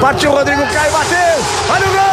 [0.00, 1.18] Partiu Rodrigo Caio, bateu!
[1.70, 2.07] Olha o gol!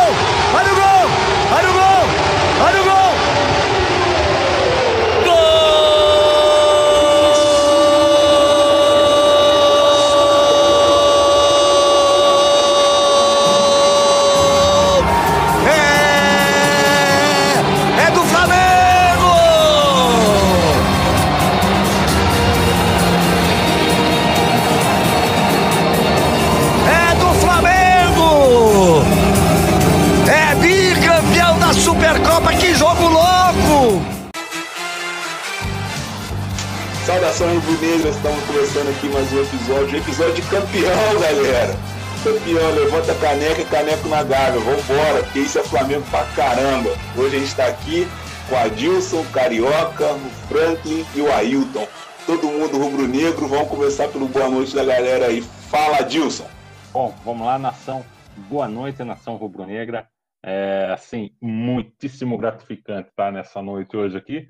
[38.76, 41.74] Começando aqui mais um episódio, episódio de campeão, galera.
[42.22, 46.90] Campeão, levanta a caneca caneco na gávea, vambora, porque isso é Flamengo pra caramba.
[47.16, 48.06] Hoje a gente tá aqui
[48.50, 51.88] com a Dilson, o Carioca, o Franklin e o Ailton.
[52.26, 55.42] Todo mundo rubro-negro, vamos começar pelo boa noite da galera aí.
[55.42, 56.48] Fala, Dilson.
[56.92, 58.04] Bom, vamos lá, nação.
[58.50, 60.06] Boa noite, nação rubro-negra.
[60.44, 64.46] É, assim, muitíssimo gratificante estar nessa noite hoje aqui,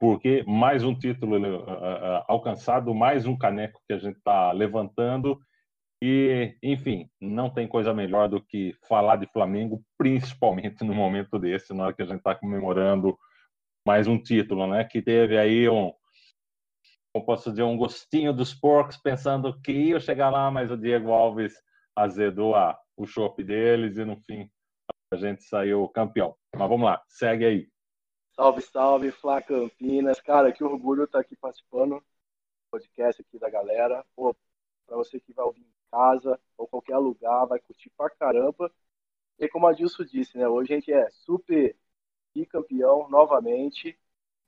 [0.00, 1.36] porque mais um título
[2.26, 5.38] alcançado, mais um caneco que a gente está levantando.
[6.02, 11.74] E, enfim, não tem coisa melhor do que falar de Flamengo, principalmente no momento desse,
[11.74, 13.14] na hora que a gente está comemorando
[13.86, 14.84] mais um título, né?
[14.84, 15.92] Que teve aí um,
[17.12, 21.12] como posso dizer, um gostinho dos porcos, pensando que ia chegar lá, mas o Diego
[21.12, 21.52] Alves
[21.94, 22.54] azedou
[22.96, 24.48] o chope deles e no fim
[25.12, 26.34] a gente saiu campeão.
[26.56, 27.68] Mas vamos lá, segue aí.
[28.40, 30.18] Salve, salve, Flá Campinas.
[30.18, 32.04] Cara, que orgulho estar aqui participando do
[32.70, 34.02] podcast aqui da galera.
[34.16, 34.34] Pô,
[34.86, 38.72] pra você que vai ouvir em casa ou qualquer lugar, vai curtir pra caramba.
[39.38, 40.48] E como a Dilson disse, né?
[40.48, 41.76] Hoje a gente é super
[42.34, 43.98] bicampeão novamente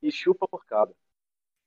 [0.00, 0.94] e chupa por cada.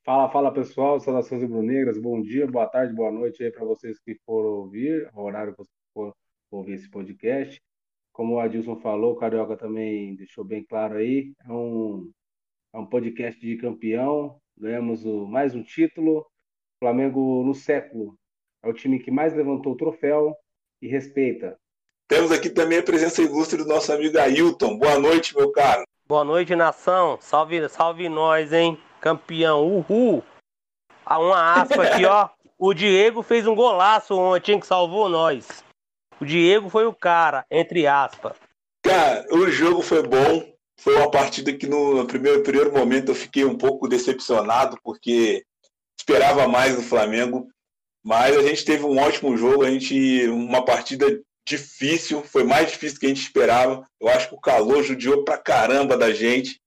[0.04, 4.16] Fala, fala pessoal, saudações rubro-negras, bom dia, boa tarde, boa noite aí para vocês que
[4.26, 6.16] foram ouvir, o horário que vocês for
[6.50, 7.62] ouvir esse podcast.
[8.16, 12.10] Como o Adilson falou, o Carioca também deixou bem claro aí, é um,
[12.74, 16.26] é um podcast de campeão, ganhamos o, mais um título,
[16.80, 18.18] Flamengo no século,
[18.64, 20.34] é o time que mais levantou o troféu
[20.82, 21.58] e respeita.
[22.08, 24.78] Temos aqui também a presença ilustre do nosso amigo Ailton.
[24.78, 25.84] Boa noite, meu caro.
[26.08, 27.18] Boa noite, nação.
[27.20, 28.80] Salve, salve nós, hein?
[29.02, 30.24] Campeão, uhul.
[31.06, 32.30] Uma aspa aqui, ó.
[32.58, 35.65] O Diego fez um golaço ontem, que salvou nós.
[36.20, 38.38] O Diego foi o cara, entre aspas.
[38.84, 40.54] Cara, o jogo foi bom.
[40.80, 45.44] Foi uma partida que no primeiro, primeiro momento eu fiquei um pouco decepcionado, porque
[45.98, 47.48] esperava mais do Flamengo.
[48.04, 52.96] Mas a gente teve um ótimo jogo, a gente uma partida difícil, foi mais difícil
[52.96, 53.88] do que a gente esperava.
[54.00, 56.60] Eu acho que o calor judiou pra caramba da gente.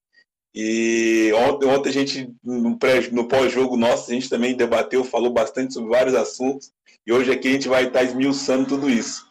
[0.55, 2.77] E ontem, ontem a gente, no,
[3.13, 6.73] no pós-jogo nosso, a gente também debateu, falou bastante sobre vários assuntos.
[7.07, 9.28] E hoje aqui a gente vai estar esmiuçando tudo isso.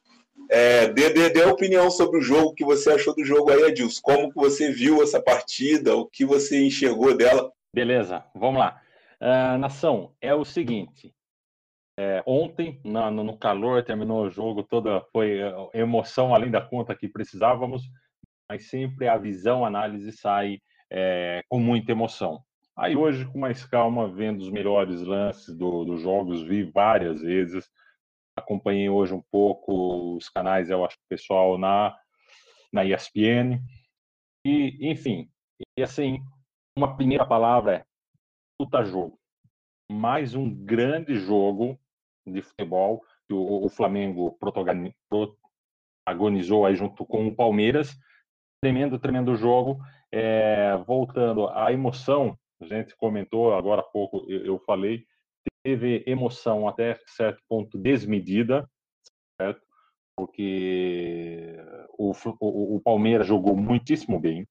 [0.49, 3.51] É, dê, dê, dê a opinião sobre o jogo, o que você achou do jogo
[3.51, 4.01] aí, Adilson.
[4.01, 7.51] Como que você viu essa partida, o que você enxergou dela?
[7.73, 8.81] Beleza, vamos lá.
[9.21, 11.13] Uh, nação, é o seguinte.
[11.99, 15.39] É, ontem, na, no calor, terminou o jogo, toda foi
[15.73, 17.81] emoção além da conta que precisávamos,
[18.47, 20.59] mas sempre a visão, a análise sai
[20.91, 22.39] é, com muita emoção.
[22.77, 27.67] Aí hoje, com mais calma, vendo os melhores lances dos do jogos, vi várias vezes,
[28.37, 31.97] acompanhei hoje um pouco os canais, eu acho, pessoal na,
[32.71, 33.59] na ESPN,
[34.45, 35.29] e, enfim,
[35.77, 36.19] e assim,
[36.77, 37.85] uma primeira palavra é
[38.57, 39.19] puta jogo.
[39.91, 41.77] Mais um grande jogo
[42.25, 45.35] de futebol que o, o Flamengo protagonizou
[46.65, 47.97] aí junto com o Palmeiras.
[48.61, 49.79] Tremendo, tremendo jogo.
[50.11, 55.05] É, voltando à emoção, a gente comentou agora há pouco, eu, eu falei,
[55.67, 58.65] teve emoção até certo ponto desmedida,
[59.35, 59.61] certo?
[60.15, 61.57] Porque
[61.97, 64.43] o, o, o Palmeiras jogou muitíssimo bem.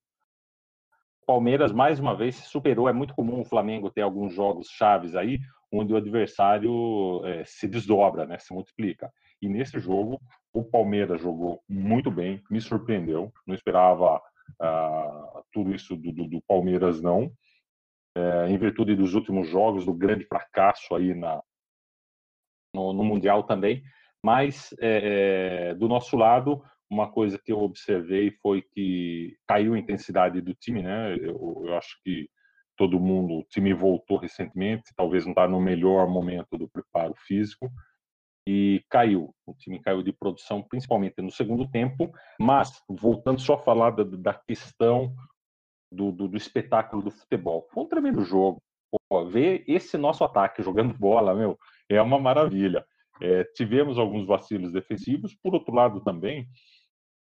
[1.22, 2.86] O Palmeiras, mais uma vez, se superou.
[2.86, 5.38] É muito comum o Flamengo ter alguns jogos chaves aí,
[5.72, 9.10] onde o adversário é, se desdobra, né, se multiplica.
[9.40, 10.20] E nesse jogo,
[10.52, 14.18] o Palmeiras jogou muito bem, me surpreendeu, não esperava
[14.60, 17.32] uh, tudo isso do, do, do Palmeiras, não.
[18.16, 21.42] É, em virtude dos últimos jogos, do grande fracasso aí na,
[22.74, 23.82] no, no Mundial também.
[24.24, 30.40] Mas, é, do nosso lado, uma coisa que eu observei foi que caiu a intensidade
[30.40, 31.14] do time, né?
[31.16, 32.26] Eu, eu acho que
[32.74, 37.70] todo mundo, o time voltou recentemente, talvez não está no melhor momento do preparo físico,
[38.48, 39.34] e caiu.
[39.44, 42.10] O time caiu de produção, principalmente no segundo tempo,
[42.40, 45.14] mas, voltando só a falar da, da questão
[45.96, 48.62] do, do, do, espetáculo do futebol, foi um tremendo jogo.
[49.08, 51.58] Pô, ver esse nosso ataque jogando bola, meu,
[51.88, 52.84] é uma maravilha.
[53.20, 56.46] é, tivemos alguns vacilos defensivos, por outro lado também,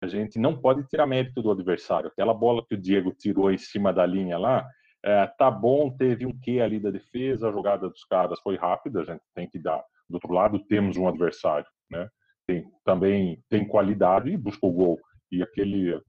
[0.02, 2.08] a gente não pode tirar mérito do adversário.
[2.08, 4.66] Aquela bola que o Diego tirou em cima da linha lá,
[5.04, 9.00] é, tá bom, teve um quê ali da defesa, a jogada dos caras foi rápida,
[9.00, 9.82] a gente tem que dar.
[10.08, 12.08] Do outro lado, temos um adversário, né?
[12.46, 15.00] Tem, também tem qualidade e buscou gol.
[15.30, 16.00] E aquele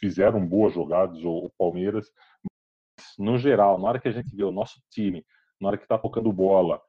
[0.00, 2.10] fizeram boas jogadas, o, Palmeiras.
[2.42, 5.24] Mas, no geral, na hora que a gente vê o nosso time,
[5.60, 6.80] na hora que tá tocando bola,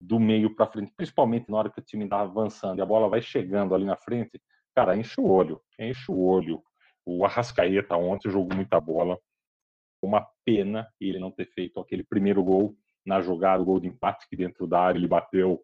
[0.00, 3.08] do meio para frente, principalmente na hora que o time está avançando e a bola
[3.08, 4.40] vai chegando ali na frente,
[4.74, 6.62] cara, enche o olho, enche o olho.
[7.06, 9.18] O Arrascaeta ontem jogou muita bola.
[10.02, 14.26] Uma pena ele não ter feito aquele primeiro gol na jogada, o gol de empate
[14.28, 15.62] que dentro da área ele bateu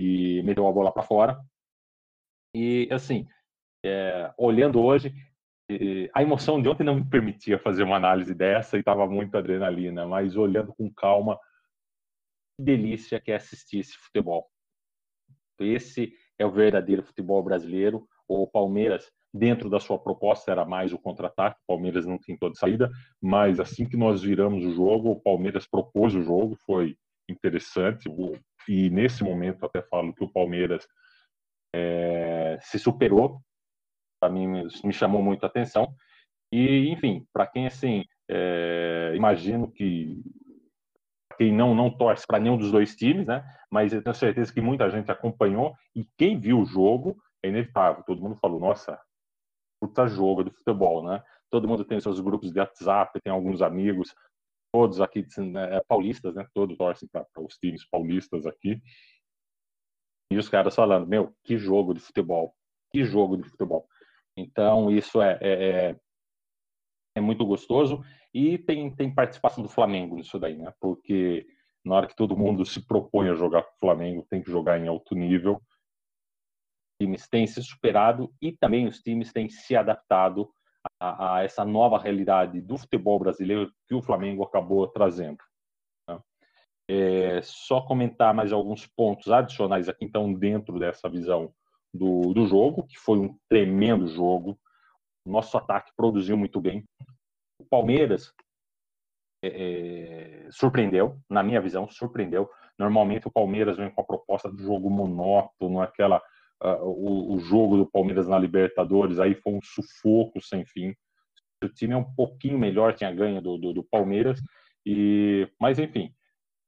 [0.00, 1.38] e meteu a bola para fora.
[2.54, 3.26] E assim,
[3.84, 5.12] é, olhando hoje,
[6.12, 10.06] a emoção de ontem não me permitia fazer uma análise dessa e estava muito adrenalina,
[10.06, 11.38] mas olhando com calma,
[12.56, 14.48] que delícia que é assistir esse futebol.
[15.58, 18.06] Esse é o verdadeiro futebol brasileiro.
[18.28, 21.58] O Palmeiras, dentro da sua proposta, era mais o contra-ataque.
[21.62, 22.90] O Palmeiras não tem toda saída,
[23.20, 26.96] mas assim que nós viramos o jogo, o Palmeiras propôs o jogo, foi
[27.28, 28.08] interessante.
[28.68, 30.86] E nesse momento, até falo que o Palmeiras
[31.74, 33.40] é, se superou.
[34.22, 34.46] Para mim,
[34.84, 35.92] me chamou muito a atenção.
[36.52, 40.22] E, enfim, para quem assim, é, imagino que
[41.36, 43.44] quem não, não torce para nenhum dos dois times, né?
[43.68, 48.04] Mas eu tenho certeza que muita gente acompanhou e quem viu o jogo é inevitável.
[48.04, 48.96] Todo mundo falou, nossa,
[49.80, 51.20] puta jogo do futebol, né?
[51.50, 54.14] Todo mundo tem seus grupos de WhatsApp, tem alguns amigos,
[54.72, 56.46] todos aqui né, paulistas, né?
[56.54, 58.80] Todos torcem para os times paulistas aqui.
[60.30, 62.54] E os caras falando, meu, que jogo de futebol,
[62.92, 63.88] que jogo de futebol.
[64.36, 65.96] Então, isso é, é, é,
[67.16, 68.02] é muito gostoso.
[68.32, 70.72] E tem, tem participação do Flamengo nisso daí, né?
[70.80, 71.46] Porque
[71.84, 74.78] na hora que todo mundo se propõe a jogar com o Flamengo, tem que jogar
[74.78, 75.56] em alto nível.
[75.56, 80.50] Os times têm se superado e também os times têm se adaptado
[81.00, 85.42] a, a essa nova realidade do futebol brasileiro que o Flamengo acabou trazendo.
[86.08, 86.20] Né?
[86.88, 91.52] É, só comentar mais alguns pontos adicionais aqui, então, dentro dessa visão
[91.92, 94.58] do, do jogo, que foi um tremendo jogo.
[95.26, 96.84] Nosso ataque produziu muito bem.
[97.60, 98.32] O Palmeiras
[99.44, 99.48] é,
[100.46, 102.48] é, surpreendeu, na minha visão, surpreendeu.
[102.78, 106.18] Normalmente o Palmeiras vem com a proposta do jogo monótono, aquela
[106.62, 110.94] uh, o, o, jogo do Palmeiras na Libertadores, aí foi um sufoco sem fim.
[111.62, 114.40] O time é um pouquinho melhor, tinha ganho do, do, do Palmeiras,
[114.86, 116.12] e mas enfim,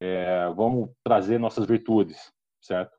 [0.01, 2.94] é, vamos trazer nossas virtudes, certo?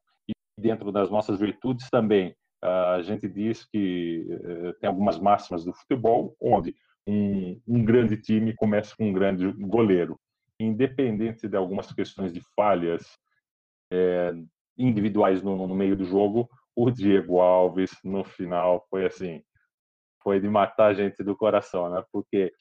[0.57, 6.35] Dentro das nossas virtudes também, a gente diz que uh, tem algumas máximas do futebol,
[6.41, 6.75] onde
[7.07, 10.19] um, um grande time começa com um grande goleiro.
[10.59, 13.17] Independente de algumas questões de falhas
[13.91, 14.33] é,
[14.77, 19.43] individuais no, no, meio do jogo, o Diego Alves, no final, foi assim,
[20.23, 22.03] foi de matar a gente do coração, né?
[22.11, 22.51] Porque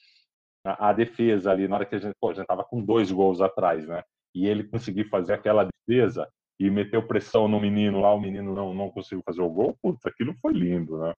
[0.65, 3.11] a, a defesa ali, na hora que a gente, pô, a gente tava com dois
[3.11, 4.03] gols atrás, né?
[4.33, 6.29] E ele conseguiu fazer aquela defesa
[6.59, 10.05] e meteu pressão no menino lá, o menino não, não conseguiu fazer o gol, putz,
[10.05, 11.13] aquilo foi lindo, né?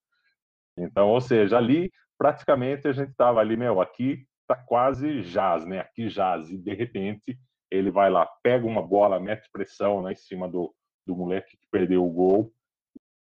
[0.78, 5.80] Então, ou seja, ali praticamente a gente estava ali, meu, aqui tá quase jazz, né?
[5.80, 6.50] Aqui jazz.
[6.50, 7.38] E de repente
[7.70, 10.74] ele vai lá, pega uma bola, mete pressão né, em cima do,
[11.06, 12.54] do moleque que perdeu o gol.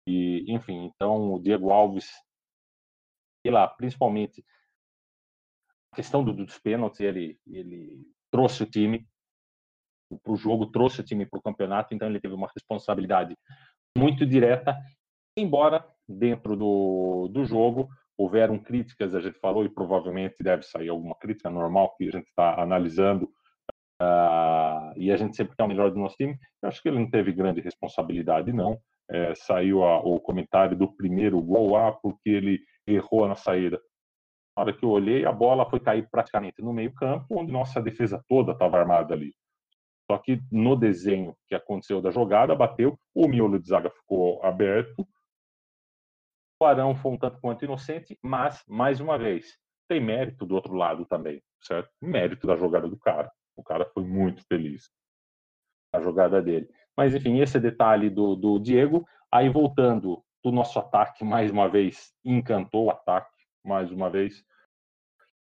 [0.08, 2.10] E, enfim, então o Diego Alves,
[3.44, 4.44] e lá, principalmente
[5.92, 9.06] a questão do, dos pênaltis, ele, ele trouxe o time
[10.23, 13.35] para o jogo, trouxe o time para o campeonato, então ele teve uma responsabilidade
[13.97, 14.78] muito direta,
[15.37, 21.16] embora dentro do, do jogo houveram críticas, a gente falou, e provavelmente deve sair alguma
[21.16, 23.26] crítica normal que a gente está analisando,
[24.02, 26.35] uh, e a gente sempre quer o melhor do nosso time.
[26.61, 28.80] Eu acho que ele não teve grande responsabilidade, não.
[29.09, 33.80] É, saiu a, o comentário do primeiro gol, ah, porque ele errou na saída.
[34.57, 38.21] Na hora que eu olhei, a bola foi cair praticamente no meio-campo, onde nossa defesa
[38.28, 39.31] toda estava armada ali.
[40.09, 45.06] Só que no desenho que aconteceu da jogada, bateu, o miolo de zaga ficou aberto,
[46.59, 50.73] o Arão foi um tanto quanto inocente, mas, mais uma vez, tem mérito do outro
[50.73, 51.90] lado também, certo?
[52.02, 53.31] Mérito da jogada do cara.
[53.56, 54.90] O cara foi muito feliz
[55.94, 56.68] a jogada dele.
[56.95, 59.07] Mas, enfim, esse detalhe do, do Diego.
[59.31, 63.31] Aí, voltando do nosso ataque, mais uma vez, encantou o ataque,
[63.64, 64.44] mais uma vez.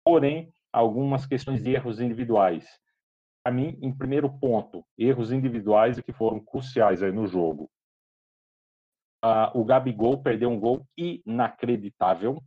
[0.03, 2.67] Porém, algumas questões de erros individuais.
[3.43, 7.69] Para mim, em primeiro ponto, erros individuais que foram cruciais aí no jogo.
[9.23, 12.41] Uh, o Gabigol perdeu um gol inacreditável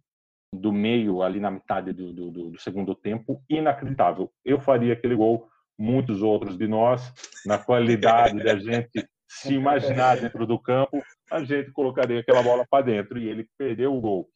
[0.55, 4.33] do meio ali na metade do, do, do, segundo tempo, inacreditável.
[4.45, 5.49] Eu faria aquele gol,
[5.79, 7.13] muitos outros de nós,
[7.45, 12.85] na qualidade da gente se imaginar dentro do campo, a gente colocaria aquela bola para
[12.85, 14.29] dentro e ele perdeu o gol.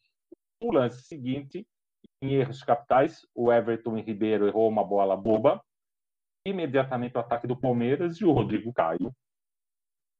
[0.61, 1.65] O lance seguinte,
[2.21, 5.61] em erros capitais, o Everton Ribeiro errou uma bola boba,
[6.45, 9.13] imediatamente o ataque do Palmeiras e o Rodrigo Caio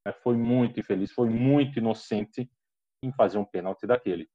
[0.06, 2.50] né, foi muito infeliz, foi muito inocente
[3.04, 4.30] em fazer um pênalti daquele.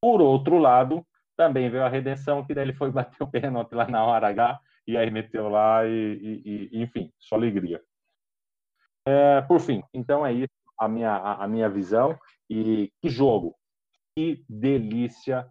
[0.00, 1.04] Por outro lado,
[1.36, 4.60] também veio a redenção, que daí ele foi bater o pênalti lá na hora H,
[4.86, 7.82] e aí meteu lá, e, e, e enfim, só alegria.
[9.06, 12.18] É, por fim, então é isso a minha, a, a minha visão.
[12.48, 13.56] E que jogo,
[14.16, 15.50] que delícia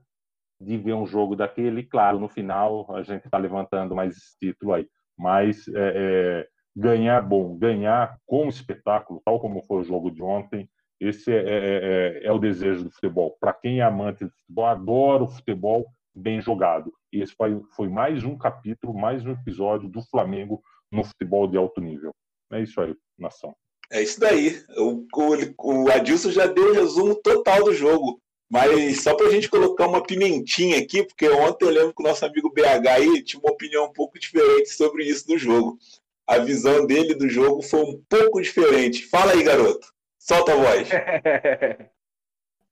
[0.60, 1.84] de ver um jogo daquele.
[1.84, 7.21] Claro, no final a gente está levantando mais esse título aí, mas é, é, ganhar
[7.21, 10.69] bom, ganhar com espetáculo, tal como foi o jogo de ontem,
[11.00, 13.38] esse é, é, é, é o desejo do futebol.
[13.39, 16.91] Para quem é amante de futebol, adora o futebol bem jogado.
[17.13, 21.57] E esse foi, foi mais um capítulo, mais um episódio do Flamengo no futebol de
[21.57, 22.12] alto nível.
[22.51, 23.55] É isso aí, nação.
[23.91, 24.62] É isso daí.
[24.77, 28.19] O, o, o Adilson já deu o resumo total do jogo.
[28.49, 32.05] Mas só para a gente colocar uma pimentinha aqui, porque ontem eu lembro que o
[32.05, 35.77] nosso amigo BH aí tinha uma opinião um pouco diferente sobre isso do jogo.
[36.25, 39.05] A visão dele do jogo foi um pouco diferente.
[39.07, 39.87] Fala aí, garoto.
[40.17, 40.89] Solta a voz.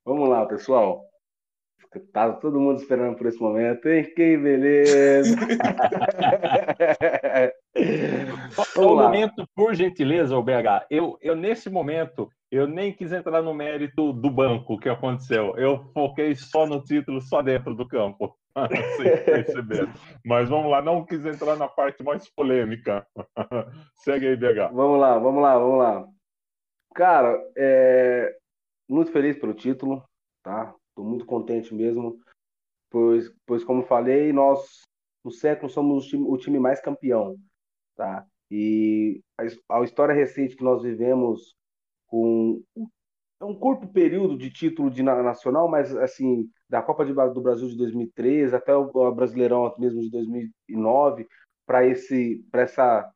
[0.06, 1.04] Vamos lá, pessoal.
[2.12, 4.04] Tá todo mundo esperando por esse momento, hein?
[4.04, 5.36] Que beleza!
[8.74, 10.88] Só um momento, por gentileza, o BH.
[10.90, 15.58] Eu, eu, nesse momento, eu nem quis entrar no mérito do banco que aconteceu.
[15.58, 18.38] Eu foquei só no título, só dentro do campo.
[19.26, 19.90] Perceber.
[20.24, 23.06] Mas vamos lá, não quis entrar na parte mais polêmica.
[23.96, 24.72] Segue aí, BH.
[24.74, 26.08] Vamos lá, vamos lá, vamos lá.
[26.94, 28.38] Cara, é...
[28.90, 30.02] muito feliz pelo título,
[30.42, 30.74] tá?
[30.90, 32.18] Estou muito contente mesmo,
[32.90, 34.84] pois, pois como falei, nós
[35.26, 37.36] no século somos o time, o time mais campeão,
[37.98, 38.26] tá?
[38.50, 41.54] E a, a, história recente que nós vivemos
[42.16, 42.64] com
[43.42, 47.76] um curto período de título de nacional, mas assim da Copa de, do Brasil de
[47.76, 51.28] 2013 até o Brasileirão mesmo de 2009
[51.66, 53.12] para esse para essa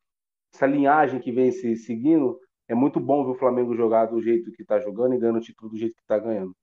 [0.53, 2.38] essa linhagem que vem se seguindo
[2.68, 5.41] é muito bom ver o Flamengo jogar do jeito que está jogando e ganhando o
[5.41, 6.56] título do jeito que está ganhando.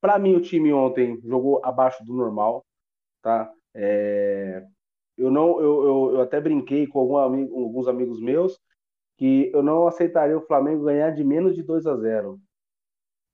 [0.00, 2.64] Para mim, o time ontem jogou abaixo do normal,
[3.22, 3.50] tá?
[3.74, 4.64] É...
[5.16, 8.58] Eu não, eu, eu, eu, até brinquei com algum amigo, alguns amigos meus
[9.16, 12.38] que eu não aceitaria o Flamengo ganhar de menos de 2 a 0.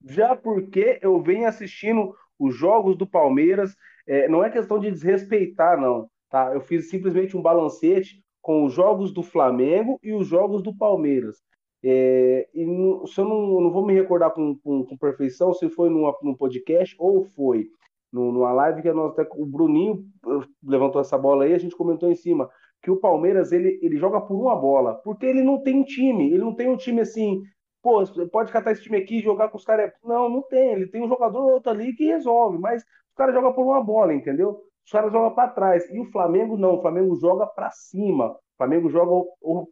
[0.05, 3.75] Já porque eu venho assistindo os jogos do Palmeiras,
[4.07, 6.09] é, não é questão de desrespeitar, não.
[6.31, 6.53] Tá?
[6.55, 11.43] Eu fiz simplesmente um balancete com os jogos do Flamengo e os jogos do Palmeiras.
[11.83, 15.69] É, e no, se eu não, não, vou me recordar com, com, com perfeição se
[15.69, 17.71] foi numa, num podcast ou foi
[18.13, 22.11] numa live que nós, até, o Bruninho eh, levantou essa bola aí, a gente comentou
[22.11, 22.51] em cima
[22.89, 26.39] que o Palmeiras ele, ele joga por uma bola, porque ele não tem time, ele
[26.39, 27.43] não tem um time assim,
[27.83, 28.03] pô,
[28.33, 29.93] pode catar esse time aqui e jogar com os caras.
[30.03, 33.35] Não, não tem, ele tem um jogador ou outro ali que resolve, mas os caras
[33.35, 34.63] jogam por uma bola, entendeu?
[34.87, 35.85] Os caras jogam para trás.
[35.91, 39.13] E o Flamengo não, o Flamengo joga para cima, o Flamengo joga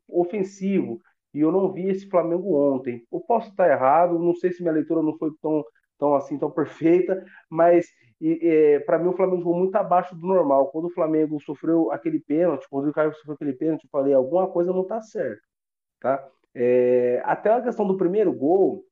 [0.06, 1.00] ofensivo
[1.32, 3.02] e eu não vi esse Flamengo ontem.
[3.10, 5.64] Eu posso estar errado, não sei se minha leitura não foi tão,
[5.98, 7.86] tão assim, tão perfeita, mas
[8.22, 10.70] é, para mim o Flamengo jogou muito abaixo do normal.
[10.70, 14.48] Quando o Flamengo sofreu aquele pênalti, quando o Caio sofreu aquele pênalti, eu falei, alguma
[14.48, 15.42] coisa não está certa,
[16.00, 16.28] tá?
[16.54, 18.84] É, até a questão do primeiro gol,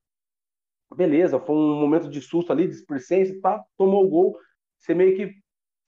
[0.94, 3.64] beleza, foi um momento de susto ali, de displicência, tá?
[3.76, 4.38] tomou o gol,
[4.78, 5.34] você meio que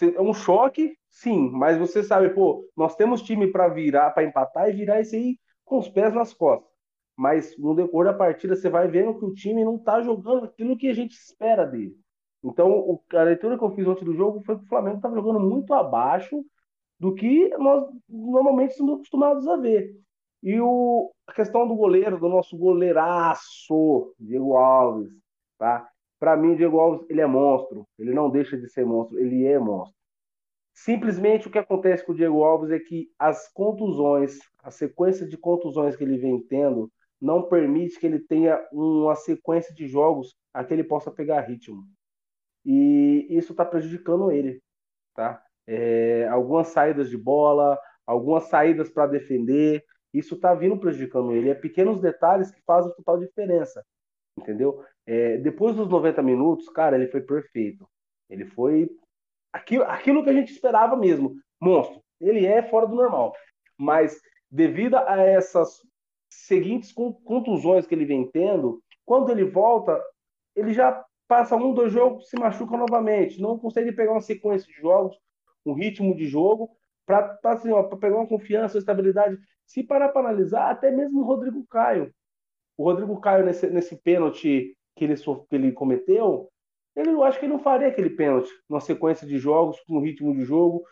[0.02, 4.68] é um choque, sim, mas você sabe, pô, nós temos time para virar, para empatar
[4.68, 6.70] e virar esse aí com os pés nas costas.
[7.16, 10.76] Mas no decorrer da partida você vai vendo que o time não está jogando aquilo
[10.76, 11.96] que a gente espera dele.
[12.46, 15.40] Então, a leitura que eu fiz ontem do jogo foi que o Flamengo estava jogando
[15.40, 16.44] muito abaixo
[16.98, 19.96] do que nós normalmente estamos acostumados a ver.
[20.42, 25.10] E o, a questão do goleiro, do nosso goleiraço, Diego Alves,
[25.58, 25.88] tá?
[26.20, 27.84] Para mim, Diego Alves, ele é monstro.
[27.98, 29.96] Ele não deixa de ser monstro, ele é monstro.
[30.72, 35.36] Simplesmente o que acontece com o Diego Alves é que as contusões, a sequência de
[35.36, 40.62] contusões que ele vem tendo, não permite que ele tenha uma sequência de jogos a
[40.62, 41.82] que ele possa pegar ritmo.
[42.66, 44.60] E isso está prejudicando ele.
[45.14, 45.40] Tá?
[45.66, 51.48] É, algumas saídas de bola, algumas saídas para defender, isso está vindo prejudicando ele.
[51.48, 53.84] É pequenos detalhes que fazem total diferença.
[54.36, 54.84] Entendeu?
[55.06, 57.88] É, depois dos 90 minutos, cara, ele foi perfeito.
[58.28, 58.90] Ele foi
[59.52, 61.36] aquilo, aquilo que a gente esperava mesmo.
[61.60, 62.02] Monstro.
[62.20, 63.32] Ele é fora do normal.
[63.78, 64.20] Mas
[64.50, 65.80] devido a essas
[66.28, 70.02] seguintes contusões que ele vem tendo, quando ele volta,
[70.54, 73.40] ele já passa um, dois jogos, se machuca novamente.
[73.40, 75.16] Não consegue pegar uma sequência de jogos,
[75.64, 76.70] um ritmo de jogo
[77.04, 79.38] para assim, pegar uma confiança, uma estabilidade.
[79.64, 82.12] Se parar para analisar, até mesmo o Rodrigo Caio.
[82.76, 86.50] O Rodrigo Caio, nesse, nesse pênalti que ele, que ele cometeu,
[86.94, 90.34] ele, eu acho que ele não faria aquele pênalti numa sequência de jogos, com ritmo
[90.34, 90.84] de jogo,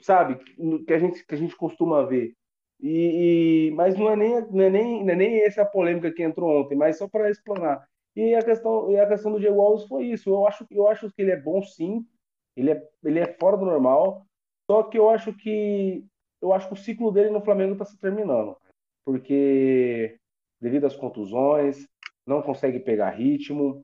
[0.00, 0.38] sabe?
[0.86, 2.34] Que a gente, que a gente costuma ver.
[2.80, 6.22] E, e, mas não é nem não é nem não é nem essa polêmica que
[6.22, 7.84] entrou ontem, mas só para explanar.
[8.16, 10.30] E a questão e a questão do Diego Alves foi isso.
[10.30, 12.04] Eu acho eu acho que ele é bom sim.
[12.56, 14.26] Ele é ele é fora do normal.
[14.70, 16.04] Só que eu acho que
[16.40, 18.56] eu acho que o ciclo dele no Flamengo está se terminando,
[19.04, 20.18] porque
[20.60, 21.86] devido às contusões,
[22.26, 23.82] não consegue pegar ritmo.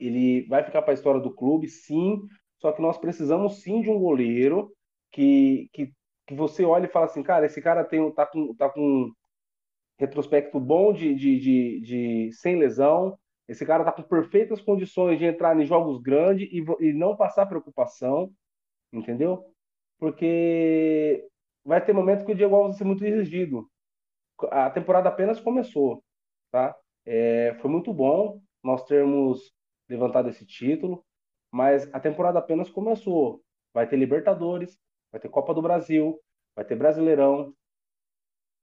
[0.00, 2.20] Ele vai ficar para a história do clube, sim.
[2.58, 4.72] Só que nós precisamos sim de um goleiro
[5.10, 5.92] que, que
[6.26, 9.12] que você olha e fala assim, cara, esse cara tem, tá, com, tá com
[9.98, 13.18] retrospecto bom de, de, de, de, sem lesão,
[13.48, 17.46] esse cara tá com perfeitas condições de entrar em jogos grandes e, e não passar
[17.46, 18.32] preocupação,
[18.92, 19.44] entendeu?
[19.98, 21.28] Porque
[21.64, 23.70] vai ter momentos que o Diego Alves vai ser muito exigido.
[24.50, 26.02] A temporada apenas começou,
[26.50, 26.76] tá?
[27.04, 29.52] É, foi muito bom nós termos
[29.88, 31.04] levantado esse título,
[31.50, 33.42] mas a temporada apenas começou.
[33.74, 34.78] Vai ter Libertadores,
[35.10, 36.20] vai ter Copa do Brasil,
[36.54, 37.54] vai ter Brasileirão.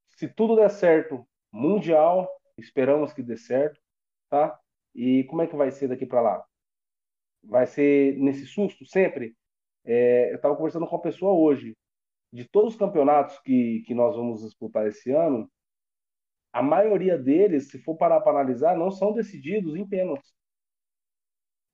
[0.08, 3.80] Se tudo der certo, Mundial, esperamos que dê certo,
[4.28, 4.58] tá?
[4.94, 6.44] E como é que vai ser daqui para lá?
[7.42, 9.36] Vai ser nesse susto sempre?
[9.84, 11.76] É, eu estava conversando com uma pessoa hoje.
[12.32, 15.50] De todos os campeonatos que, que nós vamos disputar esse ano,
[16.52, 20.32] a maioria deles, se for parar para analisar, não são decididos em pênaltis.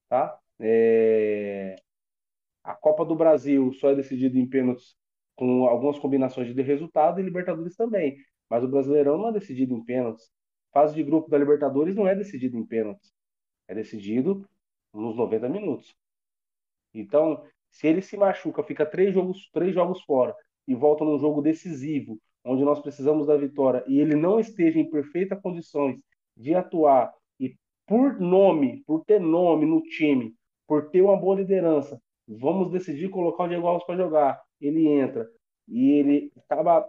[0.09, 0.39] Tá?
[0.61, 1.77] É...
[2.65, 4.97] A Copa do Brasil só é decidida em pênaltis
[5.37, 8.17] com algumas combinações de resultado e Libertadores também.
[8.49, 10.31] Mas o Brasileirão não é decidido em pênaltis.
[10.77, 13.11] Fase de grupo da Libertadores não é decidido em pênaltis.
[13.67, 14.47] É decidido
[14.93, 15.97] nos 90 minutos.
[16.93, 20.37] Então, se ele se machuca, fica três jogos, três jogos fora
[20.69, 24.91] e volta num jogo decisivo, onde nós precisamos da vitória, e ele não esteja em
[24.91, 26.03] perfeitas condições
[26.37, 27.57] de atuar e
[27.87, 30.35] por nome, por ter nome no time,
[30.67, 34.43] por ter uma boa liderança, vamos decidir colocar o Diego Alves para jogar.
[34.61, 35.27] Ele entra
[35.67, 36.87] e ele acaba,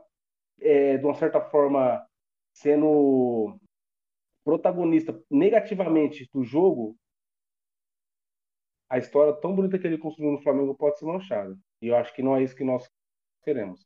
[0.59, 2.05] é, de uma certa forma,
[2.51, 3.57] sendo
[4.47, 6.95] protagonista negativamente do jogo.
[8.89, 11.53] A história tão bonita que ele construiu no Flamengo pode ser manchada.
[11.81, 12.89] E eu acho que não é isso que nós
[13.43, 13.85] queremos.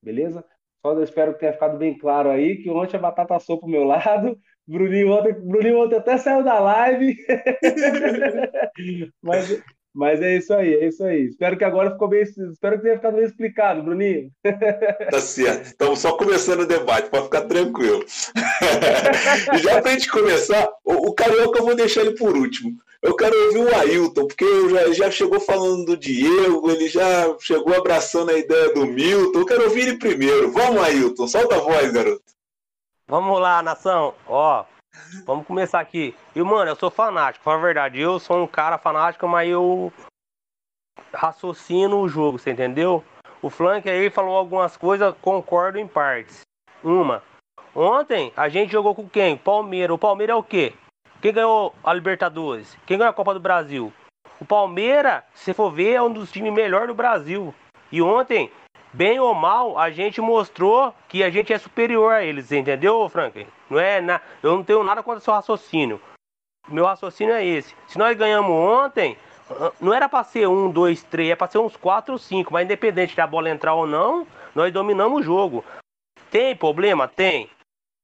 [0.00, 0.46] Beleza?
[0.80, 3.68] Só eu espero que tenha ficado bem claro aí que ontem a batata assou pro
[3.68, 4.40] meu lado.
[4.64, 7.16] Bruninho ontem, Bruninho ontem até saiu da live.
[9.20, 9.60] Mas
[9.94, 11.26] mas é isso aí, é isso aí.
[11.26, 14.30] Espero que agora ficou bem, espero que tenha ficado bem explicado, Bruninho.
[15.10, 15.66] Tá certo.
[15.66, 18.04] Estamos só começando o debate, pode ficar tranquilo.
[19.54, 22.76] e já para a gente começar, o, o Carioca eu vou deixar ele por último.
[23.02, 27.74] Eu quero ouvir o Ailton, porque já, já chegou falando do Diego, ele já chegou
[27.74, 29.38] abraçando a ideia do Milton.
[29.38, 30.52] Eu quero ouvir ele primeiro.
[30.52, 32.22] Vamos, Ailton, solta a voz, garoto.
[33.08, 34.14] Vamos lá, nação.
[34.28, 34.64] Ó,
[35.26, 36.14] Vamos começar aqui.
[36.34, 38.00] E, mano, eu sou fanático, pra verdade.
[38.00, 39.92] Eu sou um cara fanático, mas eu
[41.12, 43.04] raciocino o jogo, você entendeu?
[43.42, 46.42] O Flank aí falou algumas coisas, concordo em partes.
[46.82, 47.22] Uma,
[47.74, 49.36] ontem a gente jogou com quem?
[49.36, 49.94] Palmeiras.
[49.94, 50.74] O Palmeiras é o quê?
[51.20, 52.76] Quem ganhou a Libertadores?
[52.86, 53.92] Quem ganhou a Copa do Brasil?
[54.40, 57.54] O Palmeiras, se for ver, é um dos times melhores do Brasil.
[57.92, 58.50] E ontem
[58.92, 63.46] bem ou mal, a gente mostrou que a gente é superior a eles, entendeu, Franklin?
[63.68, 64.20] Não é na...
[64.42, 66.00] Eu não tenho nada contra o seu raciocínio.
[66.68, 67.74] Meu raciocínio é esse.
[67.86, 69.16] Se nós ganhamos ontem,
[69.80, 73.16] não era para ser um, dois, três, é para ser uns quatro cinco, mas independente
[73.16, 75.64] da bola entrar ou não, nós dominamos o jogo.
[76.30, 77.08] Tem problema?
[77.08, 77.50] Tem.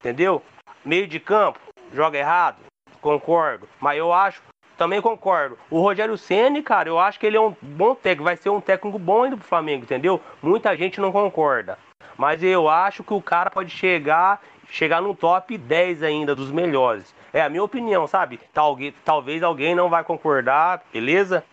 [0.00, 0.42] Entendeu?
[0.84, 1.58] Meio de campo,
[1.92, 2.58] joga errado,
[3.00, 3.68] concordo.
[3.80, 4.42] Mas eu acho
[4.76, 5.58] também concordo.
[5.70, 8.60] O Rogério Ceni, cara, eu acho que ele é um bom técnico, vai ser um
[8.60, 10.20] técnico bom ainda pro Flamengo, entendeu?
[10.42, 11.78] Muita gente não concorda.
[12.16, 17.14] Mas eu acho que o cara pode chegar, chegar no top 10 ainda dos melhores.
[17.32, 18.40] É a minha opinião, sabe?
[18.52, 21.44] Talvez, alguém não vai concordar, beleza?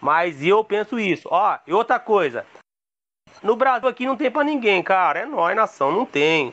[0.00, 1.28] Mas eu penso isso.
[1.30, 2.44] Ó, e outra coisa.
[3.42, 5.20] No Brasil aqui não tem para ninguém, cara.
[5.20, 6.52] É nós, nação, não tem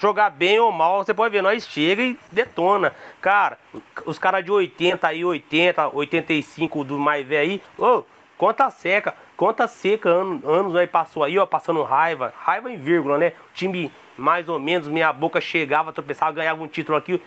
[0.00, 2.94] jogar bem ou mal, você pode ver, nós chega e detona.
[3.20, 3.58] Cara,
[4.04, 8.04] os caras de 80 aí, 80, 85 do mais velho aí, ô,
[8.36, 13.18] conta seca, conta seca anos, anos aí passou aí, ó, passando raiva, raiva em vírgula,
[13.18, 13.32] né?
[13.50, 17.20] O time mais ou menos, minha boca chegava, tropeçava, ganhava um título aqui.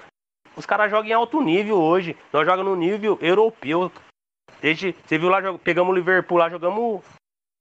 [0.55, 2.15] Os caras jogam em alto nível hoje.
[2.33, 3.91] Nós jogamos no nível europeu.
[4.61, 7.03] Desde, você viu lá, pegamos o Liverpool lá, jogamos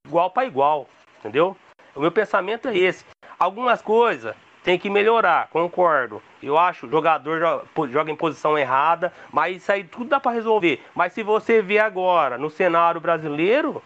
[0.06, 0.88] igual para igual,
[1.18, 1.56] entendeu?
[1.94, 3.04] O meu pensamento é esse.
[3.38, 4.34] Algumas coisas
[4.66, 6.20] tem que melhorar, concordo.
[6.42, 10.84] Eu acho jogador joga em posição errada, mas isso aí tudo dá para resolver.
[10.92, 13.80] Mas se você vê agora no cenário brasileiro,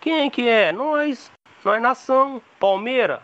[0.00, 0.72] quem que é?
[0.72, 1.30] Nós.
[1.64, 3.20] Nós nação, Palmeiras.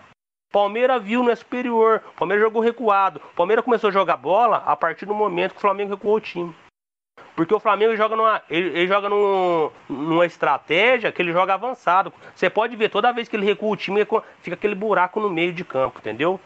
[0.53, 2.01] Palmeiras viu, não é superior.
[2.17, 3.21] Palmeiras jogou recuado.
[3.35, 6.55] Palmeiras começou a jogar bola a partir do momento que o Flamengo recuou o time.
[7.35, 12.13] Porque o Flamengo joga numa, ele, ele joga num, numa estratégia que ele joga avançado.
[12.37, 14.07] Você pode ver, toda vez que ele recua o time,
[14.43, 16.41] fica aquele buraco no meio de campo, entendeu?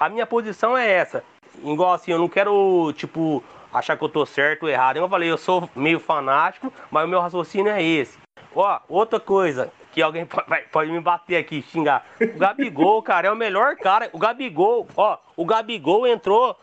[0.00, 1.22] A minha posição é essa.
[1.62, 4.96] Igual assim, eu não quero, tipo, achar que eu tô certo ou errado.
[4.96, 8.18] Eu falei, eu sou meio fanático, mas o meu raciocínio é esse.
[8.54, 12.06] Ó, outra coisa, que alguém pode, pode, me bater aqui, xingar.
[12.18, 14.08] O Gabigol, cara, é o melhor cara.
[14.14, 16.58] O Gabigol, ó, o Gabigol entrou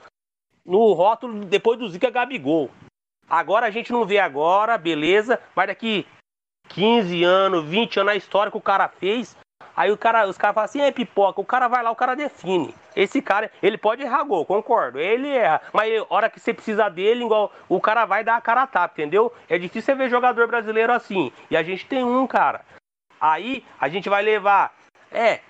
[0.66, 2.72] no rótulo depois do Zica Gabigol.
[3.30, 6.08] Agora a gente não vê agora, beleza, mas daqui
[6.70, 9.38] 15 anos, 20 anos a história que o cara fez,
[9.78, 12.16] aí o cara, os caras falam assim, é pipoca, o cara vai lá, o cara
[12.16, 12.74] define.
[12.96, 16.90] Esse cara, ele pode errar gol, concordo, ele erra, mas a hora que você precisa
[16.90, 19.32] dele, igual o cara vai dar a cara a tapa, entendeu?
[19.48, 22.66] É difícil você ver jogador brasileiro assim, e a gente tem um, cara.
[23.22, 24.74] Aí a gente vai levar,
[25.12, 25.42] é,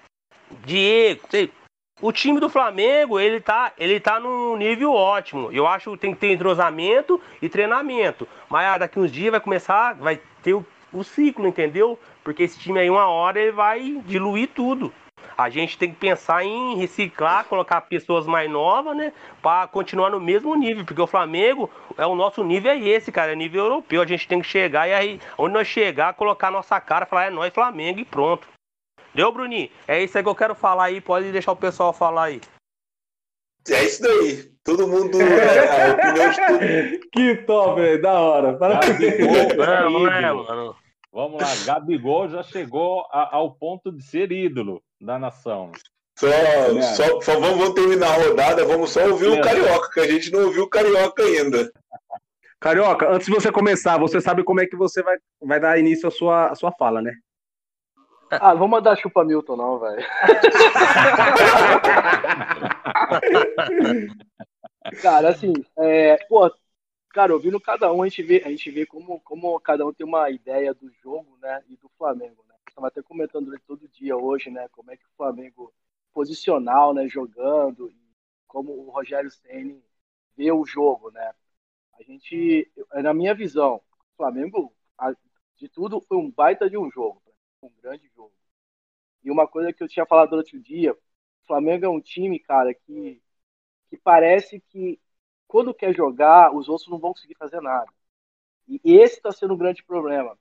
[0.65, 1.51] Diego, sei,
[1.99, 5.51] o time do Flamengo, ele tá, ele tá num nível ótimo.
[5.51, 8.27] Eu acho que tem que ter entrosamento e treinamento.
[8.47, 11.99] Mas daqui uns dias vai começar, vai ter o, o ciclo, entendeu?
[12.23, 14.91] Porque esse time aí, uma hora, ele vai diluir tudo.
[15.37, 19.13] A gente tem que pensar em reciclar, colocar pessoas mais novas, né?
[19.41, 20.83] Para continuar no mesmo nível.
[20.83, 23.33] Porque o Flamengo, é o nosso nível é esse, cara.
[23.33, 24.01] É nível europeu.
[24.01, 27.29] A gente tem que chegar e aí, onde nós chegar, colocar nossa cara, falar é
[27.29, 28.47] nós Flamengo e pronto.
[29.13, 29.69] Deu, Bruninho?
[29.87, 30.99] É isso aí que eu quero falar aí.
[30.99, 32.41] Pode deixar o pessoal falar aí.
[33.69, 34.51] É isso daí.
[34.63, 35.17] Todo mundo.
[35.21, 37.09] É, a opinião de todo...
[37.11, 38.01] Que top, velho.
[38.01, 38.57] Da hora.
[38.57, 40.75] Gabigol, é, é, mano.
[41.11, 45.71] Vamos lá, Gabigol já chegou a, ao ponto de ser ídolo da nação.
[46.17, 46.27] Só,
[46.95, 50.31] só, só vamos, vamos, terminar a rodada, vamos só ouvir o Carioca, que a gente
[50.31, 51.71] não ouviu o Carioca ainda.
[52.59, 56.07] Carioca, antes de você começar, você sabe como é que você vai, vai dar início
[56.07, 57.13] à sua, à sua fala, né?
[58.29, 60.05] Ah, não vou mandar chupa Milton, não, velho.
[65.01, 66.51] cara, assim, é, pô,
[67.09, 70.05] cara, ouvindo cada um, a gente vê, a gente vê como, como cada um tem
[70.05, 72.55] uma ideia do jogo, né, e do Flamengo, né?
[72.67, 75.73] Estava até comentando ele todo dia hoje, né, como é que o Flamengo
[76.13, 77.95] posicional, né, jogando, e
[78.47, 79.81] como o Rogério Ceni
[80.35, 81.33] vê o jogo, né?
[81.99, 84.73] A gente, na minha visão, o Flamengo,
[85.57, 87.21] de tudo, foi um baita de um jogo
[87.61, 88.33] um grande jogo.
[89.23, 90.97] E uma coisa que eu tinha falado durante o dia, o
[91.47, 93.21] Flamengo é um time, cara, que,
[93.89, 94.99] que parece que
[95.47, 97.91] quando quer jogar, os outros não vão conseguir fazer nada.
[98.67, 100.37] E esse está sendo um grande problema.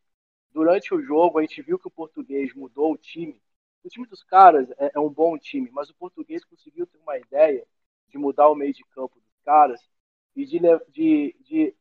[0.51, 3.41] Durante o jogo, a gente viu que o português mudou o time.
[3.85, 7.17] O time dos caras é, é um bom time, mas o português conseguiu ter uma
[7.19, 7.67] ideia
[8.09, 9.81] de mudar o meio de campo dos caras
[10.35, 11.75] e de, de, de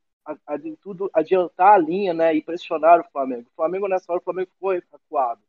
[0.59, 3.47] de tudo adiantar a linha, né, e pressionar o Flamengo.
[3.49, 5.41] O Flamengo nessa hora o Flamengo foi acuado.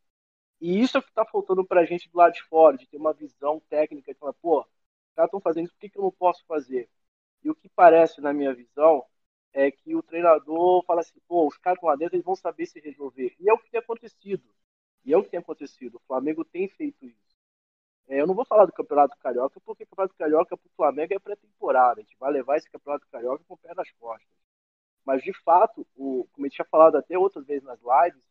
[0.60, 2.86] E isso é o que está faltando para a gente do lado de fora, de
[2.86, 5.98] ter uma visão técnica de falar, pô, os caras estão fazendo isso, por que, que
[5.98, 6.88] eu não posso fazer?
[7.42, 9.04] E o que parece, na minha visão,
[9.52, 12.66] é que o treinador fala assim, pô, os caras estão lá dentro, eles vão saber
[12.66, 13.34] se resolver.
[13.40, 14.44] E é o que tem acontecido.
[15.04, 15.96] E é o que tem acontecido.
[15.96, 17.36] O Flamengo tem feito isso.
[18.08, 21.14] É, eu não vou falar do Campeonato Carioca, porque o Campeonato Carioca para o Flamengo
[21.14, 22.00] é pré-temporada.
[22.00, 24.28] A gente vai levar esse Campeonato Carioca com o pé nas costas.
[25.06, 28.22] Mas, de fato, o, como gente tinha falado até outras vezes nas lives,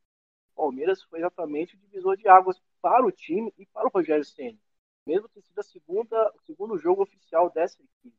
[0.52, 4.26] o Palmeiras foi exatamente o divisor de águas para o time e para o Rogério
[4.26, 4.60] Senna.
[5.06, 8.18] Mesmo ter sido a segunda, o segundo jogo oficial dessa equipe.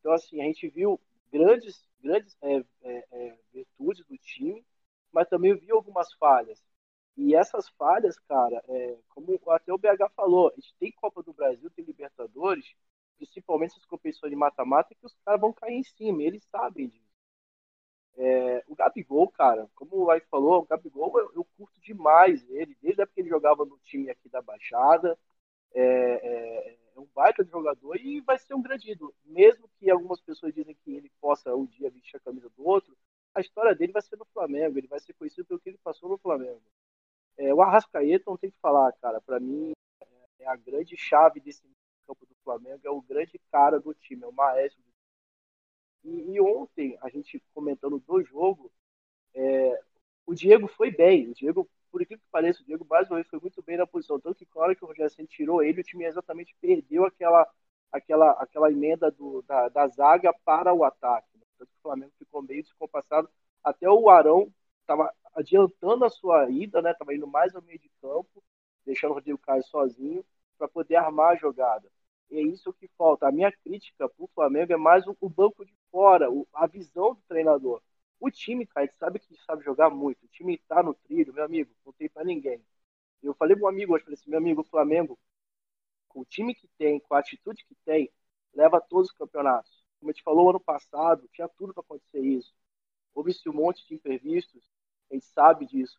[0.00, 0.98] Então, assim, a gente viu
[1.30, 4.64] grandes, grandes é, é, é, virtudes do time,
[5.12, 6.64] mas também viu algumas falhas.
[7.16, 11.34] E essas falhas, cara, é, como até o BH falou, a gente tem Copa do
[11.34, 12.74] Brasil, tem Libertadores,
[13.16, 17.07] principalmente essas competições de mata-mata, que os caras vão cair em cima, eles sabem disso.
[18.20, 22.76] É, o Gabigol, cara, como o Light falou, o Gabigol eu, eu, curto demais ele,
[22.82, 25.16] desde a época que ele jogava no time aqui da Baixada.
[25.72, 29.14] É, é, é, um baita de jogador e vai ser um grande ídolo.
[29.24, 32.96] Mesmo que algumas pessoas dizem que ele possa um dia vestir a camisa do outro,
[33.34, 36.08] a história dele vai ser no Flamengo, ele vai ser conhecido pelo que ele passou
[36.08, 36.62] no Flamengo.
[37.36, 39.72] É, o Arrascaeta não tem que falar, cara, para mim
[40.40, 41.62] é a grande chave desse
[42.06, 44.82] campo do Flamengo, é o grande cara do time, é o maestro
[46.04, 48.70] e, e ontem, a gente comentando do jogo,
[49.34, 49.80] é,
[50.26, 51.30] o Diego foi bem.
[51.30, 54.20] O Diego, por incrível que pareça, o Diego mais foi muito bem na posição.
[54.20, 57.46] Tanto que na hora que o Rogério Senna tirou ele, o time exatamente perdeu aquela,
[57.90, 61.28] aquela, aquela emenda do, da, da zaga para o ataque.
[61.36, 61.44] Né?
[61.58, 63.28] Tanto que o Flamengo ficou meio descompassado.
[63.62, 66.94] Até o Arão estava adiantando a sua ida, né?
[67.10, 68.42] Indo mais ao meio de campo,
[68.84, 70.24] deixando o Rodrigo Caio sozinho
[70.56, 71.90] para poder armar a jogada.
[72.30, 73.26] É isso que falta.
[73.28, 77.22] A minha crítica para o Flamengo é mais o, banco de fora, a visão do
[77.28, 77.82] treinador.
[78.20, 80.24] O time, cara, sabe que sabe jogar muito.
[80.24, 82.62] O time está no trilho, meu amigo, não tem para ninguém.
[83.22, 85.18] Eu falei para um amigo hoje, falei assim, meu amigo, o Flamengo,
[86.08, 88.10] com o time que tem, com a atitude que tem,
[88.54, 89.84] leva todos os campeonatos.
[89.98, 92.52] Como a gente falou ano passado, tinha tudo para acontecer isso.
[93.14, 94.62] Houve-se um monte de imprevistos,
[95.10, 95.98] a gente sabe disso.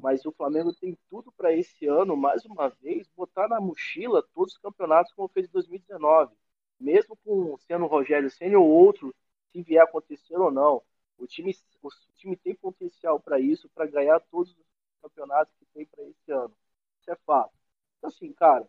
[0.00, 4.54] Mas o Flamengo tem tudo para esse ano, mais uma vez, botar na mochila todos
[4.54, 6.34] os campeonatos como fez em 2019.
[6.80, 9.14] Mesmo com sendo o Rogério Senna ou outro,
[9.52, 10.82] se vier acontecer ou não.
[11.18, 14.66] O time, o time tem potencial para isso, para ganhar todos os
[15.00, 16.54] campeonatos que tem para esse ano.
[17.00, 17.52] Isso é fato.
[17.98, 18.68] Então, assim, cara,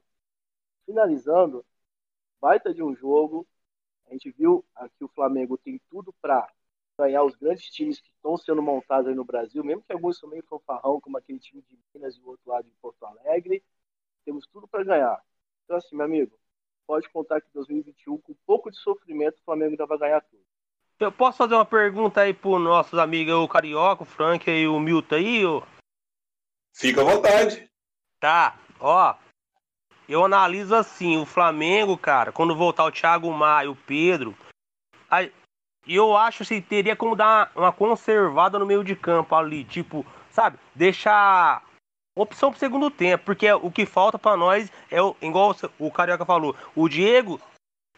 [0.85, 1.65] finalizando,
[2.39, 3.47] baita de um jogo.
[4.07, 4.63] A gente viu
[4.97, 6.47] que o Flamengo tem tudo para
[6.97, 10.29] ganhar os grandes times que estão sendo montados aí no Brasil, mesmo que alguns são
[10.29, 13.63] meio fanfarrão, como aquele time de Minas e o outro lado de Porto Alegre.
[14.25, 15.21] Temos tudo para ganhar.
[15.63, 16.37] Então, assim, meu amigo,
[16.85, 20.43] pode contar que 2021, com um pouco de sofrimento, o Flamengo ainda vai ganhar tudo.
[20.99, 24.79] Eu posso fazer uma pergunta aí pro nossos amigos, o Carioca, o Frank e o
[24.79, 25.45] Milton aí?
[25.45, 25.63] Ô?
[26.73, 27.69] Fica à vontade.
[28.19, 29.15] Tá, ó.
[30.07, 34.35] Eu analiso assim, o Flamengo, cara, quando voltar o Thiago Maia, o Pedro,
[35.85, 40.05] aí, eu acho assim, teria como dar uma conservada no meio de campo ali, tipo,
[40.29, 41.63] sabe, deixar
[42.15, 46.25] opção pro segundo tempo, porque o que falta para nós é o, igual o Carioca
[46.25, 47.39] falou, o Diego,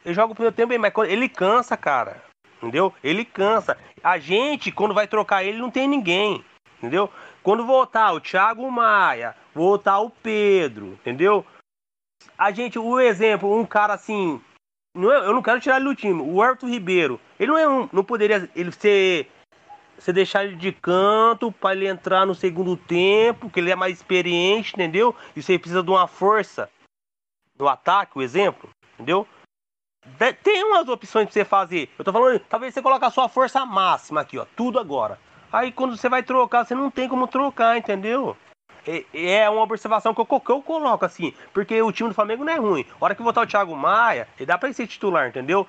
[0.04, 2.24] ele joga o primeiro tempo bem, mas ele cansa, cara.
[2.58, 2.94] Entendeu?
[3.04, 3.78] Ele cansa.
[4.04, 6.44] A gente, quando vai trocar ele, não tem ninguém.
[6.78, 7.12] Entendeu?
[7.44, 11.46] Quando voltar o Thiago Maia, voltar o Pedro, entendeu?
[12.38, 14.42] A gente, o exemplo, um cara assim.
[14.96, 16.22] Não é, eu não quero tirar ele do time.
[16.22, 17.20] O Arthur Ribeiro.
[17.40, 17.90] Ele não é um.
[17.92, 19.30] Não poderia ele ser.
[19.98, 23.98] Você deixar ele de canto para ele entrar no segundo tempo, que ele é mais
[23.98, 25.16] experiente, entendeu?
[25.36, 26.70] E você precisa de uma força
[27.58, 29.26] no ataque, o exemplo, entendeu?
[30.44, 31.90] Tem umas opções pra você fazer.
[31.98, 34.46] Eu tô falando, talvez você coloque a sua força máxima aqui, ó.
[34.56, 35.18] Tudo agora.
[35.52, 38.36] Aí quando você vai trocar, você não tem como trocar, entendeu?
[38.86, 42.44] É, é uma observação que eu, que eu coloco assim, porque o time do Flamengo
[42.44, 42.86] não é ruim.
[43.00, 45.66] A hora que botar o Thiago Maia, ele dá pra ele ser titular, entendeu?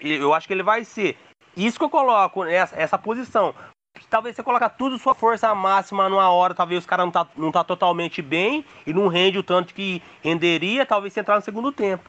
[0.00, 1.16] Eu acho que ele vai ser.
[1.56, 3.54] Isso que eu coloco, essa, essa posição.
[4.10, 7.50] Talvez você coloque tudo sua força máxima numa hora, talvez os caras não tá, não
[7.50, 11.72] tá totalmente bem e não rende o tanto que renderia, talvez você entrar no segundo
[11.72, 12.08] tempo.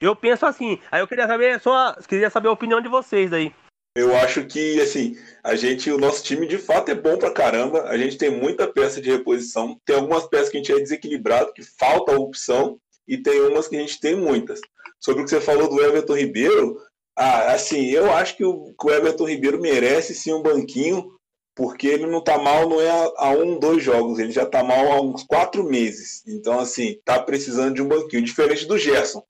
[0.00, 0.80] Eu penso assim.
[0.90, 3.54] Aí eu queria saber só, queria saber a opinião de vocês aí.
[3.94, 7.82] Eu acho que assim, a gente, o nosso time de fato é bom pra caramba.
[7.84, 9.78] A gente tem muita peça de reposição.
[9.84, 13.76] Tem algumas peças que a gente é desequilibrado, que falta opção, e tem umas que
[13.76, 14.60] a gente tem muitas.
[14.98, 16.80] Sobre o que você falou do Everton Ribeiro,
[17.16, 21.12] ah, assim, eu acho que o, Everton Ribeiro merece sim um banquinho,
[21.54, 24.90] porque ele não tá mal não é há um, dois jogos, ele já tá mal
[24.90, 26.22] há uns quatro meses.
[26.26, 29.22] Então, assim, tá precisando de um banquinho, diferente do Gerson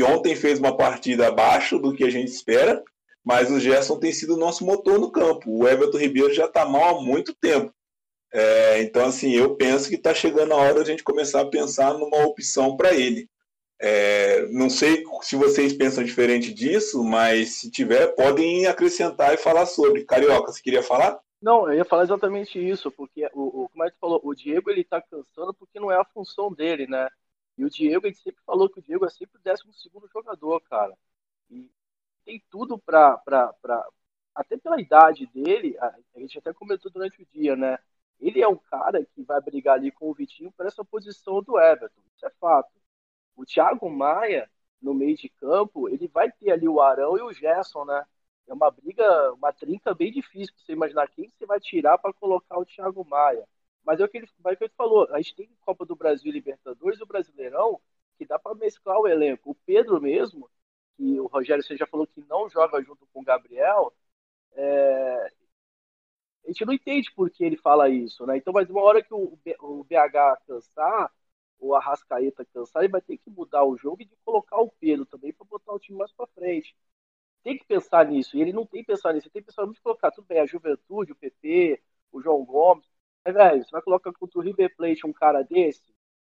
[0.00, 2.82] que ontem fez uma partida abaixo do que a gente espera,
[3.24, 5.50] mas o Gerson tem sido o nosso motor no campo.
[5.50, 7.70] O Everton Ribeiro já está mal há muito tempo.
[8.32, 11.50] É, então, assim, eu penso que está chegando a hora de a gente começar a
[11.50, 13.28] pensar numa opção para ele.
[13.82, 19.64] É, não sei se vocês pensam diferente disso, mas se tiver, podem acrescentar e falar
[19.64, 20.04] sobre.
[20.04, 21.18] Carioca, você queria falar?
[21.40, 24.70] Não, eu ia falar exatamente isso, porque o, o como é que falou, o Diego
[24.70, 27.08] ele tá cansando porque não é a função dele, né?
[27.56, 30.94] E o Diego, gente sempre falou que o Diego é sempre o 12 jogador, cara.
[31.50, 31.70] E
[32.24, 33.86] tem tudo pra, pra, pra.
[34.34, 37.78] Até pela idade dele, a gente até comentou durante o dia, né?
[38.20, 41.58] Ele é um cara que vai brigar ali com o Vitinho por essa posição do
[41.58, 42.00] Everton.
[42.14, 42.79] Isso é fato.
[43.40, 44.50] O Thiago Maia,
[44.82, 48.04] no meio de campo, ele vai ter ali o Arão e o Gerson, né?
[48.46, 52.58] É uma briga, uma trinca bem difícil você imaginar quem você vai tirar para colocar
[52.58, 53.48] o Thiago Maia.
[53.82, 55.08] Mas é o que ele, é o que ele falou.
[55.10, 57.80] A gente tem Copa do Brasil Libertadores e o Brasileirão
[58.18, 59.52] que dá para mesclar o elenco.
[59.52, 60.50] O Pedro mesmo,
[60.98, 63.90] que o Rogério você já falou que não joga junto com o Gabriel,
[64.52, 65.32] é...
[66.44, 68.36] a gente não entende por que ele fala isso, né?
[68.36, 71.10] Então, mas uma hora que o, o BH cansar,
[71.60, 75.06] o Arrascaeta cansar, ele vai ter que mudar o jogo e de colocar o Pedro
[75.06, 76.74] também para botar o time mais para frente.
[77.42, 79.66] Tem que pensar nisso, e ele não tem que pensar nisso, ele tem que pensar
[79.66, 82.86] muito colocar tudo bem, a Juventude, o PP, o João Gomes,
[83.24, 85.94] mas, velho, você vai colocar contra o River Plate um cara desse?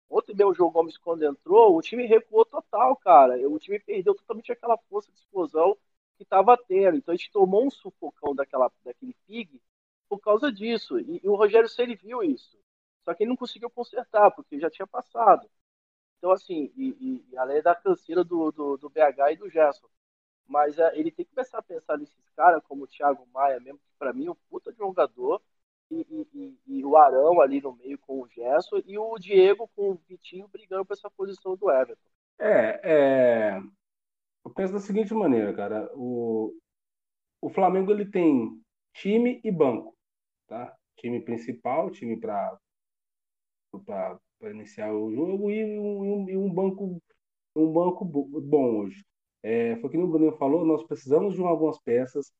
[0.09, 3.35] Ontem meu João Gomes, quando entrou, o time recuou total, cara.
[3.49, 5.77] O time perdeu totalmente aquela força de explosão
[6.17, 6.97] que estava tendo.
[6.97, 9.61] Então a gente tomou um sufocão daquela, daquele pig
[10.09, 10.99] por causa disso.
[10.99, 12.57] E, e o Rogério Ceni viu isso.
[13.03, 15.49] Só que ele não conseguiu consertar, porque já tinha passado.
[16.17, 19.87] Então, assim, e, e além da canseira do, do, do, BH e do Gerson.
[20.47, 23.79] Mas é, ele tem que começar a pensar nesses caras, como o Thiago Maia, mesmo
[23.79, 25.41] que para mim é um puta jogador,
[25.91, 29.91] e, e, e, o Arão ali no meio com o Gerson e o Diego com
[29.91, 32.09] o Vitinho brigando por essa posição do Everton.
[32.39, 33.61] É, é,
[34.45, 36.53] eu penso da seguinte maneira, cara, o,
[37.41, 38.61] o Flamengo ele tem
[38.93, 39.95] time e banco,
[40.47, 40.75] tá?
[40.97, 42.57] Time principal, time para
[43.79, 44.19] para
[44.51, 47.01] iniciar o jogo e um, e um banco
[47.55, 49.03] um banco bom hoje.
[49.43, 52.31] É, foi que o Bruno falou, nós precisamos de algumas peças.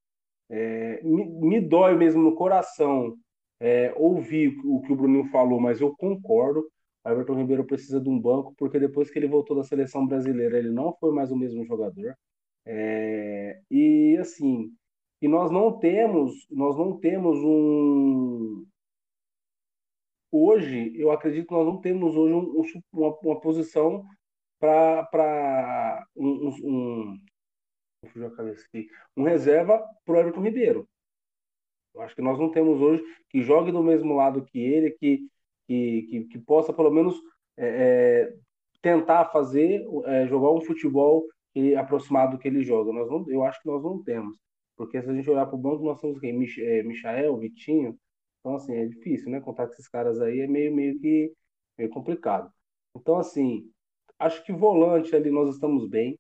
[0.50, 3.15] É, me, me, dói mesmo no coração
[3.60, 6.67] é, ouvir o que o Bruninho falou, mas eu concordo.
[7.06, 10.58] O Everton Ribeiro precisa de um banco, porque depois que ele voltou da seleção brasileira,
[10.58, 12.15] ele não foi mais o mesmo jogador.
[12.65, 14.72] É, e assim,
[15.22, 18.65] e nós não temos, nós não temos um.
[20.36, 24.04] Hoje, eu acredito que nós não temos hoje um, uma, uma posição
[24.60, 27.19] para um, um,
[29.15, 30.89] um, reserva para o Everton Ribeiro.
[31.93, 35.19] Eu acho que nós não temos hoje que jogue do mesmo lado que ele, que,
[35.67, 37.15] que, que, que possa pelo menos
[37.56, 38.36] é, é,
[38.82, 42.91] tentar fazer, é, jogar um futebol que, aproximado do que ele joga.
[42.91, 44.36] Nós não, eu acho que nós não temos.
[44.76, 46.34] Porque se a gente olhar para o banco, nós temos quem?
[46.34, 48.00] Mich é, Michael, Vitinho.
[48.43, 49.41] Então, assim, é difícil, né?
[49.41, 51.34] Contar com esses caras aí é meio, meio que
[51.77, 52.51] meio complicado.
[52.95, 53.71] Então, assim,
[54.19, 56.17] Acho que volante ali nós estamos bem,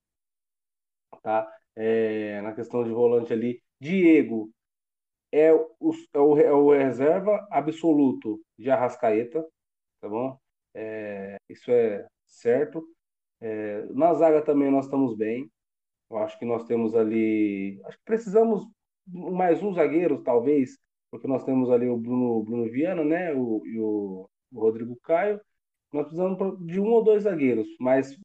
[1.21, 1.47] tá?
[1.75, 4.51] É, na questão de volante ali, Diego
[5.31, 5.69] é o,
[6.13, 9.45] é o, é o reserva absoluto de Arrascaeta,
[10.01, 10.39] tá bom?
[10.75, 12.85] É, isso é certo.
[13.41, 15.51] É, na zaga também nós estamos bem.
[16.09, 17.81] Eu acho que nós temos ali.
[17.85, 18.67] Acho que precisamos
[19.07, 20.77] mais um zagueiro, talvez,
[21.13, 23.31] porque nós temos ali o Bruno, Bruno Viana, né?
[23.35, 25.39] O, e o, o Rodrigo Caio.
[25.93, 28.17] Nós precisamos de um ou dois zagueiros, mas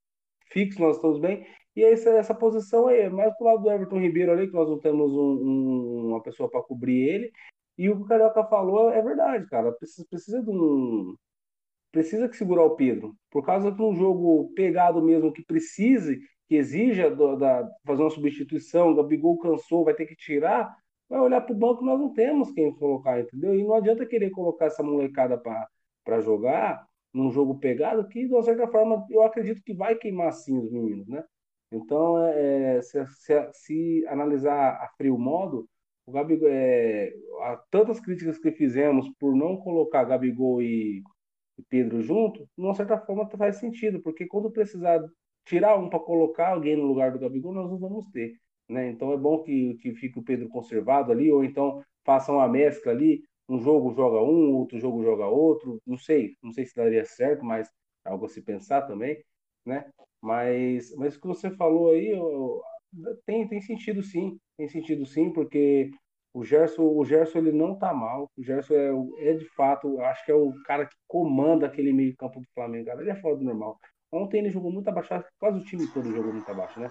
[0.50, 1.46] fixo nós estamos bem.
[1.76, 4.78] E essa, essa posição é mais pro lado do Everton Ribeiro ali, que nós não
[4.80, 7.32] temos um, um, uma pessoa para cobrir ele.
[7.76, 9.70] E o que o Carioca falou é verdade, cara.
[9.72, 11.14] Precisa, precisa de um.
[11.92, 13.14] Precisa que segurar o Pedro.
[13.30, 18.10] Por causa de um jogo pegado mesmo que precise, que exija do, da, fazer uma
[18.10, 20.74] substituição, o Gabigol cansou, vai ter que tirar,
[21.08, 23.54] vai olhar para o banco, nós não temos quem colocar, entendeu?
[23.54, 28.42] E não adianta querer colocar essa molecada para jogar num jogo pegado que, de uma
[28.42, 31.24] certa forma, eu acredito que vai queimar sim os meninos, né?
[31.72, 35.68] Então, é, é se, se, se, analisar a frio modo,
[36.06, 37.12] o Gabigol, é,
[37.70, 41.02] tantas críticas que fizemos por não colocar Gabigol e,
[41.58, 45.00] e Pedro junto, de uma certa forma faz sentido, porque quando precisar
[45.44, 48.38] tirar um para colocar alguém no lugar do Gabigol, nós não vamos ter.
[48.68, 48.90] Né?
[48.90, 52.92] Então é bom que, que fique o Pedro conservado ali, ou então façam uma mescla
[52.92, 57.04] ali, um jogo joga um, outro jogo joga outro, não sei, não sei se daria
[57.04, 57.68] certo, mas
[58.04, 59.22] é algo a se pensar também,
[59.64, 59.90] né?
[60.20, 62.60] Mas, mas o que você falou aí eu,
[63.24, 65.90] tem, tem sentido sim, tem sentido sim, porque
[66.34, 70.24] o Gerson, o Gerson ele não tá mal, o Gerson é, é de fato, acho
[70.24, 73.44] que é o cara que comanda aquele meio campo do Flamengo, ele é fora do
[73.44, 73.78] normal.
[74.12, 76.90] Ontem ele jogou muito abaixo, quase o time todo jogou muito abaixo, né?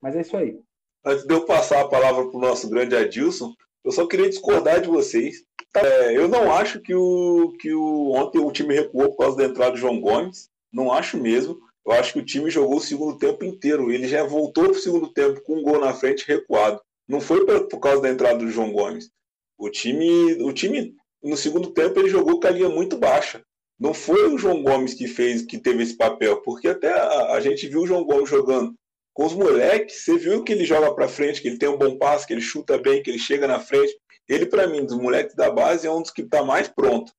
[0.00, 0.60] Mas é isso aí.
[1.06, 4.80] Antes de eu passar a palavra para o nosso grande Adilson, eu só queria discordar
[4.80, 5.44] de vocês.
[5.76, 9.44] É, eu não acho que, o, que o, ontem o time recuou por causa da
[9.44, 10.50] entrada do João Gomes.
[10.72, 11.60] Não acho mesmo.
[11.86, 13.92] Eu acho que o time jogou o segundo tempo inteiro.
[13.92, 16.80] Ele já voltou para o segundo tempo com um gol na frente recuado.
[17.06, 19.08] Não foi por, por causa da entrada do João Gomes.
[19.56, 20.92] O time, o time
[21.22, 23.44] no segundo tempo ele jogou com a linha muito baixa.
[23.78, 27.40] Não foi o João Gomes que fez, que teve esse papel, porque até a, a
[27.40, 28.74] gente viu o João Gomes jogando
[29.16, 31.96] com os moleques, você viu que ele joga para frente, que ele tem um bom
[31.96, 33.96] passe, que ele chuta bem, que ele chega na frente.
[34.28, 37.10] Ele, para mim, dos moleques da base, é um dos que está mais pronto.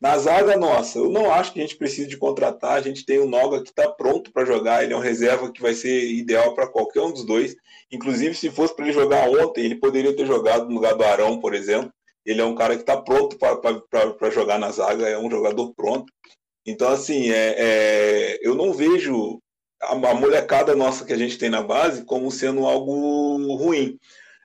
[0.00, 2.78] Na zaga nossa, eu não acho que a gente precise de contratar.
[2.78, 4.82] A gente tem o Noga que está pronto para jogar.
[4.82, 7.54] Ele é um reserva que vai ser ideal para qualquer um dos dois.
[7.92, 11.40] Inclusive, se fosse para ele jogar ontem, ele poderia ter jogado no lugar do Arão,
[11.40, 11.92] por exemplo.
[12.24, 16.10] Ele é um cara que está pronto para jogar na zaga, é um jogador pronto.
[16.66, 19.42] Então, assim, é, é, eu não vejo
[19.88, 23.98] a, molecada nossa que a gente tem na base como sendo algo ruim.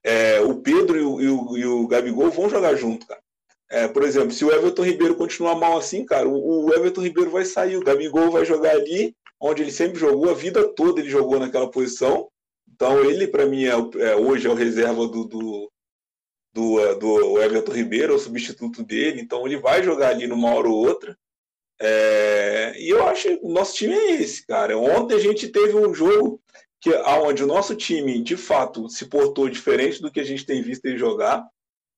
[0.04, 3.22] É, o Pedro e o, e, o, e o, Gabigol vão jogar junto, cara.
[3.70, 7.30] É, por exemplo, se o Everton Ribeiro continuar mal assim, cara, o, o, Everton Ribeiro
[7.30, 11.10] vai sair, o Gabigol vai jogar ali, onde ele sempre jogou, a vida toda ele
[11.10, 12.28] jogou naquela posição.
[12.74, 15.72] Então ele, para mim, é, é, hoje é o reserva do, do,
[16.54, 19.22] do, do Everton Ribeiro, é o substituto dele.
[19.22, 21.18] Então ele vai jogar ali numa hora ou outra.
[21.82, 24.78] É, e eu acho que o nosso time é esse, cara.
[24.78, 26.42] Ontem a gente teve um jogo
[26.82, 30.62] que aonde o nosso time, de fato, se portou diferente do que a gente tem
[30.62, 31.46] visto ele jogar.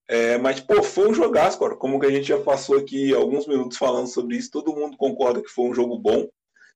[0.08, 1.76] É, mas, pô, foi um jogaço, cara.
[1.76, 5.42] Como que a gente já passou aqui alguns minutos falando sobre isso, todo mundo concorda
[5.42, 6.28] que foi um jogo bom.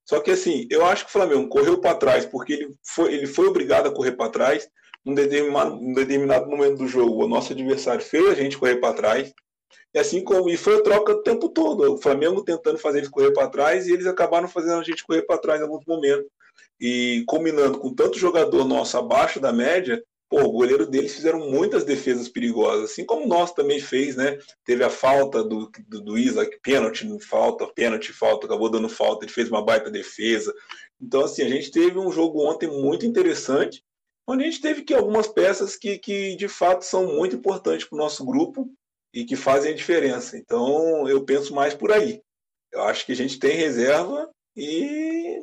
[0.06, 3.28] Só que, assim, eu acho que o Flamengo correu para trás porque ele foi, ele
[3.28, 4.70] foi obrigado a correr para trás.
[5.04, 8.94] Num determinado, num determinado momento do jogo, o nosso adversário fez a gente correr para
[8.94, 9.34] trás.
[9.94, 11.94] E assim como e foi a troca o tempo todo.
[11.94, 15.22] O Flamengo tentando fazer eles correr para trás e eles acabaram fazendo a gente correr
[15.24, 16.28] para trás em alguns momentos.
[16.80, 21.86] E combinando com tanto jogador nosso abaixo da média, pô, o goleiro deles fizeram muitas
[21.86, 24.38] defesas perigosas, assim como nós também fez, né?
[24.66, 29.32] Teve a falta do, do, do Isaac, pênalti, falta, pênalti, falta, acabou dando falta, ele
[29.32, 30.54] fez uma baita defesa.
[31.02, 33.84] Então, assim, a gente teve um jogo ontem muito interessante,
[34.28, 37.96] onde a gente teve que algumas peças que, que de fato são muito importantes para
[37.96, 38.70] o nosso grupo
[39.16, 40.38] e que fazem a diferença.
[40.38, 42.22] Então, eu penso mais por aí.
[42.72, 45.42] Eu acho que a gente tem reserva e,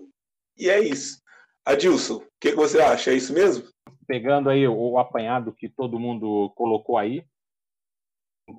[0.58, 1.22] e é isso.
[1.64, 3.10] Adilson, o que, que você acha?
[3.10, 3.66] É isso mesmo?
[4.06, 7.24] Pegando aí o apanhado que todo mundo colocou aí,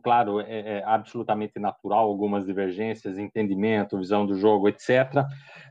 [0.03, 5.24] claro, é, é, absolutamente natural algumas divergências, entendimento, visão do jogo, etc.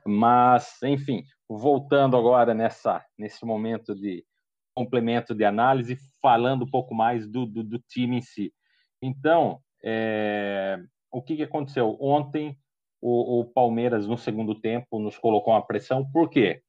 [0.07, 4.24] Mas, enfim, voltando agora nessa nesse momento de
[4.74, 8.53] complemento de análise, falando um pouco mais do, do, do time em si.
[9.03, 10.78] Então, é,
[11.11, 12.57] o que, que aconteceu ontem?
[13.00, 16.09] O, o Palmeiras no segundo tempo nos colocou uma pressão.
[16.12, 16.62] Por quê?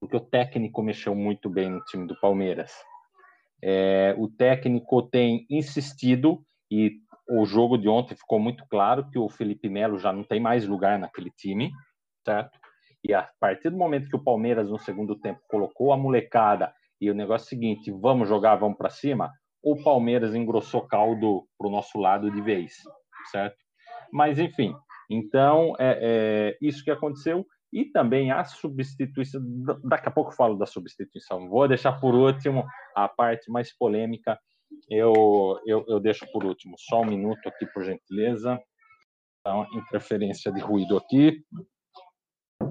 [0.00, 2.72] porque o técnico mexeu muito bem no time do Palmeiras.
[3.62, 9.28] É, o técnico tem insistido e o jogo de ontem ficou muito claro que o
[9.28, 11.72] Felipe Melo já não tem mais lugar naquele time,
[12.24, 12.58] certo?
[13.02, 17.10] E a partir do momento que o Palmeiras no segundo tempo colocou a molecada e
[17.10, 19.32] o negócio é o seguinte, vamos jogar, vamos para cima,
[19.66, 22.72] o Palmeiras engrossou caldo para o nosso lado de vez,
[23.32, 23.56] certo?
[24.12, 24.72] Mas enfim,
[25.10, 29.40] então é, é isso que aconteceu e também a substituição.
[29.82, 31.48] Daqui a pouco eu falo da substituição.
[31.48, 32.64] Vou deixar por último
[32.94, 34.38] a parte mais polêmica.
[34.88, 36.76] Eu, eu, eu deixo por último.
[36.78, 38.60] Só um minuto aqui, por gentileza.
[39.40, 41.42] Então, interferência de ruído aqui.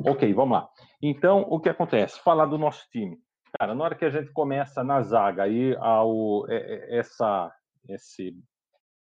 [0.07, 0.69] Ok, vamos lá.
[1.01, 2.21] Então, o que acontece?
[2.21, 3.17] Falar do nosso time.
[3.59, 7.53] Cara, na hora que a gente começa na zaga, aí ao, é, é, essa,
[7.89, 8.35] esse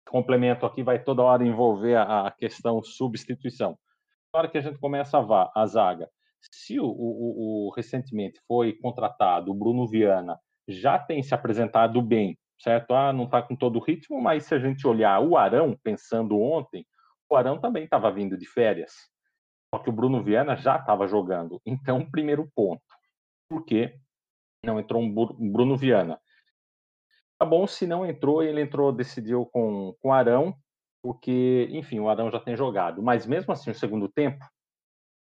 [0.07, 3.77] complemento aqui vai toda hora envolver a, a questão substituição
[4.33, 6.09] na hora que a gente começa a, a zaga,
[6.51, 12.37] se o, o, o, recentemente foi contratado o Bruno Viana, já tem se apresentado bem,
[12.59, 12.93] certo?
[12.95, 16.39] Ah, não está com todo o ritmo, mas se a gente olhar o Arão, pensando
[16.39, 16.85] ontem,
[17.29, 18.93] o Arão também estava vindo de férias.
[19.73, 21.61] Só que o Bruno Viana já estava jogando.
[21.65, 22.81] Então, primeiro ponto.
[23.49, 23.95] Por que
[24.63, 26.19] não entrou um Bruno Viana?
[27.37, 30.55] Tá bom, se não entrou, ele entrou, decidiu com, com Arão,
[31.01, 33.03] porque, enfim, o Arão já tem jogado.
[33.03, 34.45] Mas mesmo assim, o segundo tempo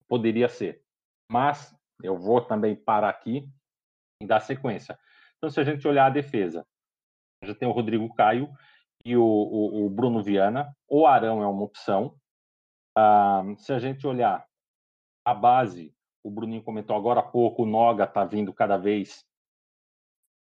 [0.08, 0.84] poderia ser.
[1.32, 3.50] Mas eu vou também parar aqui
[4.22, 4.98] e dar sequência.
[5.38, 6.66] Então, se a gente olhar a defesa,
[7.44, 8.50] já tem o Rodrigo Caio
[9.04, 10.76] e o, o, o Bruno Viana.
[10.88, 12.16] O Arão é uma opção.
[12.96, 14.46] Ah, se a gente olhar
[15.26, 19.26] a base, o Bruninho comentou agora há pouco, o Noga está vindo cada vez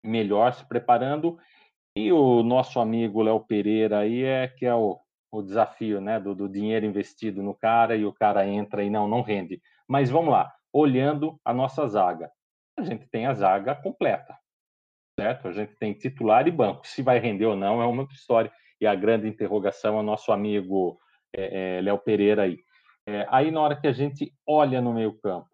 [0.03, 1.37] melhor, se preparando.
[1.95, 4.99] E o nosso amigo Léo Pereira aí é que é o
[5.31, 9.07] o desafio né, do, do, dinheiro investido no cara e o cara entra e não,
[9.07, 9.61] não rende.
[9.87, 12.29] Mas vamos lá, olhando a nossa zaga.
[12.77, 14.37] A gente tem a zaga completa,
[15.17, 15.47] certo?
[15.47, 16.85] A gente tem titular e banco.
[16.85, 18.51] Se vai render ou não é uma outra história.
[18.79, 20.99] E a grande interrogação é o nosso amigo
[21.33, 22.57] é, é, Léo Pereira aí.
[23.07, 25.49] É, aí na hora que a gente olha no meio campo,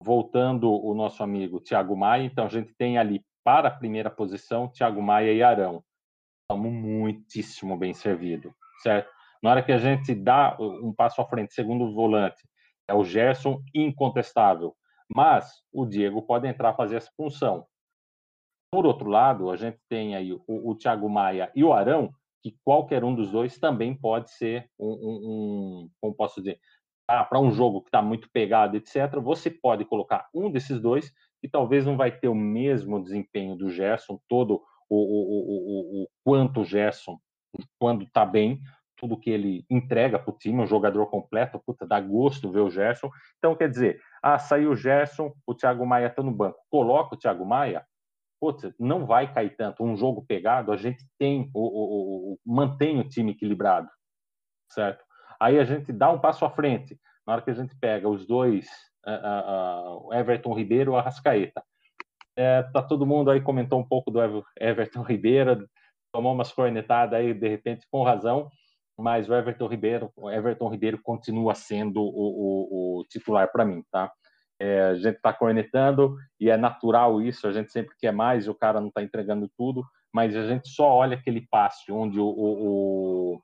[0.00, 4.68] voltando o nosso amigo Thiago Maia, então a gente tem ali para a primeira posição
[4.68, 5.84] Thiago Maia e Arão
[6.50, 8.52] estamos muitíssimo bem servido,
[8.82, 9.10] certo?
[9.42, 12.42] Na hora que a gente dá um passo à frente, segundo volante,
[12.88, 14.74] é o Gerson incontestável,
[15.08, 17.64] mas o Diego pode entrar fazer essa função.
[18.70, 22.12] Por outro lado, a gente tem aí o, o Thiago Maia e o Arão,
[22.42, 26.58] que qualquer um dos dois também pode ser um, um, um como posso dizer,
[27.10, 29.18] ah, para um jogo que está muito pegado, etc.
[29.20, 33.68] Você pode colocar um desses dois que talvez não vai ter o mesmo desempenho do
[33.68, 37.18] Gerson, todo o, o, o, o quanto o Gerson,
[37.80, 38.60] quando está bem,
[38.96, 42.70] tudo que ele entrega para o time, um jogador completo, puta, dá gosto ver o
[42.70, 43.10] Gerson.
[43.38, 47.18] Então, quer dizer, ah, saiu o Gerson, o Thiago Maia está no banco, coloca o
[47.18, 47.84] Thiago Maia,
[48.40, 49.82] putz, não vai cair tanto.
[49.82, 53.88] Um jogo pegado, a gente tem, o, o, o, mantém o time equilibrado,
[54.70, 55.02] certo?
[55.40, 57.00] Aí a gente dá um passo à frente.
[57.26, 58.68] Na hora que a gente pega os dois,
[59.06, 61.62] uh, uh, Everton Ribeiro e Arrascaeta,
[62.36, 64.20] é, tá todo mundo aí comentou um pouco do
[64.58, 65.68] Everton Ribeiro,
[66.12, 68.50] tomou umas cornetadas aí de repente com razão,
[68.98, 73.82] mas o Everton Ribeiro, o Everton Ribeiro continua sendo o, o, o titular para mim,
[73.90, 74.12] tá?
[74.58, 78.54] É, a gente está cornetando e é natural isso, a gente sempre quer mais o
[78.54, 79.82] cara não está entregando tudo,
[80.12, 83.42] mas a gente só olha aquele passe onde o, o, o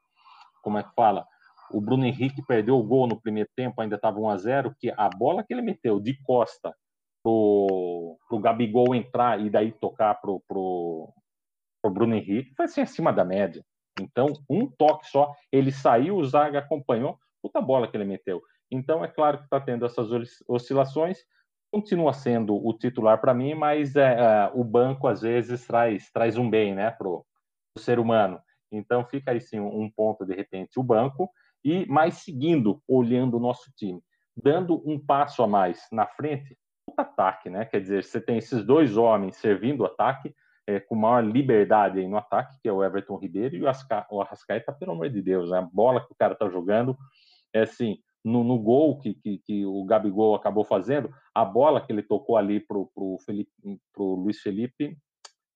[0.62, 1.26] como é que fala?
[1.70, 4.92] O Bruno Henrique perdeu o gol no primeiro tempo, ainda estava 1 a 0 que
[4.96, 6.74] a bola que ele meteu de costa
[7.22, 11.12] pro, pro Gabigol entrar e daí tocar pro, pro,
[11.82, 13.64] pro Bruno Henrique, foi assim acima da média.
[14.00, 18.42] Então, um toque só, ele saiu, o Zaga acompanhou, puta bola que ele meteu.
[18.70, 20.08] Então, é claro que está tendo essas
[20.46, 21.18] oscilações.
[21.72, 26.36] continua sendo o titular para mim, mas é, é, o banco às vezes traz, traz
[26.36, 27.24] um bem né, para o
[27.78, 28.40] ser humano.
[28.70, 31.30] Então fica aí sim um ponto, de repente, o banco,
[31.66, 34.00] e mais seguindo, olhando o nosso time,
[34.36, 36.56] dando um passo a mais na frente,
[36.96, 37.64] ataque, né?
[37.64, 40.32] Quer dizer, você tem esses dois homens servindo o ataque,
[40.64, 44.06] é, com maior liberdade aí no ataque, que é o Everton Ribeiro e o, Asca,
[44.12, 45.58] o Arrascaeta, pelo amor de Deus, né?
[45.58, 46.96] a bola que o cara tá jogando,
[47.52, 51.92] é assim, no, no gol que, que, que, o Gabigol acabou fazendo, a bola que
[51.92, 53.50] ele tocou ali pro, pro, Felipe,
[53.92, 54.96] pro Luiz Felipe,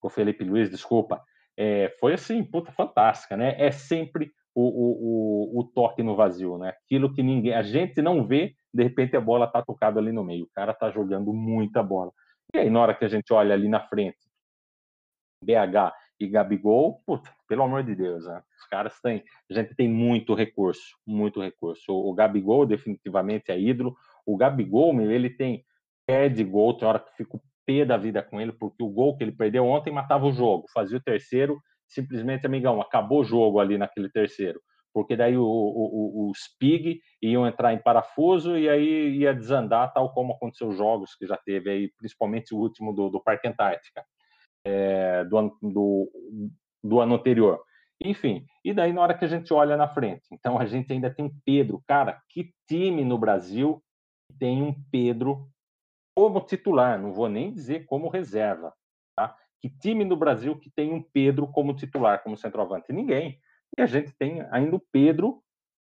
[0.00, 1.22] pro Felipe Luiz, desculpa,
[1.56, 3.54] é, foi assim, puta, fantástica, né?
[3.58, 6.70] É sempre o, o, o, o, toque no vazio, né?
[6.70, 10.24] Aquilo que ninguém, a gente não vê, de repente a bola tá tocada ali no
[10.24, 12.12] meio, o cara tá jogando muita bola.
[12.54, 14.18] E aí, na hora que a gente olha ali na frente,
[15.44, 18.42] BH e Gabigol, puta, pelo amor de Deus, né?
[18.58, 21.92] os caras têm, a gente tem muito recurso, muito recurso.
[21.92, 23.96] O, o Gabigol definitivamente é ídolo.
[24.26, 25.64] O Gabigol, meu, ele tem
[26.06, 29.16] pé de gol, tem hora que fico pé da vida com ele, porque o gol
[29.16, 31.60] que ele perdeu ontem matava o jogo, fazia o terceiro,
[31.90, 34.60] simplesmente, amigão, acabou o jogo ali naquele terceiro.
[34.92, 39.92] Porque daí o, o, o, os PIG iam entrar em parafuso e aí ia desandar,
[39.92, 43.46] tal como aconteceu os jogos que já teve aí, principalmente o último do, do Parque
[43.46, 44.04] Antártica
[44.64, 46.10] é, do, ano, do,
[46.82, 47.62] do ano anterior.
[48.02, 51.12] Enfim, e daí na hora que a gente olha na frente, então a gente ainda
[51.12, 51.82] tem Pedro.
[51.86, 53.82] Cara, que time no Brasil
[54.38, 55.48] tem um Pedro
[56.16, 56.98] como titular?
[56.98, 58.72] Não vou nem dizer como reserva.
[59.60, 62.92] Que time no Brasil que tem um Pedro como titular, como centroavante?
[62.92, 63.38] Ninguém.
[63.76, 65.42] E a gente tem ainda o Pedro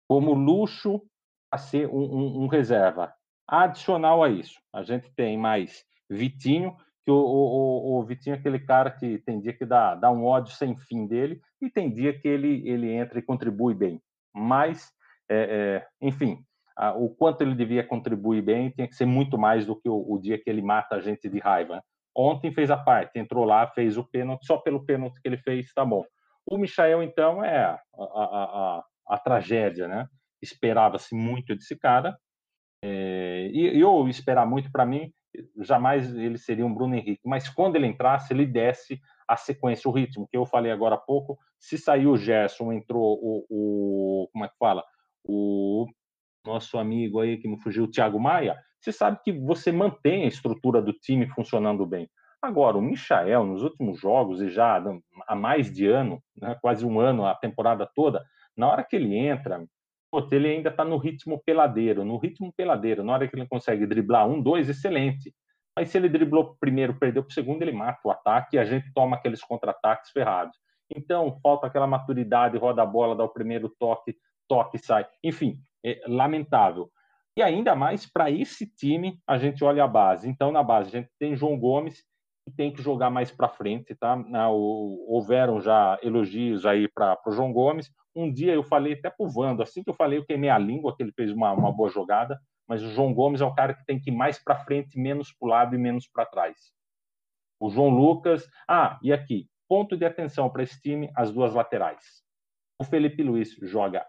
[0.09, 1.03] como luxo
[1.51, 3.15] a ser um, um, um reserva.
[3.47, 8.59] Adicional a isso, a gente tem mais Vitinho, que o, o, o Vitinho é aquele
[8.59, 12.17] cara que tem dia que dá, dá um ódio sem fim dele e tem dia
[12.17, 14.01] que ele, ele entra e contribui bem.
[14.35, 14.93] Mas,
[15.29, 16.45] é, é, enfim,
[16.77, 20.13] a, o quanto ele devia contribuir bem tinha que ser muito mais do que o,
[20.13, 21.83] o, dia que ele mata a gente de raiva.
[22.17, 25.73] Ontem fez a parte, entrou lá, fez o pênalti, só pelo pênalti que ele fez,
[25.73, 26.05] tá bom.
[26.47, 30.07] O Michael, então, é a, a, a tragédia, né?
[30.43, 32.17] Esperava-se muito desse cara,
[32.83, 35.13] é, e, e eu esperar muito para mim
[35.59, 39.93] jamais ele seria um Bruno Henrique, mas quando ele entrasse, ele desse a sequência, o
[39.93, 44.45] ritmo, que eu falei agora há pouco, se saiu o Gerson, entrou o, o como
[44.45, 44.83] é que fala?
[45.25, 45.87] O
[46.45, 50.29] nosso amigo aí que me fugiu, o Thiago Maia, você sabe que você mantém a
[50.29, 52.09] estrutura do time funcionando bem.
[52.43, 54.83] Agora, o Michael, nos últimos jogos, e já
[55.29, 58.25] há mais de ano, né, quase um ano, a temporada toda,
[58.57, 59.63] na hora que ele entra,
[60.33, 63.05] ele ainda está no ritmo peladeiro, no ritmo peladeiro.
[63.05, 65.35] Na hora que ele consegue driblar um, dois, excelente.
[65.77, 68.65] Mas se ele driblou primeiro, perdeu para o segundo, ele mata o ataque e a
[68.65, 70.57] gente toma aqueles contra-ataques ferrados.
[70.95, 74.17] Então, falta aquela maturidade, roda a bola, dá o primeiro toque,
[74.49, 75.07] toque sai.
[75.23, 76.91] Enfim, é lamentável.
[77.37, 80.29] E ainda mais para esse time, a gente olha a base.
[80.29, 82.03] Então, na base, a gente tem João Gomes,
[82.45, 84.17] que tem que jogar mais para frente, tá?
[84.51, 87.91] Houveram já elogios aí para o João Gomes.
[88.15, 90.95] Um dia eu falei até pro Vando, assim que eu falei, eu queimei a língua,
[90.97, 93.85] que ele fez uma, uma boa jogada, mas o João Gomes é o cara que
[93.85, 96.57] tem que ir mais para frente, menos para o lado e menos para trás.
[97.61, 98.49] O João Lucas.
[98.67, 102.23] Ah, e aqui, ponto de atenção para esse time, as duas laterais.
[102.81, 104.05] O Felipe Luiz joga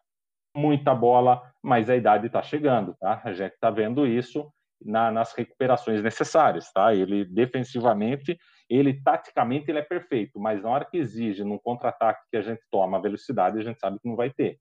[0.56, 3.22] muita bola, mas a idade está chegando, tá?
[3.24, 4.52] A gente está vendo isso
[4.84, 6.94] na, nas recuperações necessárias, tá?
[6.94, 8.38] Ele defensivamente
[8.72, 12.62] ele taticamente ele é perfeito, mas na hora que exige num contra-ataque que a gente
[12.72, 14.58] toma a velocidade, a gente sabe que não vai ter.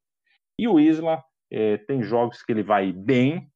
[0.58, 3.48] E o Isla é, tem jogos que ele vai bem,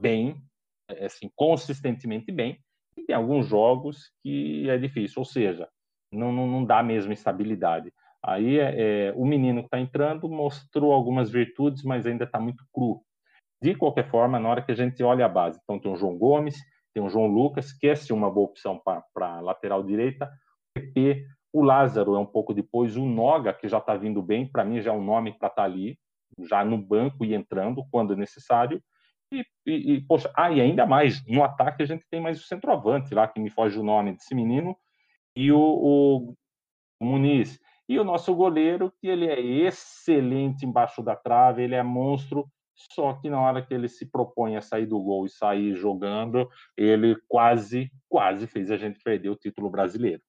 [0.00, 0.42] bem,
[0.90, 2.58] é, assim, consistentemente bem,
[2.96, 5.68] e tem alguns jogos que é difícil, ou seja,
[6.12, 7.92] não, não, não dá a mesma estabilidade.
[8.26, 13.00] Aí é, o menino que está entrando mostrou algumas virtudes, mas ainda está muito cru.
[13.62, 16.18] De qualquer forma, na hora que a gente olha a base, então tem o João
[16.18, 16.56] Gomes,
[16.92, 18.80] tem o João Lucas, que é uma boa opção
[19.14, 20.26] para lateral direita.
[20.26, 24.50] O PP, o Lázaro é um pouco depois, o Noga, que já está vindo bem,
[24.50, 25.96] para mim já é um nome para estar tá ali,
[26.40, 28.82] já no banco e entrando quando necessário.
[29.32, 32.46] E, e, e, poxa, ah, e ainda mais, no ataque a gente tem mais o
[32.46, 34.76] centroavante lá, que me foge o nome desse menino,
[35.36, 36.34] e o,
[37.00, 37.60] o Muniz.
[37.88, 43.14] E o nosso goleiro, que ele é excelente embaixo da trave, ele é monstro, só
[43.14, 47.16] que na hora que ele se propõe a sair do gol e sair jogando, ele
[47.28, 50.22] quase, quase fez a gente perder o título brasileiro.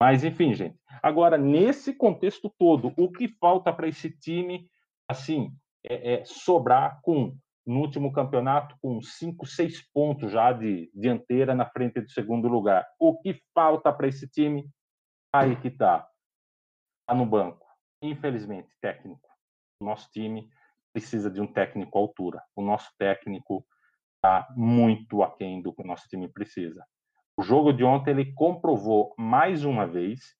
[0.00, 0.78] Mas enfim, gente.
[1.02, 4.68] Agora, nesse contexto todo, o que falta para esse time,
[5.08, 5.50] assim,
[5.84, 11.66] é, é, sobrar com no último campeonato com cinco, seis pontos já de dianteira na
[11.66, 12.86] frente do segundo lugar.
[12.98, 14.70] O que falta para esse time?
[15.34, 16.06] Aí que está.
[17.06, 17.64] Está no banco.
[18.02, 19.28] Infelizmente, técnico.
[19.80, 20.50] Nosso time
[20.92, 22.42] precisa de um técnico à altura.
[22.56, 23.64] O nosso técnico
[24.16, 26.84] está muito aquém do que o nosso time precisa.
[27.38, 30.36] O jogo de ontem ele comprovou mais uma vez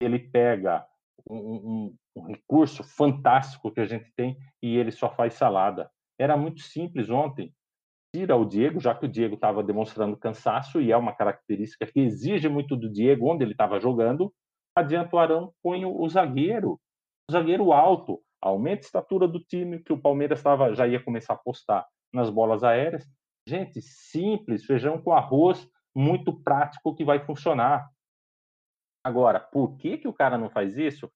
[0.00, 0.86] ele pega
[1.28, 5.90] um, um, um, recurso fantástico que a gente tem e ele só faz salada.
[6.18, 7.52] Era muito simples ontem.
[8.14, 12.00] Tira o Diego, já que o Diego estava demonstrando cansaço e é uma característica que
[12.00, 14.32] exige muito do Diego onde ele estava jogando.
[14.76, 16.78] Adianta o Arão, põe o, zagueiro,
[17.30, 21.32] o zagueiro alto, aumenta a estatura do time, que o Palmeiras tava, já ia começar
[21.32, 23.08] a apostar nas bolas aéreas.
[23.48, 27.88] Gente, simples, feijão com arroz, muito prático que vai funcionar.
[29.02, 31.10] Agora, por que, que o cara não faz isso?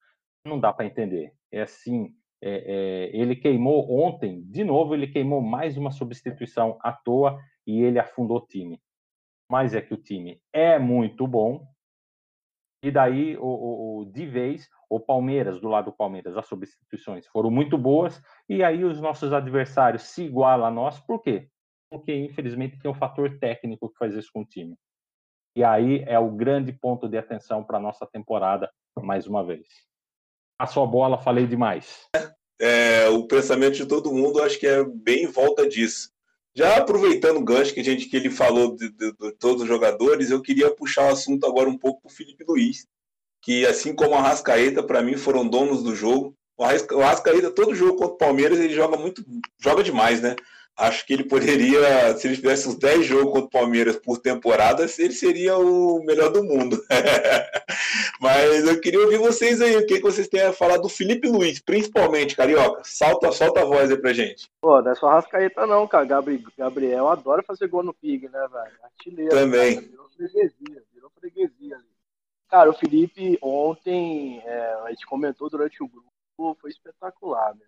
[0.47, 1.35] Não dá para entender.
[1.53, 6.93] É assim, é, é, ele queimou ontem, de novo, ele queimou mais uma substituição à
[6.93, 8.81] toa e ele afundou o time.
[9.51, 11.67] Mas é que o time é muito bom.
[12.83, 17.27] E daí, o, o, o de vez, o Palmeiras, do lado do Palmeiras, as substituições
[17.27, 18.23] foram muito boas.
[18.49, 20.99] E aí, os nossos adversários se igualam a nós.
[21.01, 21.51] Por quê?
[21.91, 24.77] porque infelizmente tem um fator técnico que faz isso com o time.
[25.57, 29.67] E aí é o grande ponto de atenção para a nossa temporada, mais uma vez.
[30.59, 32.07] A sua bola, falei demais.
[32.61, 36.13] É, o pensamento de todo mundo acho que é bem em volta disso.
[36.55, 39.69] Já aproveitando o gancho que, a gente, que ele falou de, de, de todos os
[39.69, 42.87] jogadores, eu queria puxar o assunto agora um pouco para o Felipe Luiz,
[43.41, 46.37] que assim como a Rascaeta, para mim, foram donos do jogo.
[46.59, 46.65] O
[47.01, 49.25] Rascaeta, todo jogo contra o Palmeiras, ele joga muito,
[49.59, 50.37] joga demais, né?
[50.81, 54.87] Acho que ele poderia, se ele tivesse uns 10 jogos contra o Palmeiras por temporada,
[54.99, 56.83] ele seria o melhor do mundo.
[58.21, 61.61] Mas eu queria ouvir vocês aí, o que, vocês têm a falar do Felipe Luiz,
[61.61, 62.83] principalmente, Carioca.
[62.85, 64.51] Solta, solta a voz aí pra gente.
[64.61, 66.07] Pô, não é só Rascaeta não, cara.
[66.57, 68.79] Gabriel adora fazer gol no Pig, né, velho?
[68.83, 69.35] Artilheiro.
[69.35, 69.75] Também.
[69.77, 69.87] Cara.
[69.87, 71.91] Virou freguesia, virou freguesia ali.
[72.49, 77.67] Cara, o Felipe ontem, é, a gente comentou durante o grupo, foi espetacular, meu.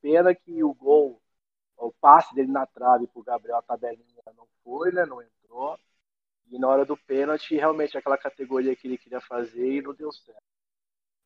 [0.00, 1.19] Pena que o gol
[1.80, 5.06] o passe dele na trave pro Gabriel, a tabelinha não foi, né?
[5.06, 5.78] Não entrou.
[6.46, 10.12] E na hora do pênalti, realmente aquela categoria que ele queria fazer e não deu
[10.12, 10.42] certo.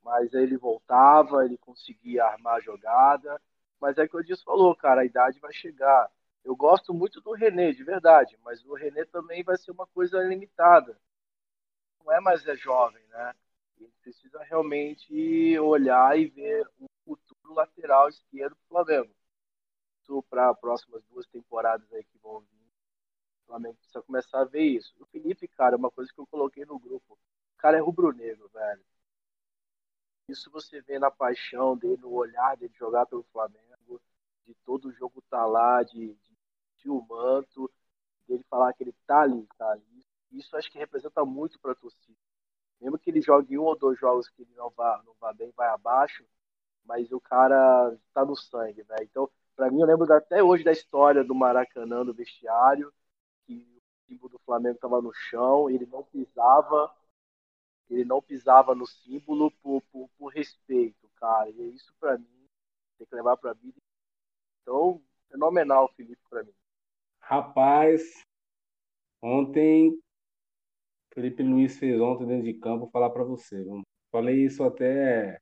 [0.02, 3.40] Mas aí ele voltava, ele conseguia armar a jogada.
[3.80, 6.10] Mas é que o Edilson falou, cara, a idade vai chegar.
[6.44, 10.22] Eu gosto muito do René, de verdade, mas o René também vai ser uma coisa
[10.22, 10.98] limitada.
[12.04, 13.34] Não é mais é jovem, né?
[13.80, 19.10] Ele precisa realmente olhar e ver o futuro lateral esquerdo do Flamengo
[20.28, 22.72] para as próximas duas temporadas aí que vão vir.
[23.42, 24.94] O Flamengo precisa começar a ver isso.
[25.00, 27.14] O Felipe, cara, é uma coisa que eu coloquei no grupo.
[27.14, 28.84] O cara é rubro-negro, velho.
[30.28, 34.00] Isso você vê na paixão dele, no olhar dele jogar pelo Flamengo,
[34.46, 36.36] de todo o jogo tá lá, de, de,
[36.78, 37.70] de manto,
[38.26, 40.06] dele falar que ele tá ali, tá ali.
[40.32, 42.18] Isso acho que representa muito para a torcida.
[42.80, 45.52] Mesmo que ele jogue um ou dois jogos que ele não vá, não vá bem,
[45.56, 46.24] vai abaixo,
[46.84, 49.04] mas o cara tá no sangue, velho.
[49.04, 52.92] Então, para mim, eu lembro até hoje da história do Maracanã, do vestiário,
[53.46, 56.94] que o símbolo do Flamengo estava no chão, ele não pisava,
[57.88, 61.50] ele não pisava no símbolo por, por, por respeito, cara.
[61.50, 62.48] E isso para mim
[62.98, 63.78] tem que levar para a vida.
[64.62, 65.00] Então,
[65.30, 66.54] fenomenal, Felipe, para mim.
[67.20, 68.02] Rapaz,
[69.22, 69.98] ontem
[71.14, 73.64] Felipe Luiz fez ontem dentro de campo falar para você.
[74.10, 75.40] Falei isso até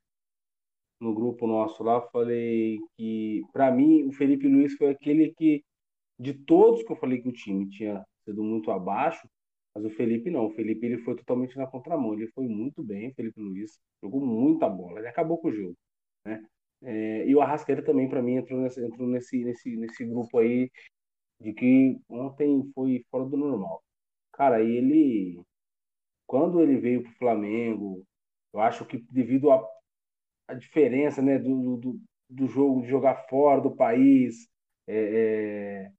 [1.03, 5.63] no grupo nosso lá, falei que, para mim, o Felipe Luiz foi aquele que,
[6.17, 9.27] de todos que eu falei que o time tinha sido muito abaixo,
[9.75, 10.45] mas o Felipe não.
[10.45, 12.13] O Felipe ele foi totalmente na contramão.
[12.13, 13.79] Ele foi muito bem, o Felipe Luiz.
[14.01, 14.99] Jogou muita bola.
[14.99, 15.75] Ele acabou com o jogo.
[16.25, 16.43] Né?
[16.83, 20.69] É, e o Arrascaeta também, para mim, entrou, nesse, entrou nesse, nesse, nesse grupo aí
[21.39, 23.83] de que ontem foi fora do normal.
[24.31, 25.41] Cara, ele.
[26.27, 28.03] Quando ele veio para o Flamengo,
[28.53, 29.63] eu acho que devido a
[30.47, 34.47] a diferença né, do, do, do jogo, de jogar fora do país,
[34.87, 35.91] é, é,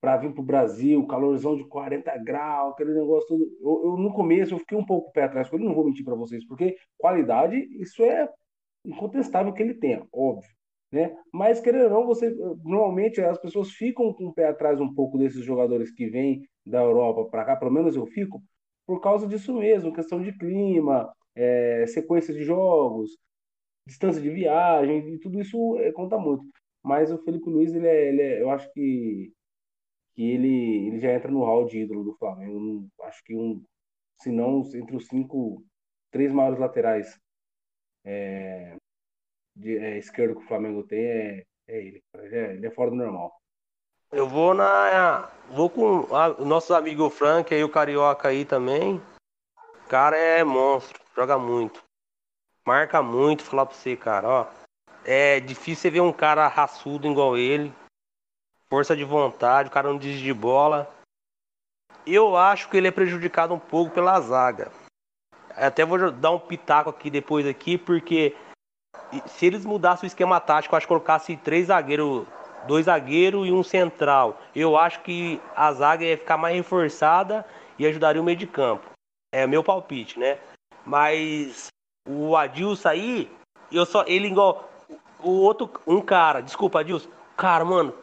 [0.00, 3.44] para vir para o Brasil, calorzão de 40 graus, aquele negócio todo.
[3.60, 6.14] Eu, eu, no começo eu fiquei um pouco pé atrás, eu não vou mentir para
[6.14, 8.28] vocês, porque qualidade, isso é
[8.84, 10.50] incontestável que ele tenha, óbvio.
[10.92, 11.16] Né?
[11.32, 12.30] Mas, querendo ou não, você,
[12.62, 16.82] normalmente as pessoas ficam com o pé atrás um pouco desses jogadores que vêm da
[16.82, 18.42] Europa para cá, pelo menos eu fico,
[18.86, 23.10] por causa disso mesmo, questão de clima, é, sequência de jogos,
[23.86, 26.44] distância de viagem, e tudo isso é, conta muito.
[26.82, 29.32] Mas o Felipe Luiz, ele é, ele é, eu acho que,
[30.14, 32.86] que ele, ele já entra no hall de ídolo do Flamengo.
[33.02, 33.62] acho que um,
[34.16, 35.64] se não entre os cinco,
[36.10, 37.18] três maiores laterais
[38.04, 38.76] é,
[39.56, 42.02] de, é, esquerdo que o Flamengo tem é, é ele.
[42.14, 43.32] Ele é, é fora do normal.
[44.12, 45.30] Eu vou na.
[45.50, 46.06] Vou com
[46.38, 49.00] o nosso amigo Frank aí, o Carioca aí também.
[49.56, 51.83] O cara é monstro, joga muito
[52.66, 54.46] marca muito, falar pra você, cara, ó.
[55.04, 57.72] É difícil você ver um cara raçudo igual ele.
[58.68, 60.90] força de vontade, o cara não diz de bola.
[62.06, 64.72] Eu acho que ele é prejudicado um pouco pela zaga.
[65.50, 68.34] Até vou dar um pitaco aqui depois aqui, porque
[69.26, 72.26] se eles mudassem o esquema tático, acho que colocasse três zagueiros,
[72.66, 77.46] dois zagueiros e um central, eu acho que a zaga ia ficar mais reforçada
[77.78, 78.90] e ajudaria o meio de campo.
[79.32, 80.38] É meu palpite, né?
[80.84, 81.68] Mas
[82.06, 83.30] o Adilson aí,
[83.72, 84.70] eu só ele igual
[85.20, 87.94] o outro um cara, desculpa Adilson, cara, mano,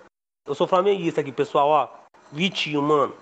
[0.45, 1.89] eu sou flamenguista aqui, pessoal, ó.
[2.31, 3.15] Vitinho, mano.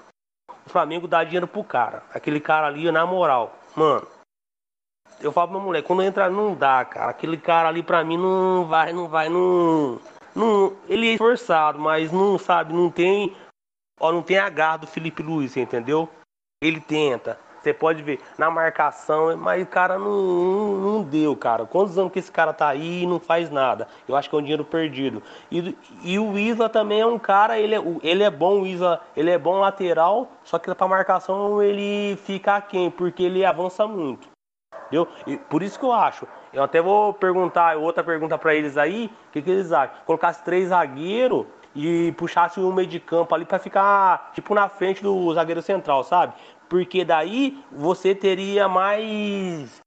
[0.65, 2.03] O Flamengo dá dinheiro pro cara.
[2.13, 4.07] Aquele cara ali, na moral, mano.
[5.19, 7.11] Eu falo pro meu moleque, quando entra, não dá, cara.
[7.11, 9.99] Aquele cara ali pra mim não vai, não vai, não.
[10.33, 13.35] não ele é esforçado, mas não sabe, não tem.
[13.99, 16.07] Ó, não tem a garra do Felipe Luiz, entendeu?
[16.63, 17.37] Ele tenta.
[17.61, 21.65] Você pode ver na marcação, mas o cara não, não, não, deu, cara.
[21.65, 23.87] Quantos anos que esse cara tá aí e não faz nada?
[24.07, 25.21] Eu acho que é um dinheiro perdido.
[25.51, 29.01] E, e o Isla também é um cara, ele é, ele é bom, o Isla,
[29.15, 34.27] ele é bom lateral, só que pra marcação ele fica aquém, porque ele avança muito.
[34.85, 35.07] Entendeu?
[35.27, 36.27] E por isso que eu acho.
[36.51, 39.95] Eu até vou perguntar, outra pergunta para eles aí, o que, que eles acham?
[40.05, 41.45] Colocasse três zagueiros
[41.75, 46.03] e puxasse o meio de campo ali para ficar tipo na frente do zagueiro central,
[46.03, 46.33] sabe?
[46.69, 49.81] Porque daí você teria mais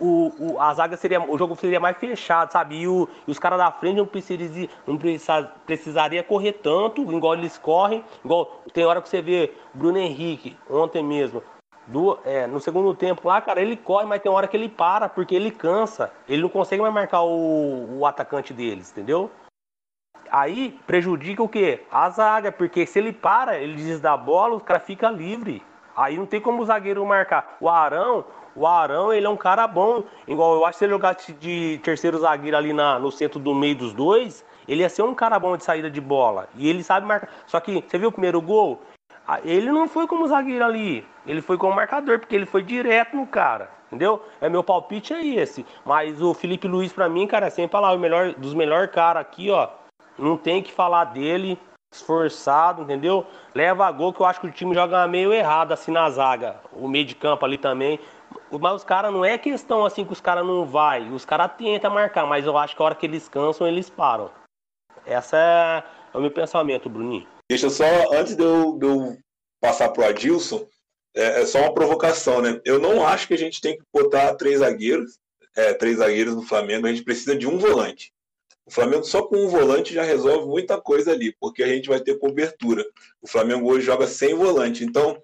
[0.00, 2.80] o, o, a zaga seria, o jogo seria mais fechado, sabe?
[2.82, 7.34] E, o, e os caras da frente não, precisariam, não precisa, precisaria correr tanto, igual
[7.34, 8.04] eles correm.
[8.24, 11.42] Igual tem hora que você vê Bruno Henrique, ontem mesmo,
[11.86, 15.08] do, é, no segundo tempo lá, cara, ele corre, mas tem hora que ele para,
[15.08, 16.12] porque ele cansa.
[16.28, 19.30] Ele não consegue mais marcar o, o atacante deles, entendeu?
[20.30, 21.82] Aí prejudica o quê?
[21.90, 25.62] A zaga, porque se ele para, ele desdá a bola, o cara fica livre.
[25.98, 27.56] Aí não tem como o zagueiro marcar.
[27.60, 28.24] O Arão,
[28.54, 30.04] o Arão, ele é um cara bom.
[30.28, 33.52] Igual eu acho que se ele jogasse de terceiro zagueiro ali na, no centro do
[33.52, 36.48] meio dos dois, ele ia ser um cara bom de saída de bola.
[36.54, 37.28] E ele sabe marcar.
[37.48, 38.80] Só que, você viu o primeiro gol?
[39.42, 41.04] Ele não foi como zagueiro ali.
[41.26, 43.68] Ele foi como marcador, porque ele foi direto no cara.
[43.88, 44.22] Entendeu?
[44.40, 45.66] É meu palpite é esse.
[45.84, 49.22] Mas o Felipe Luiz, para mim, cara, é sempre falar o melhor dos melhores caras
[49.22, 49.68] aqui, ó.
[50.16, 51.58] Não tem que falar dele
[51.92, 53.26] esforçado, entendeu?
[53.54, 56.60] Leva a gol que eu acho que o time joga meio errado assim na zaga,
[56.72, 57.98] o meio de campo ali também.
[58.50, 61.90] Mas os caras não é questão assim que os caras não vai, os caras tentam
[61.90, 64.30] marcar, mas eu acho que a hora que eles cansam, eles param.
[65.06, 65.82] Essa é,
[66.14, 67.26] é o meu pensamento, Bruninho.
[67.50, 69.16] Deixa só, antes de eu, de eu
[69.60, 70.66] passar pro Adilson,
[71.16, 72.60] é, é, só uma provocação, né?
[72.64, 75.18] Eu não acho que a gente tem que botar três zagueiros,
[75.56, 78.12] é, três zagueiros no Flamengo, a gente precisa de um volante.
[78.68, 82.00] O Flamengo só com um volante já resolve muita coisa ali, porque a gente vai
[82.00, 82.84] ter cobertura.
[83.22, 85.16] O Flamengo hoje joga sem volante, então.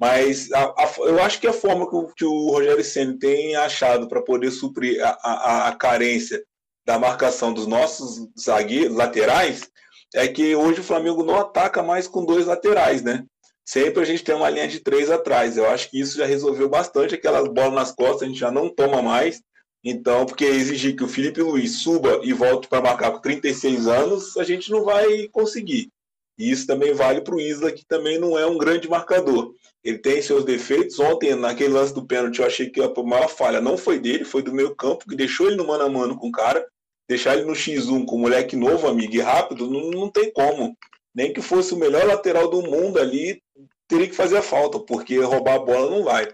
[0.00, 3.54] Mas a, a, eu acho que a forma que o, que o Rogério Senna tem
[3.54, 6.42] achado para poder suprir a, a, carência
[6.86, 9.68] da marcação dos nossos zagueiros laterais
[10.14, 13.26] é que hoje o Flamengo não ataca mais com dois laterais, né?
[13.62, 15.58] Sempre a gente tem uma linha de três atrás.
[15.58, 18.70] Eu acho que isso já resolveu bastante aquelas bolas nas costas, a gente já não
[18.70, 19.42] toma mais.
[19.84, 24.36] Então, porque exigir que o Felipe Luiz suba e volte para marcar com 36 anos,
[24.36, 25.90] a gente não vai conseguir.
[26.38, 29.54] E isso também vale para o Isla, que também não é um grande marcador.
[29.82, 30.98] Ele tem seus defeitos.
[30.98, 34.42] Ontem, naquele lance do pênalti, eu achei que a maior falha não foi dele, foi
[34.42, 36.66] do meio campo, que deixou ele no mano a mano com o cara.
[37.08, 40.76] Deixar ele no X1 com o moleque novo, amigo, e rápido, não, não tem como.
[41.14, 43.40] Nem que fosse o melhor lateral do mundo ali,
[43.88, 46.28] teria que fazer a falta, porque roubar a bola não vai.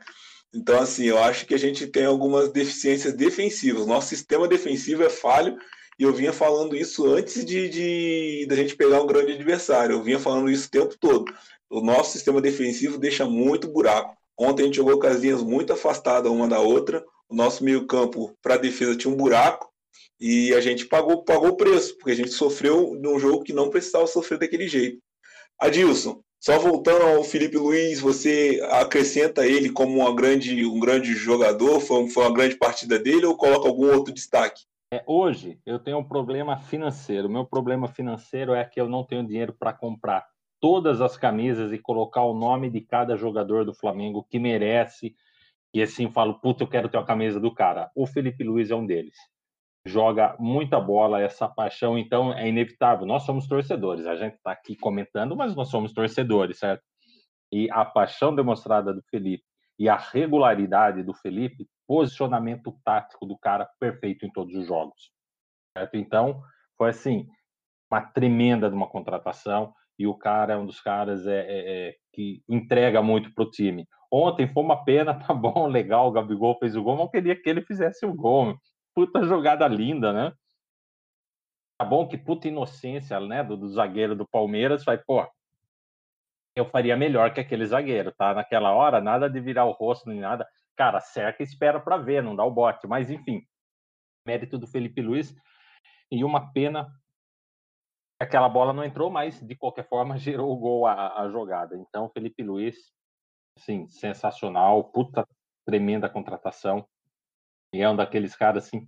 [0.54, 3.86] Então, assim, eu acho que a gente tem algumas deficiências defensivas.
[3.86, 5.56] Nosso sistema defensivo é falho
[5.98, 9.94] e eu vinha falando isso antes de, de, de gente pegar um grande adversário.
[9.94, 11.32] Eu vinha falando isso o tempo todo.
[11.70, 14.14] O nosso sistema defensivo deixa muito buraco.
[14.38, 17.02] Ontem a gente jogou casinhas muito afastadas uma da outra.
[17.28, 19.72] O nosso meio-campo para defesa tinha um buraco
[20.20, 24.06] e a gente pagou pagou preço, porque a gente sofreu num jogo que não precisava
[24.06, 25.00] sofrer daquele jeito.
[25.58, 31.78] Adilson, só voltando ao Felipe Luiz, você acrescenta ele como uma grande, um grande jogador?
[31.78, 34.64] Foi, foi uma grande partida dele ou coloca algum outro destaque?
[34.92, 37.30] É, hoje eu tenho um problema financeiro.
[37.30, 40.26] Meu problema financeiro é que eu não tenho dinheiro para comprar
[40.60, 45.14] todas as camisas e colocar o nome de cada jogador do Flamengo que merece.
[45.72, 47.88] E assim falo, puta, eu quero ter a camisa do cara.
[47.94, 49.14] O Felipe Luiz é um deles
[49.84, 53.06] joga muita bola, essa paixão, então é inevitável.
[53.06, 56.82] Nós somos torcedores, a gente está aqui comentando, mas nós somos torcedores, certo?
[57.52, 59.44] E a paixão demonstrada do Felipe
[59.78, 65.10] e a regularidade do Felipe, posicionamento tático do cara perfeito em todos os jogos,
[65.76, 65.96] certo?
[65.96, 66.40] Então,
[66.78, 67.26] foi assim,
[67.90, 71.94] uma tremenda de uma contratação e o cara é um dos caras é, é, é
[72.12, 73.86] que entrega muito para o time.
[74.10, 77.36] Ontem foi uma pena, tá bom, legal, o Gabigol fez o gol, mas eu queria
[77.36, 78.56] que ele fizesse o gol
[78.94, 80.32] puta jogada linda, né?
[81.78, 85.26] Tá bom que puta inocência, né, do, do zagueiro do Palmeiras, vai, pô,
[86.54, 88.34] eu faria melhor que aquele zagueiro, tá?
[88.34, 90.46] Naquela hora, nada de virar o rosto nem nada.
[90.76, 92.86] Cara, cerca e espera para ver, não dá o bote.
[92.86, 93.46] Mas, enfim,
[94.26, 95.34] mérito do Felipe Luiz.
[96.10, 96.92] E uma pena
[98.20, 101.76] aquela bola não entrou, mas de qualquer forma gerou o gol a, a jogada.
[101.76, 102.92] Então, Felipe Luiz,
[103.58, 105.26] sim, sensacional, puta
[105.64, 106.86] tremenda contratação.
[107.72, 108.86] É um daqueles caras assim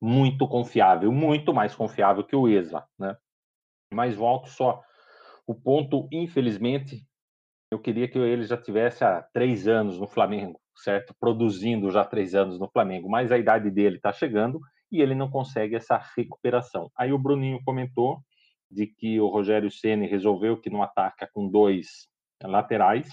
[0.00, 3.16] muito confiável, muito mais confiável que o Isla, né?
[3.92, 4.82] Mas volto só
[5.46, 7.06] o ponto, infelizmente,
[7.70, 11.14] eu queria que ele já tivesse há três anos no Flamengo, certo?
[11.20, 14.60] Produzindo já três anos no Flamengo, mas a idade dele está chegando
[14.90, 16.90] e ele não consegue essa recuperação.
[16.96, 18.20] Aí o Bruninho comentou
[18.70, 22.08] de que o Rogério Ceni resolveu que não ataca com dois
[22.42, 23.08] laterais,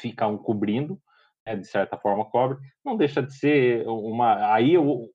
[0.00, 1.00] fica um cobrindo,
[1.46, 4.54] né, de certa forma cobre, não deixa de ser uma.
[4.54, 5.10] Aí eu,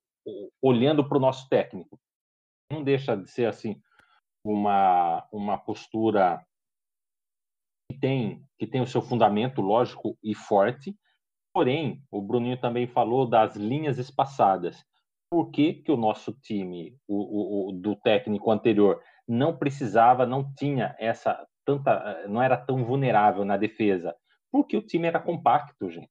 [0.61, 1.99] olhando para o nosso técnico,
[2.71, 3.81] não deixa de ser assim
[4.43, 6.43] uma, uma postura
[7.89, 10.95] que tem, que tem o seu fundamento lógico e forte,
[11.53, 14.83] porém, o Bruninho também falou das linhas espaçadas.
[15.29, 20.53] Por que, que o nosso time, o, o, o do técnico anterior, não precisava, não
[20.53, 24.15] tinha essa tanta, não era tão vulnerável na defesa?
[24.51, 26.09] Porque o time era compacto, gente.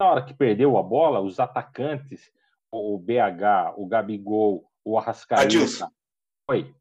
[0.00, 2.30] Na hora que perdeu a bola, os atacantes,
[2.70, 5.42] o BH, o Gabigol, o Arrascaeta.
[5.42, 5.90] Adilson.
[6.48, 6.72] Oi.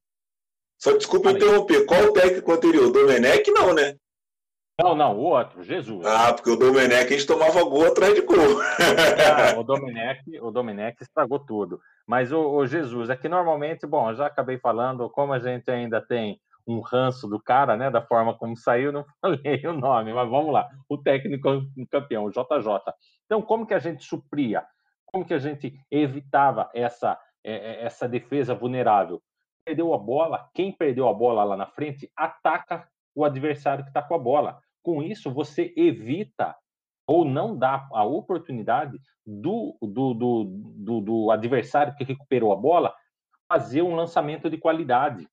[0.77, 1.85] Só desculpa interromper.
[1.87, 2.91] Qual o técnico anterior?
[2.91, 3.97] Domenech, não, né?
[4.79, 6.05] Não, não, o outro, Jesus.
[6.05, 8.61] Ah, porque o Domenech a gente tomava gol atrás de gol.
[8.61, 11.81] Ah, o Domenech, o Domenech estragou tudo.
[12.05, 15.99] Mas o, o, Jesus, é que normalmente, bom, já acabei falando, como a gente ainda
[15.99, 20.29] tem um ranço do cara, né, da forma como saiu, não falei o nome, mas
[20.29, 20.67] vamos lá.
[20.89, 21.49] O técnico
[21.89, 22.93] campeão, o JJ.
[23.25, 24.65] Então, como que a gente supria?
[25.05, 29.21] Como que a gente evitava essa, é, é, essa defesa vulnerável?
[29.67, 34.01] perdeu a bola, quem perdeu a bola lá na frente, ataca o adversário que está
[34.01, 34.61] com a bola.
[34.81, 36.55] Com isso, você evita
[37.05, 42.95] ou não dá a oportunidade do, do, do, do, do adversário que recuperou a bola
[43.51, 45.27] fazer um lançamento de qualidade.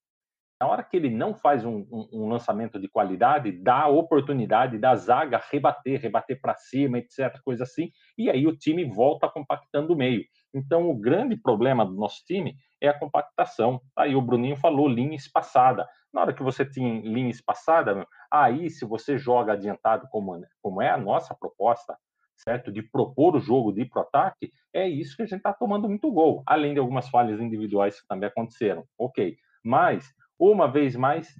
[0.60, 4.94] Na hora que ele não faz um, um, um lançamento de qualidade, dá oportunidade da
[4.94, 9.96] zaga rebater, rebater para cima, etc., coisa assim, e aí o time volta compactando o
[9.96, 10.24] meio.
[10.54, 13.80] Então, o grande problema do nosso time é a compactação.
[13.96, 15.88] Aí o Bruninho falou linha espaçada.
[16.12, 20.90] Na hora que você tem linha espaçada, aí se você joga adiantado como, como é
[20.90, 21.96] a nossa proposta,
[22.36, 22.70] certo?
[22.70, 25.52] De propor o jogo, de ir para o ataque, é isso que a gente está
[25.52, 28.84] tomando muito gol, além de algumas falhas individuais que também aconteceram.
[28.98, 29.36] Ok.
[29.64, 31.38] Mas, uma vez mais,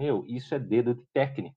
[0.00, 1.56] meu, isso é dedo de técnico.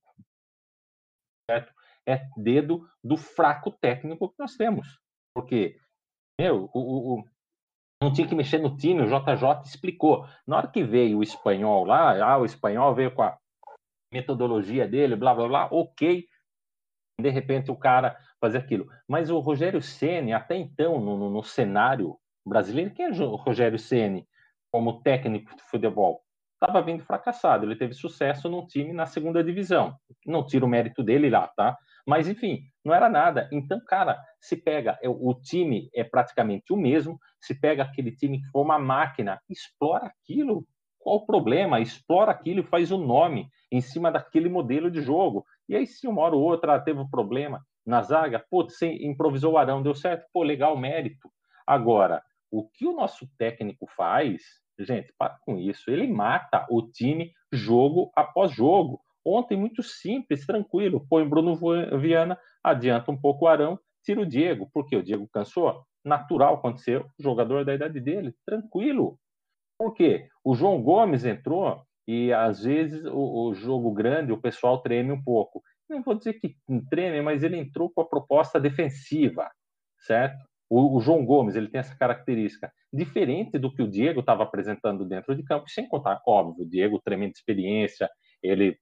[1.50, 1.74] Certo?
[2.06, 5.00] É dedo do fraco técnico que nós temos.
[5.34, 5.78] Porque,
[6.40, 7.24] meu, o, o
[8.04, 10.28] não tinha que mexer no time, o JJ explicou.
[10.46, 13.38] Na hora que veio o espanhol lá, ah, o espanhol veio com a
[14.12, 16.28] metodologia dele, blá blá blá, ok.
[17.20, 18.88] De repente o cara fazer aquilo.
[19.08, 23.80] Mas o Rogério Ceni até então, no, no, no cenário brasileiro, quem é o Rogério
[23.80, 24.28] Ceni
[24.70, 26.22] como técnico de futebol?
[26.64, 27.66] Estava vindo fracassado.
[27.66, 29.98] Ele teve sucesso num time na segunda divisão.
[30.26, 31.78] Não tira o mérito dele lá, tá?
[32.08, 33.50] Mas, enfim, não era nada.
[33.52, 38.40] Então, cara, se pega, é, o time é praticamente o mesmo, se pega aquele time
[38.40, 40.66] que foi uma máquina, explora aquilo.
[40.98, 41.82] Qual o problema?
[41.82, 45.46] Explora aquilo e faz o um nome em cima daquele modelo de jogo.
[45.68, 49.54] E aí, se uma hora ou outra teve um problema na zaga, pô, você improvisou
[49.54, 51.30] o Arão, deu certo, pô, legal, mérito.
[51.68, 57.32] Agora, o que o nosso técnico faz, gente, para com isso, ele mata o time
[57.52, 59.02] jogo após jogo.
[59.26, 61.06] Ontem, muito simples, tranquilo.
[61.10, 61.56] Põe Bruno
[62.00, 64.70] Viana, adianta um pouco o Arão, tira o Diego.
[64.74, 65.86] porque O Diego cansou?
[66.04, 67.06] Natural aconteceu.
[67.20, 69.18] Jogador da idade dele, tranquilo.
[69.78, 70.28] Por quê?
[70.44, 75.24] O João Gomes entrou e às vezes o, o, jogo grande, o pessoal treme um
[75.24, 75.64] pouco.
[75.90, 76.56] Não vou dizer que
[76.90, 79.50] treme, mas ele entrou com a proposta defensiva,
[80.00, 80.44] certo?
[80.76, 85.06] O, o João Gomes ele tem essa característica diferente do que o Diego estava apresentando
[85.06, 88.10] dentro de campo, sem contar, óbvio, o Diego tremenda experiência,
[88.42, 88.76] ele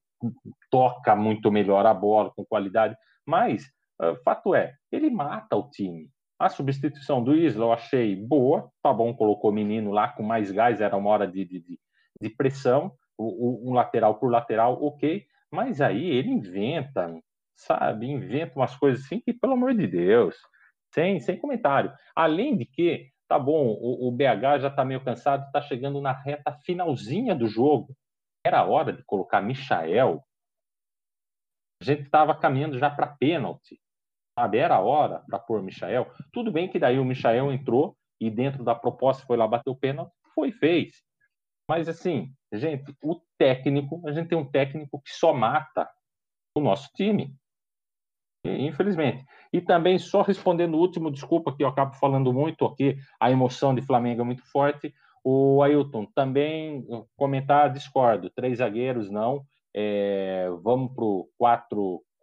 [0.70, 2.96] toca muito melhor a bola, com qualidade,
[3.28, 3.66] mas
[4.02, 6.10] uh, fato é, ele mata o time.
[6.40, 10.50] A substituição do Isla eu achei boa, tá bom, colocou o menino lá com mais
[10.50, 11.78] gás, era uma hora de, de,
[12.22, 17.14] de pressão, o, um lateral por lateral, ok, mas aí ele inventa,
[17.54, 20.38] sabe, inventa umas coisas assim que, pelo amor de Deus,
[20.94, 21.94] sem, sem comentário.
[22.16, 26.12] Além de que, tá bom, o, o BH já tá meio cansado, tá chegando na
[26.12, 27.96] reta finalzinha do jogo,
[28.46, 30.24] era hora de colocar Michael.
[31.82, 33.80] A gente estava caminhando já para pênalti.
[34.38, 34.58] Sabe?
[34.58, 36.12] Era hora para pôr Michael.
[36.32, 39.76] Tudo bem que daí o Michael entrou e dentro da proposta foi lá bater o
[39.76, 40.14] pênalti.
[40.34, 40.92] foi fez.
[41.70, 45.90] Mas, assim, gente, o técnico, a gente tem um técnico que só mata
[46.56, 47.36] o nosso time.
[48.44, 49.24] Infelizmente.
[49.54, 53.76] E também, só respondendo o último, desculpa que eu acabo falando muito aqui, a emoção
[53.76, 54.94] de Flamengo é muito forte.
[55.24, 56.84] O Ailton, também
[57.16, 58.30] comentar, discordo.
[58.32, 59.46] Três zagueiros, não.
[59.74, 61.30] É, vamos para o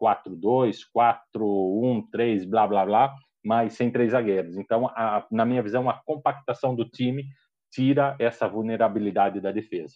[0.00, 3.14] 4-4-2, 4-1-3, blá, blá, blá,
[3.44, 4.56] mas sem três zagueiros.
[4.56, 7.24] Então, a, na minha visão, a compactação do time
[7.70, 9.94] tira essa vulnerabilidade da defesa.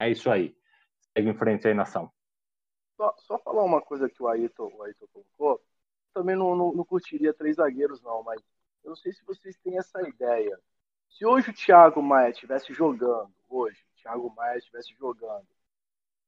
[0.00, 0.54] É isso aí.
[1.16, 2.10] Segue em frente aí, nação.
[2.96, 5.62] Só, só falar uma coisa que o Ayrton, o Ayrton colocou.
[6.12, 8.40] Também não, não, não curtiria três zagueiros, não, mas
[8.84, 10.58] eu não sei se vocês têm essa ideia.
[11.08, 15.46] Se hoje o Thiago Maia estivesse jogando, hoje, o Thiago Maia estivesse jogando,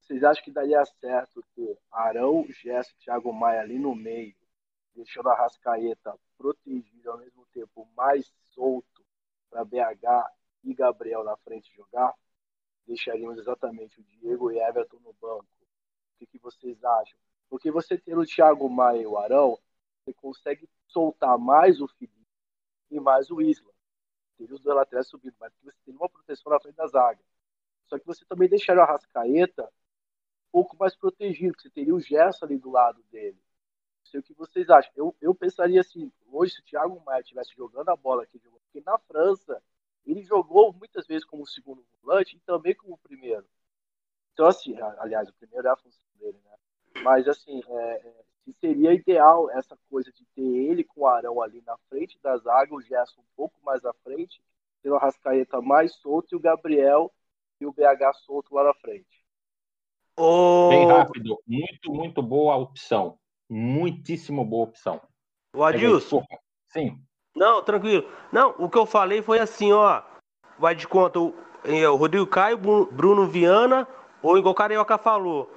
[0.01, 4.35] vocês acham que daria certo ter Arão, Gerson e Thiago Maia ali no meio,
[4.95, 9.05] deixando a Rascaeta protegido ao mesmo tempo mais solto
[9.49, 10.31] para BH
[10.63, 12.13] e Gabriel na frente jogar?
[12.85, 15.56] Deixaríamos exatamente o Diego e Everton no banco.
[16.19, 17.17] O que, vocês acham?
[17.49, 19.57] Porque você ter o Thiago Maia e o Arão,
[20.03, 22.27] você consegue soltar mais o Felipe
[22.89, 23.71] e mais o Isla.
[24.37, 27.19] Teria os dois laterais subindo, mas você tem uma proteção na frente da zaga.
[27.87, 31.99] Só que você também deixaria o Arrascaeta um pouco mais protegido, porque você teria o
[31.99, 33.37] Gerson ali do lado dele.
[34.03, 34.91] Não sei o que vocês acham.
[34.95, 38.81] Eu, eu pensaria assim, hoje se o Thiago Maia estivesse jogando a bola aqui, porque
[38.81, 39.61] na França
[40.05, 43.45] ele jogou muitas vezes como segundo volante e também como primeiro.
[44.37, 47.01] Então, assim, aliás, o primeiro é a função dele, né?
[47.01, 48.13] Mas, assim, é, é,
[48.61, 52.71] seria ideal essa coisa de ter ele com o Arão ali na frente da zaga,
[52.75, 54.39] o Gerson um pouco mais à frente,
[54.83, 57.11] ter o Arrascaeta mais solto e o Gabriel
[57.59, 59.25] e o BH solto lá na frente.
[60.15, 60.67] Oh...
[60.69, 63.17] Bem rápido, muito, muito boa opção.
[63.49, 65.01] Muitíssimo boa opção.
[65.55, 66.23] O Adilson.
[66.67, 67.01] Sim.
[67.35, 68.07] Não, tranquilo.
[68.31, 70.03] Não, o que eu falei foi assim, ó.
[70.59, 71.33] Vai de conta o,
[71.65, 73.87] o Rodrigo Caio, Bruno Viana,
[74.21, 75.51] ou igual o Carioca falou,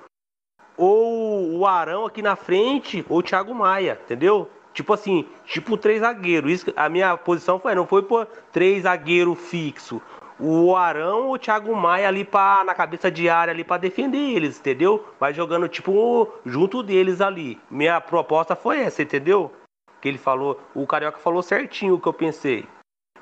[0.76, 4.50] ou o Arão aqui na frente, ou o Thiago Maia, entendeu?
[4.72, 6.52] Tipo assim, tipo três zagueiros.
[6.52, 10.00] Isso, a minha posição foi, não foi por três zagueiro fixo.
[10.38, 14.16] O Arão ou o Thiago Maia ali pra, na cabeça de área ali para defender
[14.16, 15.04] eles, entendeu?
[15.18, 17.60] Vai jogando tipo junto deles ali.
[17.70, 19.52] Minha proposta foi essa, entendeu?
[20.00, 22.66] que ele falou, o Carioca falou certinho o que eu pensei.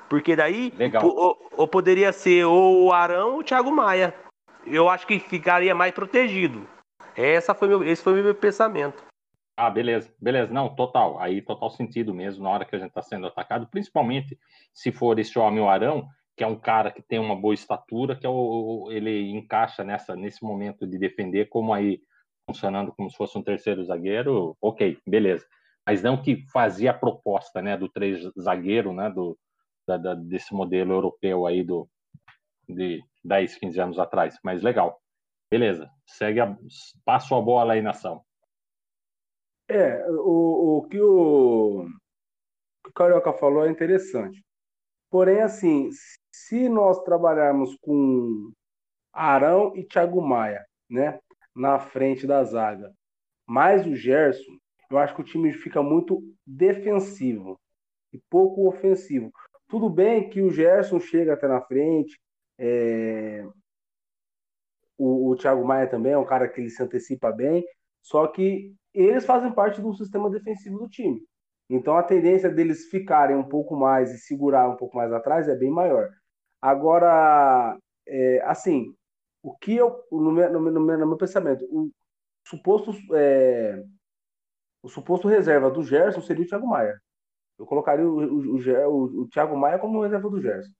[0.07, 0.73] Porque daí,
[1.03, 4.15] ou, ou, poderia ser ou o Arão ou o Thiago Maia.
[4.69, 6.67] Eu acho que ficaria mais protegido.
[7.15, 9.03] Essa foi meu, esse foi meu pensamento.
[9.57, 10.53] Ah, beleza, beleza.
[10.53, 11.19] Não, total.
[11.19, 14.39] Aí total sentido mesmo na hora que a gente está sendo atacado, principalmente
[14.73, 16.07] se for esse homem o Arão,
[16.37, 20.15] que é um cara que tem uma boa estatura, que é o, ele encaixa nessa
[20.15, 21.99] nesse momento de defender como aí
[22.45, 24.55] funcionando como se fosse um terceiro zagueiro.
[24.61, 25.45] Ok, beleza
[25.89, 29.35] mas não que fazia a proposta né, do três zagueiro, né, do,
[29.87, 31.89] da, da, desse modelo europeu aí do,
[32.69, 34.37] de 10, 15 anos atrás.
[34.43, 35.01] Mas legal.
[35.49, 35.89] Beleza.
[36.05, 36.55] Segue a,
[37.03, 38.23] passa a bola aí, nação.
[39.67, 41.85] É, o, o que o,
[42.87, 44.43] o Carioca falou é interessante.
[45.09, 45.89] Porém, assim,
[46.31, 48.51] se nós trabalharmos com
[49.13, 51.19] Arão e Thiago Maia, né,
[51.55, 52.93] na frente da zaga,
[53.45, 54.57] mais o Gerson,
[54.89, 57.59] eu acho que o time fica muito defensivo
[58.13, 59.31] e pouco ofensivo.
[59.67, 62.19] Tudo bem que o Gerson chega até na frente,
[62.59, 63.47] é...
[64.97, 67.65] o, o Thiago Maia também é um cara que ele se antecipa bem,
[68.01, 71.21] só que eles fazem parte do sistema defensivo do time.
[71.69, 75.55] Então a tendência deles ficarem um pouco mais e segurar um pouco mais atrás é
[75.55, 76.09] bem maior.
[76.61, 78.93] Agora, é, assim,
[79.43, 81.91] o que eu, no meu, no meu, no meu pensamento, o
[82.45, 83.83] suposto é,
[84.81, 86.99] o suposto reserva do Gerson seria o Thiago Maia.
[87.57, 90.71] Eu colocaria o, o, o, o Thiago Maia como reserva do Gerson.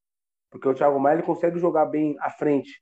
[0.49, 2.81] Porque o Thiago Maia ele consegue jogar bem à frente,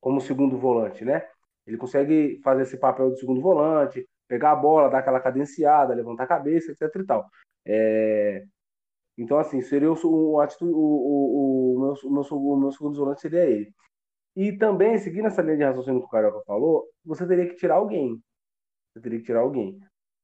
[0.00, 1.26] como segundo volante, né?
[1.66, 6.24] Ele consegue fazer esse papel de segundo volante, pegar a bola, dar aquela cadenciada, levantar
[6.24, 7.26] a cabeça, etc e tal.
[7.66, 8.44] É...
[9.18, 13.44] Então, assim, seria o, o, o, o, meu, o, meu, o meu segundo volante seria
[13.44, 13.72] ele.
[14.36, 17.74] E também, seguindo essa linha de raciocínio que o Carioca falou, você teria que tirar
[17.74, 18.22] alguém.
[18.92, 19.78] Você teria que tirar alguém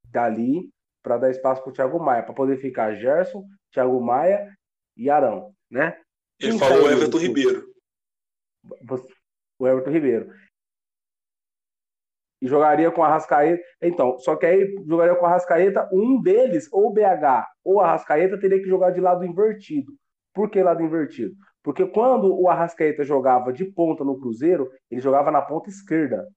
[0.05, 0.71] dali
[1.03, 4.53] para dar espaço para o Thiago Maia, para poder ficar Gerson, Thiago Maia
[4.97, 6.01] e Arão, né?
[6.41, 7.67] Ele Quem falou o Everton Ribeiro.
[9.59, 10.33] O Everton Ribeiro.
[12.41, 13.63] E jogaria com a Rascaeta.
[13.81, 18.39] Então, só que aí jogaria com a Rascaeta, um deles, ou BH ou a Rascaeta,
[18.39, 19.93] teria que jogar de lado invertido.
[20.35, 21.35] Por que lado invertido?
[21.63, 26.29] Porque quando o Arrascaeta jogava de ponta no Cruzeiro, ele jogava na ponta esquerda.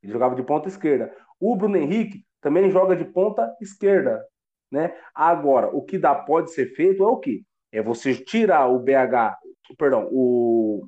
[0.00, 1.12] Ele jogava de ponta esquerda.
[1.40, 4.24] O Bruno Henrique também joga de ponta esquerda,
[4.70, 4.94] né?
[5.12, 7.42] Agora, o que dá pode ser feito é o quê?
[7.72, 9.36] É você tirar o BH,
[9.78, 10.86] perdão, o,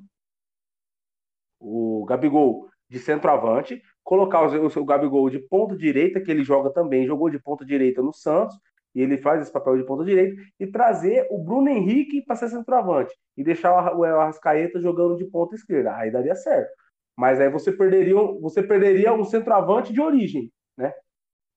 [1.59, 6.69] o Gabigol de centroavante, colocar o, o, o Gabigol de ponta direita, que ele joga
[6.69, 8.55] também, jogou de ponta direita no Santos,
[8.93, 12.49] e ele faz esse papel de ponta direita, e trazer o Bruno Henrique para ser
[12.49, 15.95] centroavante, e deixar o Arrascaeta jogando de ponta esquerda.
[15.95, 16.69] Aí daria certo.
[17.17, 20.93] Mas aí você perderia, você perderia um centroavante de origem, né?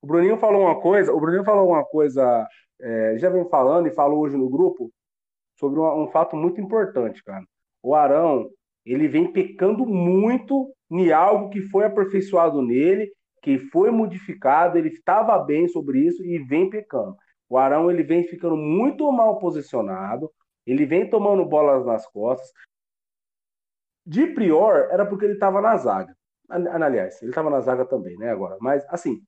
[0.00, 2.46] O Bruninho falou uma coisa, o Bruninho falou uma coisa,
[2.80, 4.92] é, já vem falando e falou hoje no grupo
[5.59, 7.44] sobre um, um fato muito importante, cara.
[7.82, 8.48] O Arão,
[8.84, 15.38] ele vem pecando muito em algo que foi aperfeiçoado nele, que foi modificado, ele estava
[15.38, 17.16] bem sobre isso e vem pecando.
[17.48, 20.30] O Arão ele vem ficando muito mal posicionado,
[20.66, 22.50] ele vem tomando bolas nas costas.
[24.04, 26.16] De prior, era porque ele estava na zaga.
[26.48, 28.30] Aliás, ele estava na zaga também, né?
[28.30, 29.22] Agora, mas assim,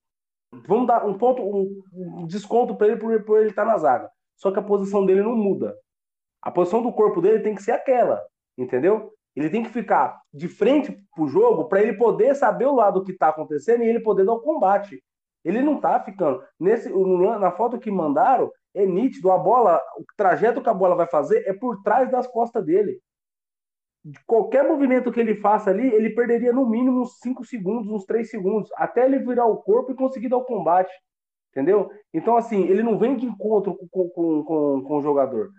[0.67, 4.11] vamos dar um ponto, um, desconto para ele por, por ele estar tá na zaga.
[4.37, 5.77] Só que a posição dele não muda.
[6.43, 8.23] A posição do corpo dele tem que ser aquela,
[8.57, 9.13] entendeu?
[9.37, 13.13] Ele tem que ficar de frente pro jogo para ele poder saber o lado que
[13.13, 15.03] está acontecendo e ele poder dar o combate.
[15.45, 16.43] Ele não tá ficando.
[16.59, 21.07] Nesse, na foto que mandaram, é nítido, a bola, o trajeto que a bola vai
[21.07, 23.01] fazer é por trás das costas dele
[24.27, 28.29] qualquer movimento que ele faça ali, ele perderia no mínimo uns 5 segundos, uns 3
[28.29, 30.93] segundos, até ele virar o corpo e conseguir dar o combate.
[31.51, 31.91] Entendeu?
[32.15, 35.51] Então, assim, ele não vem de encontro com, com, com, com o jogador.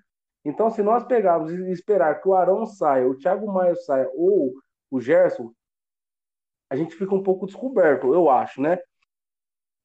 [0.44, 4.54] Então, se nós pegarmos e esperar que o Arão saia, o Thiago Maia saia ou
[4.90, 5.54] o Gerson,
[6.70, 8.80] a gente fica um pouco descoberto, eu acho, né?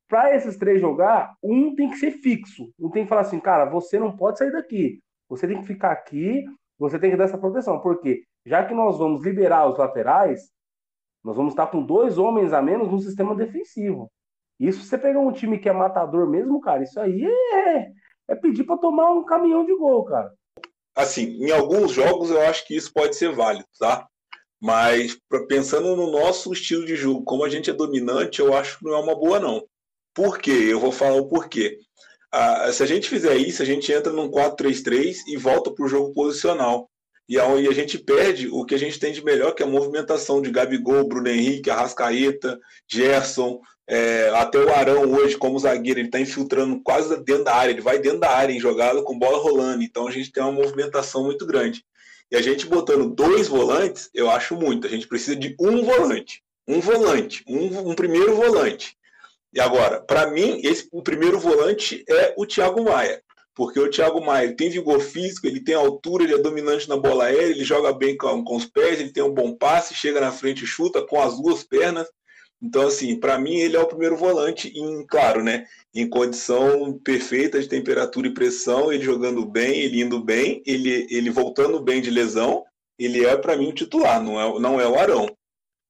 [0.09, 2.72] Para esses três jogar, um tem que ser fixo.
[2.78, 5.02] Um tem que falar assim, cara, você não pode sair daqui.
[5.28, 6.44] Você tem que ficar aqui,
[6.78, 7.80] você tem que dar essa proteção.
[7.80, 8.22] Por quê?
[8.46, 10.52] já que nós vamos liberar os laterais,
[11.22, 14.11] nós vamos estar com dois homens a menos no sistema defensivo.
[14.59, 17.88] Isso você pegar um time que é matador mesmo, cara, isso aí é,
[18.28, 20.32] é pedir para tomar um caminhão de gol, cara.
[20.97, 24.07] Assim, em alguns jogos eu acho que isso pode ser válido, tá?
[24.61, 28.84] Mas pensando no nosso estilo de jogo, como a gente é dominante, eu acho que
[28.84, 29.62] não é uma boa, não.
[30.14, 30.68] Por quê?
[30.70, 31.78] Eu vou falar o porquê.
[32.32, 35.88] Ah, se a gente fizer isso, a gente entra num 4-3-3 e volta para o
[35.88, 36.88] jogo posicional
[37.28, 40.40] e a gente perde o que a gente tem de melhor, que é a movimentação
[40.40, 46.18] de Gabigol, Bruno Henrique, Arrascaeta, Gerson, é, até o Arão hoje, como zagueiro, ele está
[46.20, 49.82] infiltrando quase dentro da área, ele vai dentro da área em jogada com bola rolando,
[49.82, 51.84] então a gente tem uma movimentação muito grande.
[52.30, 54.87] E a gente botando dois volantes, eu acho muito.
[54.87, 58.97] A gente precisa de um volante, um volante, um, um primeiro volante.
[59.55, 63.22] E agora, para mim, esse, o primeiro volante é o Thiago Maia
[63.57, 67.24] porque o Thiago Maia tem vigor físico, ele tem altura, ele é dominante na bola
[67.24, 70.30] aérea, ele joga bem com, com os pés, ele tem um bom passe, chega na
[70.30, 72.07] frente e chuta com as duas pernas.
[72.62, 75.66] Então, assim, para mim ele é o primeiro volante, em, claro, né?
[75.94, 81.30] Em condição perfeita de temperatura e pressão, ele jogando bem, ele indo bem, ele, ele
[81.30, 82.64] voltando bem de lesão,
[82.98, 85.28] ele é para mim o titular, não é, não é o Arão.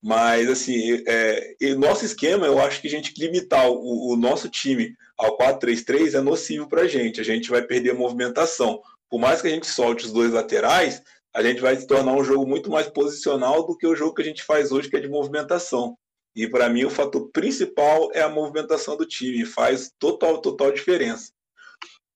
[0.02, 4.94] Mas, assim, é, nosso esquema, eu acho que a gente limitar o, o nosso time
[5.16, 7.20] ao 4-3-3 é nocivo para a gente.
[7.20, 8.80] A gente vai perder a movimentação.
[9.08, 11.02] Por mais que a gente solte os dois laterais,
[11.34, 14.22] a gente vai se tornar um jogo muito mais posicional do que o jogo que
[14.22, 15.96] a gente faz hoje, que é de movimentação.
[16.36, 19.46] E para mim, o fator principal é a movimentação do time.
[19.46, 21.32] Faz total, total diferença.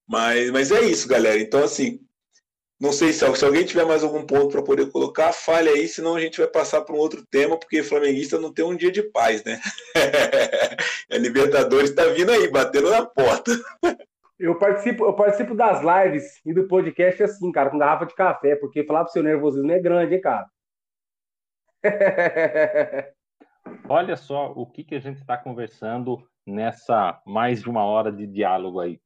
[0.07, 1.41] Mas, mas é isso, galera.
[1.41, 1.99] Então, assim,
[2.79, 6.17] não sei se, se alguém tiver mais algum ponto para poder colocar, fale aí, senão
[6.17, 9.03] a gente vai passar para um outro tema, porque flamenguista não tem um dia de
[9.03, 9.59] paz, né?
[11.11, 13.53] a Libertadores está vindo aí, batendo na porta.
[14.39, 18.57] Eu participo, eu participo das lives e do podcast assim, cara, com garrafa de café,
[18.57, 20.47] porque falar pro seu nervosismo é grande, hein, cara?
[23.89, 28.27] Olha só o que, que a gente está conversando nessa mais de uma hora de
[28.27, 29.01] diálogo aí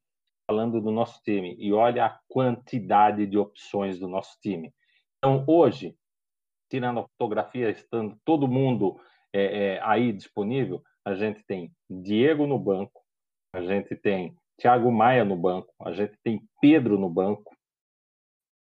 [0.47, 4.73] falando do nosso time e olha a quantidade de opções do nosso time.
[5.19, 5.97] Então, hoje,
[6.71, 9.01] tirando a fotografia, estando todo mundo
[9.33, 13.03] é, é, aí disponível, a gente tem Diego no banco,
[13.55, 17.55] a gente tem Thiago Maia no banco, a gente tem Pedro no banco,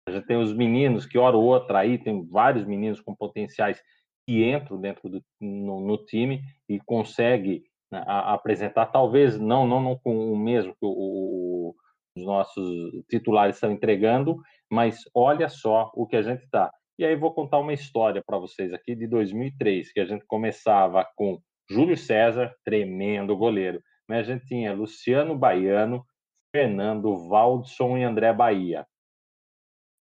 [0.07, 3.81] a gente tem os meninos que, hora ou outra, aí tem vários meninos com potenciais
[4.27, 9.81] que entram dentro do no, no time e consegue né, a, apresentar, talvez não, não,
[9.81, 11.75] não com o mesmo que o, o,
[12.15, 14.37] os nossos titulares estão entregando,
[14.69, 16.71] mas olha só o que a gente está.
[16.97, 21.05] E aí vou contar uma história para vocês aqui de 2003, que a gente começava
[21.15, 26.05] com Júlio César, tremendo goleiro, mas a gente tinha Luciano Baiano,
[26.53, 28.85] Fernando Valdson e André Bahia.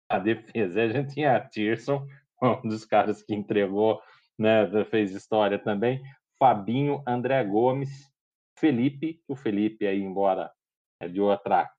[0.09, 2.05] A defesa, a gente tinha a Tirson,
[2.63, 4.01] um dos caras que entregou,
[4.37, 6.01] né, fez história também,
[6.37, 8.11] Fabinho, André Gomes,
[8.59, 10.51] Felipe, o Felipe aí, embora
[10.99, 11.69] é de outra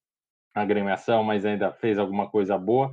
[0.54, 2.90] agremiação, mas ainda fez alguma coisa boa,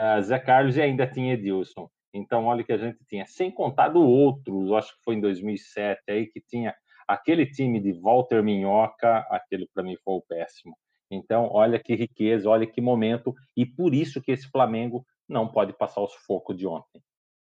[0.00, 1.88] uh, Zé Carlos e ainda tinha Edilson.
[2.12, 6.02] Então, olha que a gente tinha, sem contar do outros, acho que foi em 2007,
[6.08, 6.74] aí que tinha
[7.08, 10.76] aquele time de Walter Minhoca, aquele para mim foi o péssimo.
[11.10, 15.72] Então, olha que riqueza, olha que momento, e por isso que esse Flamengo não pode
[15.72, 17.02] passar o sufoco de ontem.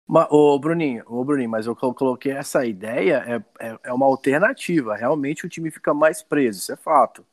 [0.07, 4.95] Mas, ô, Bruninho, ô, Bruninho, mas eu coloquei essa ideia, é, é, é, uma alternativa.
[4.95, 7.25] Realmente o time fica mais preso, isso é fato.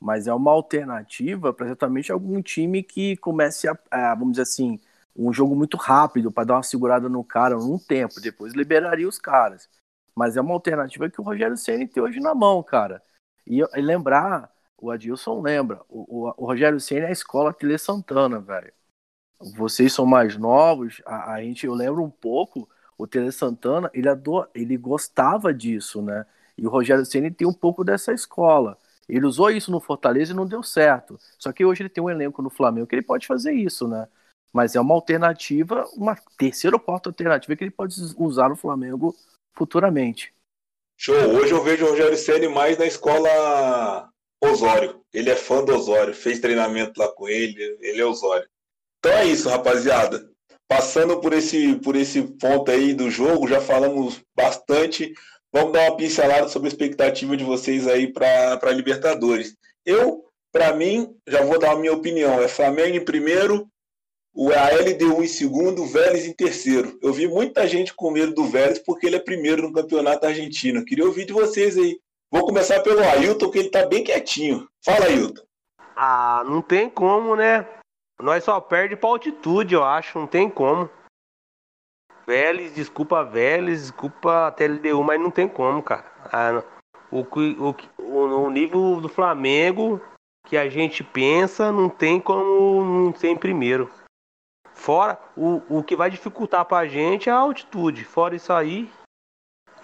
[0.00, 4.80] Mas é uma alternativa para exatamente algum time que comece a, a, vamos dizer assim,
[5.16, 9.18] um jogo muito rápido para dar uma segurada no cara num tempo, depois liberaria os
[9.18, 9.68] caras.
[10.14, 13.02] Mas é uma alternativa que o Rogério Ceni tem hoje na mão, cara.
[13.46, 17.78] E, e lembrar, o Adilson lembra, o, o, o Rogério Ceni é a escola Tele
[17.78, 18.72] Santana, velho.
[19.40, 24.08] Vocês são mais novos, a, a, gente, eu lembro um pouco, o Tele Santana, ele,
[24.08, 26.24] ador, ele gostava disso, né?
[26.56, 28.78] E o Rogério Ceni tem um pouco dessa escola.
[29.08, 31.18] Ele usou isso no Fortaleza e não deu certo.
[31.38, 34.08] Só que hoje ele tem um elenco no Flamengo que ele pode fazer isso, né?
[34.52, 39.14] Mas é uma alternativa, uma terceira ou quarta alternativa que ele pode usar no Flamengo
[39.52, 40.32] futuramente.
[40.96, 41.14] Show.
[41.14, 44.08] Hoje eu vejo o Rogério Ceni mais na escola
[44.42, 45.00] Osório.
[45.12, 48.48] Ele é fã do Osório, fez treinamento lá com ele, ele é Osório.
[49.04, 50.26] Então é isso, rapaziada.
[50.66, 55.12] Passando por esse, por esse ponto aí do jogo, já falamos bastante.
[55.52, 59.54] Vamos dar uma pincelada sobre a expectativa de vocês aí para Libertadores.
[59.84, 62.40] Eu, para mim, já vou dar a minha opinião.
[62.40, 63.68] É Flamengo em primeiro,
[64.32, 66.98] o LDU em segundo, o Vélez em terceiro.
[67.02, 70.82] Eu vi muita gente com medo do Vélez porque ele é primeiro no campeonato argentino.
[70.82, 71.98] Queria ouvir de vocês aí.
[72.32, 74.66] Vou começar pelo Ailton, que ele tá bem quietinho.
[74.82, 75.42] Fala, Ailton.
[75.94, 77.66] Ah, não tem como, né?
[78.20, 80.18] Nós só perde pra altitude, eu acho.
[80.18, 80.88] Não tem como.
[82.26, 86.04] Vélez, desculpa Vélez, desculpa TLDU, mas não tem como, cara.
[86.32, 86.62] Ah,
[87.10, 90.00] o, o, o, o nível do Flamengo
[90.46, 93.90] que a gente pensa não tem como não ser em primeiro.
[94.72, 98.04] Fora, o, o que vai dificultar pra gente é a altitude.
[98.04, 98.90] Fora isso aí,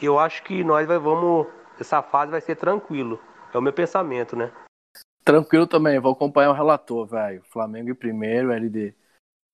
[0.00, 1.46] eu acho que nós vai, vamos.
[1.78, 3.20] Essa fase vai ser tranquilo.
[3.52, 4.52] É o meu pensamento, né?
[5.24, 7.42] Tranquilo também, vou acompanhar o relator, velho.
[7.50, 8.94] Flamengo em primeiro, LD.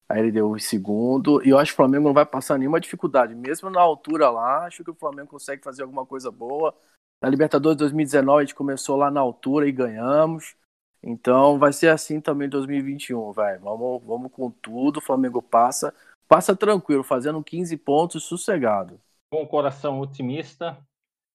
[0.09, 1.45] A LDU em segundo.
[1.45, 3.35] E eu acho que o Flamengo não vai passar nenhuma dificuldade.
[3.35, 6.73] Mesmo na altura lá, acho que o Flamengo consegue fazer alguma coisa boa.
[7.21, 10.55] Na Libertadores 2019 a gente começou lá na altura e ganhamos.
[11.03, 13.59] Então vai ser assim também em 2021, vai.
[13.59, 14.99] Vamos, vamos com tudo.
[14.99, 15.93] O Flamengo passa,
[16.29, 19.01] passa tranquilo, fazendo 15 pontos sossegado.
[19.31, 20.79] Com o coração otimista,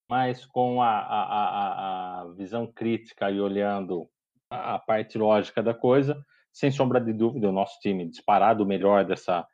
[0.10, 4.10] mas com a, a, a, a visão crítica e olhando
[4.52, 6.22] a, parte lógica da coisa,
[6.52, 9.48] sem sombra de dúvida, o nosso time disparado o melhor dessa,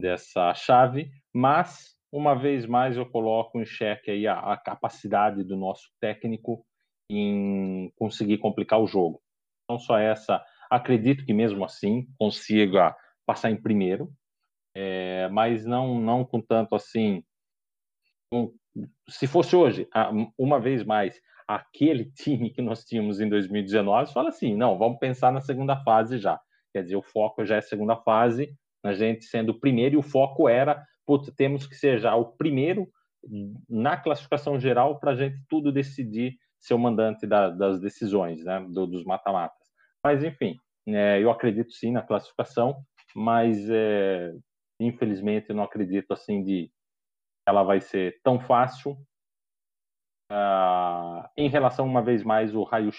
[0.00, 5.56] dessa chave, mas uma vez mais eu coloco em xeque aí a, a capacidade do
[5.56, 6.64] nosso técnico
[7.10, 9.20] em conseguir complicar o jogo.
[9.70, 12.96] Não só essa, acredito que mesmo assim consiga
[13.26, 14.10] passar em primeiro,
[14.74, 17.22] é, mas não, não com tanto assim.
[18.32, 18.54] Um,
[19.08, 19.88] se fosse hoje,
[20.38, 25.32] uma vez mais, aquele time que nós tínhamos em 2019, fala assim: não, vamos pensar
[25.32, 26.38] na segunda fase já.
[26.72, 28.54] Quer dizer, o foco já é segunda fase,
[28.84, 32.26] a gente sendo o primeiro, e o foco era, putz, temos que ser já o
[32.36, 32.86] primeiro
[33.68, 38.64] na classificação geral para a gente tudo decidir ser o mandante da, das decisões, né,
[38.68, 39.66] do, dos mata-matas.
[40.02, 40.56] Mas, enfim,
[40.86, 42.82] é, eu acredito sim na classificação,
[43.14, 44.32] mas é,
[44.80, 46.70] infelizmente eu não acredito assim de
[47.46, 48.96] ela vai ser tão fácil.
[50.30, 52.98] Uh, em relação, uma vez mais, o raio-x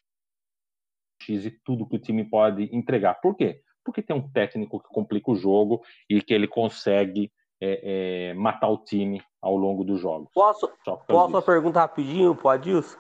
[1.28, 3.16] e tudo que o time pode entregar.
[3.16, 3.62] Por quê?
[3.84, 7.32] Porque tem um técnico que complica o jogo e que ele consegue
[7.62, 10.30] é, é, matar o time ao longo dos jogos.
[10.34, 12.98] Posso, posso uma pergunta rapidinho, pode, Adilson?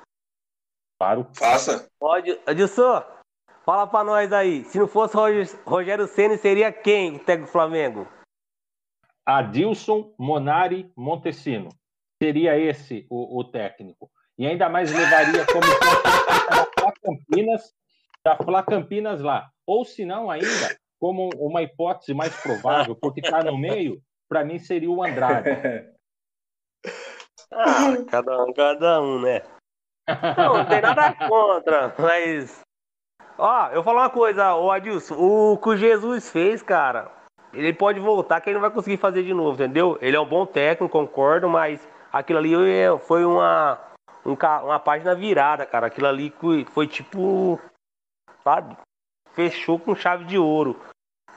[0.99, 1.27] Claro.
[1.33, 1.89] Faça.
[1.99, 2.39] Pode.
[2.45, 3.03] Adilson,
[3.69, 4.63] Fala pra nós aí.
[4.65, 5.15] Se não fosse
[5.63, 8.07] Rogério Ceni, seria quem o técnico do Flamengo?
[9.23, 11.69] Adilson Monari Montesino.
[12.19, 14.09] Seria esse o, o técnico.
[14.39, 17.73] E ainda mais levaria como da Campinas,
[18.23, 19.49] da Fla Campinas lá.
[19.67, 24.57] Ou se não, ainda, como uma hipótese mais provável, porque está no meio, para mim
[24.57, 25.49] seria o Andrade.
[27.51, 29.41] Ah, cada um, cada um, né?
[30.37, 32.63] Não, não tem nada contra, mas
[33.37, 37.09] Ó, eu vou falar uma coisa, o Adilson, o que o Jesus fez, cara,
[37.53, 39.97] ele pode voltar que ele não vai conseguir fazer de novo, entendeu?
[40.01, 42.51] Ele é um bom técnico, concordo, mas aquilo ali
[43.07, 43.79] foi uma,
[44.33, 45.87] uma página virada, cara.
[45.87, 46.33] Aquilo ali
[46.71, 47.59] foi tipo,
[48.43, 48.77] sabe?
[49.33, 50.79] Fechou com chave de ouro.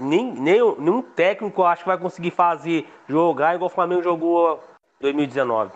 [0.00, 4.62] Nem, nem, nenhum técnico acho que vai conseguir fazer, jogar igual o Flamengo jogou
[5.00, 5.72] 2019.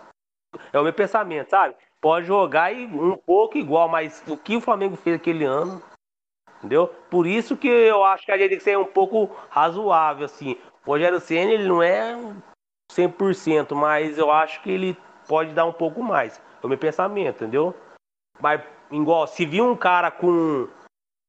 [0.73, 1.75] É o meu pensamento, sabe?
[2.01, 5.83] Pode jogar um pouco igual, mas o que o Flamengo fez aquele ano,
[6.59, 6.89] Entendeu?
[7.11, 10.57] Por isso que eu acho que a gente tem que ser um pouco razoável, assim.
[10.85, 12.17] O Rogério Senna, ele não é
[12.93, 14.97] 100%, mas eu acho que ele
[15.29, 16.41] pode dar um pouco mais.
[16.67, 17.75] É meu pensamento, entendeu?
[18.41, 20.69] Mas, igual, se vir um cara com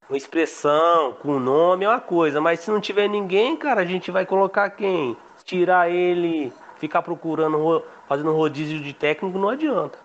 [0.09, 4.09] uma expressão, com nome, é uma coisa, mas se não tiver ninguém, cara, a gente
[4.11, 5.17] vai colocar quem?
[5.43, 9.99] Tirar ele, ficar procurando, fazendo rodízio de técnico, não adianta.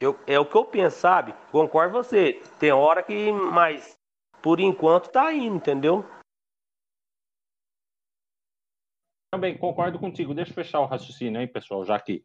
[0.00, 1.34] Eu, é o que eu penso, sabe?
[1.50, 2.40] Concordo com você.
[2.58, 3.98] Tem hora que, mas
[4.40, 6.04] por enquanto tá indo, entendeu?
[9.32, 10.34] Também concordo contigo.
[10.34, 12.24] Deixa eu fechar o raciocínio aí, pessoal, já que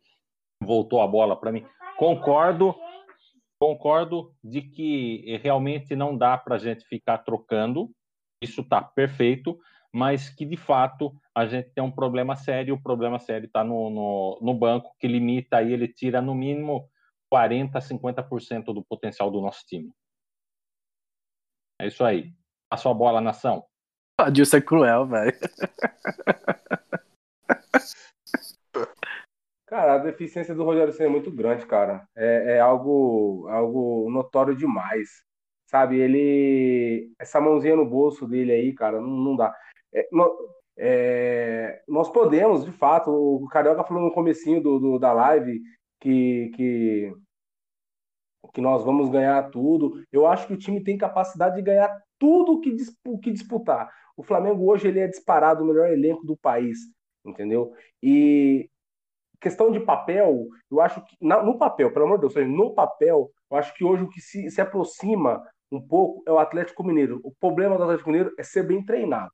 [0.62, 1.66] voltou a bola para mim.
[1.98, 2.76] Concordo,
[3.60, 7.92] concordo de que realmente não dá para a gente ficar trocando.
[8.42, 9.58] Isso está perfeito,
[9.94, 12.76] mas que de fato a gente tem um problema sério.
[12.76, 16.90] O problema sério está no, no, no, banco, que limita aí, ele tira no mínimo
[17.34, 19.92] 40%, 50% do potencial do nosso time.
[21.80, 22.34] É isso aí.
[22.70, 23.66] A bola, nação.
[24.20, 25.34] Adilson é cruel, velho.
[29.74, 32.08] Cara, a deficiência do Rogério Senna é muito grande, cara.
[32.16, 35.10] É, é, algo, algo notório demais.
[35.66, 37.12] Sabe, ele.
[37.18, 39.52] Essa mãozinha no bolso dele aí, cara, não, não dá.
[39.92, 40.08] É,
[40.78, 45.60] é, nós podemos, de fato, o Carioca falou no comecinho do, do, da live
[46.00, 47.12] que, que,
[48.54, 50.04] que nós vamos ganhar tudo.
[50.12, 52.76] Eu acho que o time tem capacidade de ganhar tudo que,
[53.24, 53.90] que disputar.
[54.16, 56.78] O Flamengo hoje ele é disparado o melhor elenco do país,
[57.26, 57.74] entendeu?
[58.04, 58.70] E
[59.44, 63.58] questão de papel, eu acho que no papel, pelo amor de Deus, no papel, eu
[63.58, 67.20] acho que hoje o que se, se aproxima um pouco é o Atlético Mineiro.
[67.24, 69.32] O problema do Atlético Mineiro é ser bem treinado,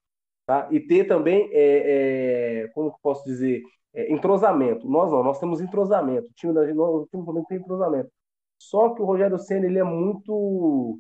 [0.48, 0.68] tá?
[0.72, 3.62] E ter também, é, é, como posso dizer,
[3.94, 4.90] é, entrosamento.
[4.90, 6.28] Nós não, nós temos entrosamento.
[6.28, 8.10] O time da gente, o time tem entrosamento.
[8.58, 11.00] Só que o Rogério Senna ele é muito,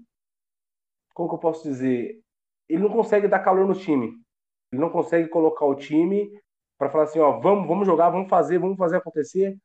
[1.13, 2.21] como eu posso dizer,
[2.69, 4.13] ele não consegue dar calor no time.
[4.71, 6.29] Ele não consegue colocar o time
[6.79, 9.57] para falar assim, ó, vamos, vamos jogar, vamos fazer, vamos fazer acontecer,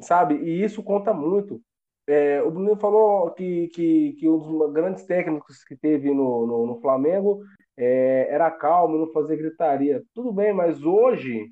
[0.00, 0.34] sabe?
[0.36, 1.62] E isso conta muito.
[2.06, 6.66] É, o Bruno falou que, que, que um dos grandes técnicos que teve no, no,
[6.66, 7.42] no Flamengo
[7.76, 10.02] é, era calmo, não fazia gritaria.
[10.12, 11.48] Tudo bem, mas hoje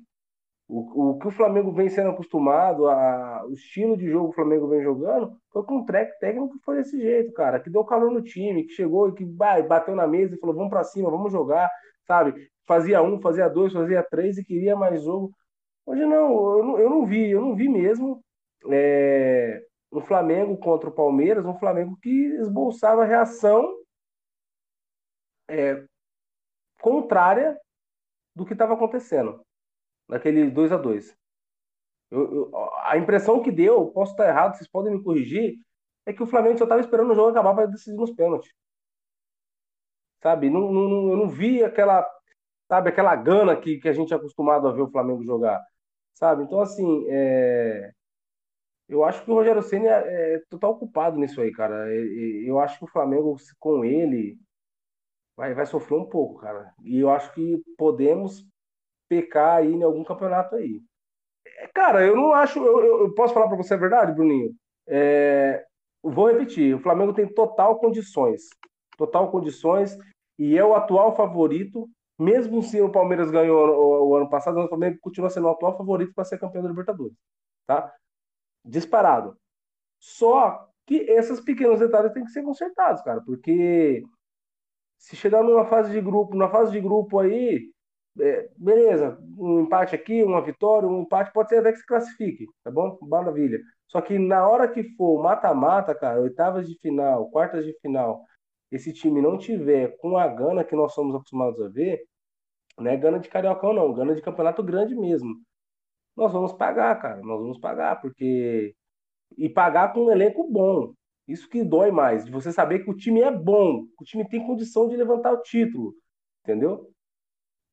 [0.67, 4.35] o, o que o Flamengo vem sendo acostumado, a, o estilo de jogo que o
[4.35, 8.11] Flamengo vem jogando, foi com um técnico que foi desse jeito, cara, que deu calor
[8.11, 11.31] no time, que chegou e que bateu na mesa e falou: vamos para cima, vamos
[11.31, 11.69] jogar,
[12.05, 12.50] sabe?
[12.71, 15.35] Fazia um, fazia dois, fazia três e queria mais jogo.
[15.85, 18.23] Hoje não, eu não, eu não vi, eu não vi mesmo
[18.71, 19.61] é,
[19.91, 23.69] um Flamengo contra o Palmeiras, um Flamengo que esboçava reação
[25.49, 25.85] é,
[26.79, 27.59] contrária
[28.33, 29.45] do que estava acontecendo
[30.07, 31.13] naquele 2 a 2
[32.85, 35.57] A impressão que deu, posso estar errado, vocês podem me corrigir,
[36.05, 38.53] é que o Flamengo só estava esperando o jogo acabar para decidir nos pênaltis.
[40.23, 40.49] Sabe?
[40.49, 42.09] Não, não, eu não vi aquela,
[42.71, 45.61] sabe, aquela gana que, que a gente é acostumado a ver o Flamengo jogar.
[46.13, 46.43] Sabe?
[46.43, 47.91] Então, assim, é...
[48.87, 51.93] eu acho que o Rogério Senna é, é total culpado nisso aí, cara.
[51.93, 54.37] Eu acho que o Flamengo, com ele,
[55.35, 56.73] vai, vai sofrer um pouco, cara.
[56.85, 58.47] E eu acho que podemos
[59.09, 60.81] pecar aí em algum campeonato aí.
[61.45, 62.57] É, cara, eu não acho.
[62.57, 64.55] Eu, eu posso falar para você a verdade, Bruninho?
[64.87, 65.65] É,
[66.01, 68.43] vou repetir: o Flamengo tem total condições.
[68.97, 69.97] Total condições
[70.39, 71.89] e é o atual favorito.
[72.19, 75.77] Mesmo se o Palmeiras ganhou o, o ano passado, o Flamengo continua sendo o atual
[75.77, 77.15] favorito para ser campeão da Libertadores.
[77.65, 77.93] Tá?
[78.63, 79.37] Disparado.
[79.99, 84.03] Só que esses pequenos detalhes têm que ser consertados, cara, porque
[84.97, 87.71] se chegar numa fase de grupo, na fase de grupo aí,
[88.19, 92.45] é, beleza, um empate aqui, uma vitória, um empate pode ser até que se classifique,
[92.63, 92.97] tá bom?
[93.01, 93.59] Maravilha.
[93.87, 98.23] Só que na hora que for mata-mata, cara, oitavas de final, quartas de final,
[98.71, 102.01] esse time não tiver com a gana que nós somos acostumados a ver,
[102.77, 105.35] não é gana de cariocão, não, gana de campeonato grande mesmo.
[106.15, 108.75] Nós vamos pagar, cara, nós vamos pagar, porque.
[109.37, 110.93] E pagar com um elenco bom.
[111.27, 114.27] Isso que dói mais, de você saber que o time é bom, que o time
[114.27, 115.93] tem condição de levantar o título,
[116.43, 116.91] entendeu?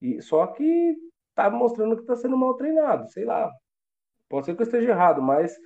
[0.00, 0.96] E, só que
[1.34, 3.50] tá mostrando que está sendo mal treinado, sei lá.
[4.28, 5.56] Pode ser que eu esteja errado, mas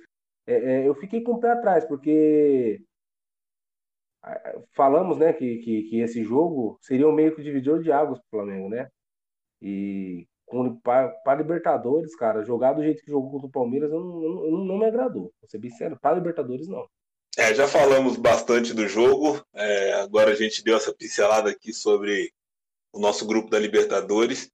[0.47, 2.81] é, é, eu fiquei com o pé atrás, porque
[4.75, 8.27] falamos né, que, que, que, esse jogo seria um meio que divisor de águas para
[8.27, 8.89] o Flamengo, né?
[9.61, 10.27] E
[10.83, 14.85] para Libertadores, cara, jogar do jeito que jogou contra o Palmeiras não, não, não me
[14.85, 15.33] agradou.
[15.41, 16.87] Vou ser bem sério, para Libertadores não.
[17.37, 22.31] É, já falamos bastante do jogo, é, agora a gente deu essa pincelada aqui sobre
[22.91, 24.51] o nosso grupo da Libertadores.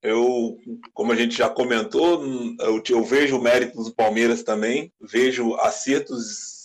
[0.00, 0.56] Eu,
[0.94, 2.24] como a gente já comentou,
[2.60, 6.59] eu, eu vejo o mérito do Palmeiras também, vejo acertos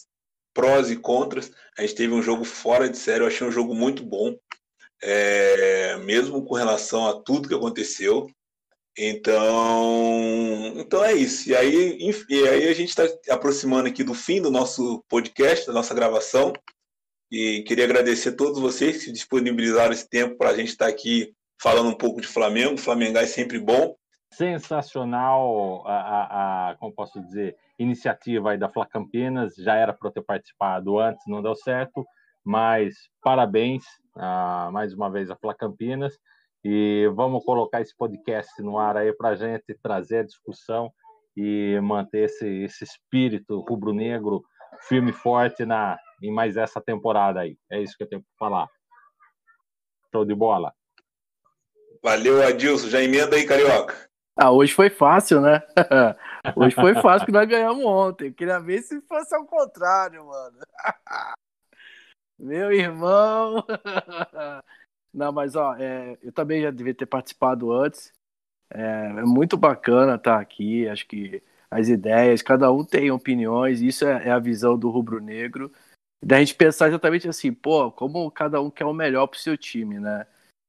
[0.56, 1.52] prós e contras.
[1.78, 4.36] A gente teve um jogo fora de série, eu achei um jogo muito bom,
[5.04, 8.26] é, mesmo com relação a tudo que aconteceu.
[8.98, 11.50] Então, Então é isso.
[11.50, 12.00] E aí,
[12.30, 16.54] e aí a gente está aproximando aqui do fim do nosso podcast, da nossa gravação.
[17.30, 20.92] E queria agradecer a todos vocês que disponibilizaram esse tempo para a gente estar tá
[20.92, 22.78] aqui falando um pouco de Flamengo.
[22.78, 23.96] Flamengo é sempre bom.
[24.32, 29.56] Sensacional a, a, a como posso dizer, iniciativa aí da Fla Campinas.
[29.56, 32.06] Já era para eu ter participado antes, não deu certo,
[32.44, 33.84] mas parabéns
[34.18, 36.18] uh, mais uma vez a Fla Campinas.
[36.64, 40.92] E vamos colocar esse podcast no ar aí para a gente trazer a discussão
[41.38, 44.44] e manter esse, esse espírito rubro-negro
[44.88, 47.58] firme e forte na, em mais essa temporada aí.
[47.72, 48.68] É isso que eu tenho para falar.
[50.12, 50.74] Show de bola.
[52.04, 52.90] Valeu, Adilson.
[52.90, 54.10] Já emenda aí, Carioca.
[54.38, 55.64] Ah, hoje foi fácil, né?
[56.58, 58.34] hoje foi fácil que nós ganhamos ontem.
[58.34, 60.60] Queria ver se fosse ao contrário, mano.
[62.38, 63.66] Meu irmão.
[65.14, 68.14] Não, mas ó, é, eu também já devia ter participado antes.
[68.70, 70.88] É, é, muito bacana estar aqui.
[70.90, 71.42] Acho que
[71.72, 75.72] as ideias, cada um tem opiniões, isso é, é a visão do rubro-negro.
[76.24, 80.00] Da gente pensar exatamente assim, pô, como cada um quer o melhor pro seu time,
[80.00, 80.28] né?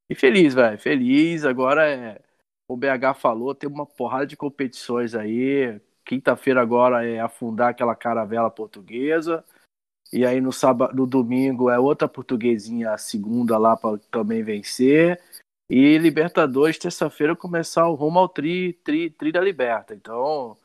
[0.09, 1.45] E feliz, velho, feliz.
[1.45, 2.21] Agora é.
[2.69, 5.81] O BH falou, tem uma porrada de competições aí.
[6.05, 9.45] Quinta-feira agora é afundar aquela caravela portuguesa.
[10.13, 15.21] E aí no sábado, no domingo é outra portuguesinha, a segunda lá para também vencer.
[15.69, 19.95] E Libertadores, terça-feira, começar o rumo ao tri, tri, tri da Liberta.
[19.95, 20.57] Então,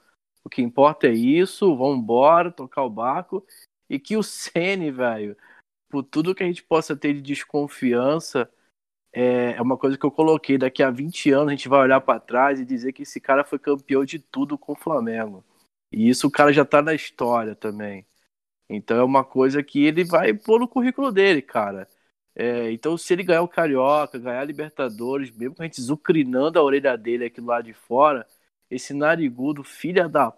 [0.43, 3.45] o que importa é isso, vamos embora, tocar o barco.
[3.89, 5.35] E que o Sene, velho,
[5.89, 8.49] por tudo que a gente possa ter de desconfiança,
[9.13, 10.57] é, é uma coisa que eu coloquei.
[10.57, 13.43] Daqui a 20 anos a gente vai olhar para trás e dizer que esse cara
[13.43, 15.43] foi campeão de tudo com o Flamengo.
[15.91, 18.05] E isso o cara já tá na história também.
[18.69, 21.87] Então é uma coisa que ele vai pôr no currículo dele, cara.
[22.35, 26.57] É, então, se ele ganhar o Carioca, ganhar a Libertadores, mesmo com a gente zucrinando
[26.57, 28.25] a orelha dele aqui lá de fora,
[28.69, 30.33] esse narigudo, filha da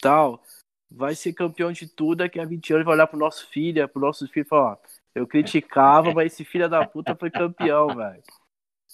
[0.00, 0.42] tal,
[0.90, 2.18] vai ser campeão de tudo.
[2.18, 4.78] Daqui a 20 anos vai olhar pro nosso filho, pro nosso filho e falar:
[5.16, 8.22] eu criticava, mas esse filho da puta foi campeão, velho.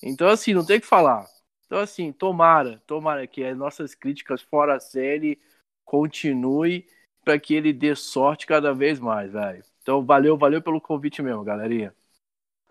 [0.00, 1.26] Então, assim, não tem o que falar.
[1.66, 5.40] Então, assim, tomara, tomara que as nossas críticas fora a série
[5.84, 6.86] continue
[7.24, 9.64] para que ele dê sorte cada vez mais, velho.
[9.82, 11.92] Então, valeu, valeu pelo convite mesmo, galerinha.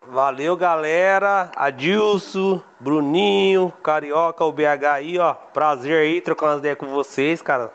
[0.07, 1.51] Valeu, galera.
[1.53, 5.33] Adilson, Bruninho, Carioca, o BH aí, ó.
[5.33, 7.73] Prazer aí trocar umas ideias com vocês, cara.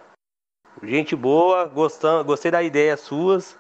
[0.83, 3.59] Gente boa, gostando, gostei da ideia suas.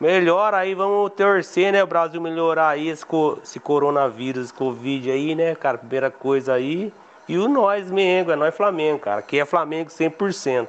[0.00, 1.82] Melhor aí, vamos torcer, né?
[1.82, 3.04] O Brasil melhorar aí esse,
[3.42, 5.76] esse coronavírus, Covid aí, né, cara?
[5.76, 6.92] Primeira coisa aí.
[7.28, 9.18] E o nós, Mengo, é nós Flamengo, cara.
[9.18, 10.68] Aqui é Flamengo 100%.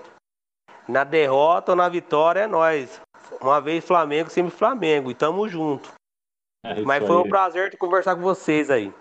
[0.87, 2.99] Na derrota ou na vitória é nós.
[3.39, 5.11] Uma vez Flamengo, sempre Flamengo.
[5.11, 5.93] E tamo junto.
[6.65, 7.21] É Mas foi aí.
[7.21, 8.91] um prazer conversar com vocês aí.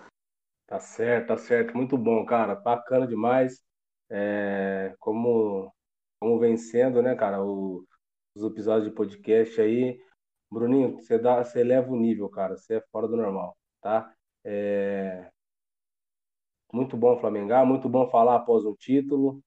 [0.67, 1.75] Tá certo, tá certo.
[1.75, 2.53] Muito bom, cara.
[2.53, 3.63] Bacana demais.
[4.11, 5.73] É, como,
[6.19, 7.83] como vencendo, né, cara, o,
[8.35, 9.99] os episódios de podcast aí.
[10.51, 12.57] Bruninho, você, dá, você eleva o nível, cara.
[12.57, 14.11] Você é fora do normal, tá?
[14.43, 15.29] É...
[16.71, 19.41] Muito bom Flamengar, muito bom falar após um título.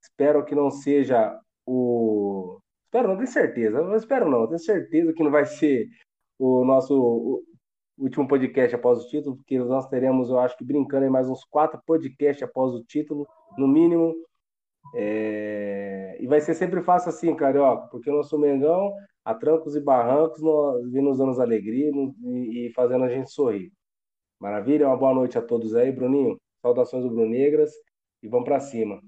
[0.00, 2.60] Espero que não seja o.
[2.84, 3.78] Espero, não tenho certeza.
[3.78, 5.88] Eu espero não, tenho certeza que não vai ser
[6.38, 7.44] o nosso
[7.98, 11.44] último podcast após o título, porque nós teremos, eu acho que brincando, em mais uns
[11.44, 13.26] quatro podcasts após o título,
[13.56, 14.14] no mínimo.
[14.94, 16.16] É...
[16.20, 18.92] E vai ser sempre fácil assim, Carioca, porque o nosso Mengão,
[19.24, 21.90] a trancos e barrancos, nós, nos dando alegria
[22.24, 23.70] e, e fazendo a gente sorrir.
[24.40, 24.86] Maravilha?
[24.86, 26.38] Uma boa noite a todos aí, Bruninho.
[26.62, 27.72] Saudações do Brunegras
[28.22, 29.00] e vamos para cima.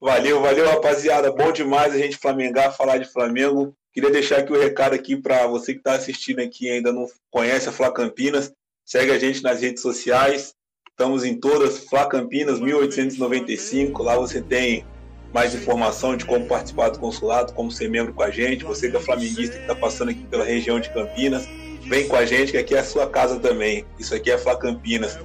[0.00, 1.32] Valeu, valeu, rapaziada.
[1.32, 3.74] Bom demais a gente flamengar, falar de Flamengo.
[3.92, 6.92] Queria deixar aqui o um recado aqui para você que está assistindo aqui e ainda
[6.92, 8.52] não conhece a Fla Campinas.
[8.84, 10.54] Segue a gente nas redes sociais.
[10.90, 14.02] Estamos em todas, Fla Campinas 1895.
[14.02, 14.84] Lá você tem
[15.32, 18.64] mais informação de como participar do consulado, como ser membro com a gente.
[18.64, 21.48] Você que é flamenguista que está passando aqui pela região de Campinas,
[21.86, 23.84] vem com a gente, que aqui é a sua casa também.
[23.98, 25.18] Isso aqui é Fla Campinas.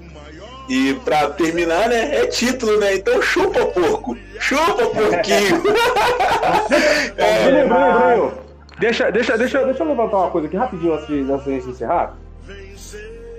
[0.70, 2.96] E para terminar, né, é título, né?
[2.96, 4.18] Então chupa, porco!
[4.40, 5.62] Chupa, porquinho!
[7.18, 8.32] é, Bruno,
[8.80, 12.18] deixa, deixa, deixa, deixa eu levantar uma coisa aqui rapidinho antes de, antes de encerrar.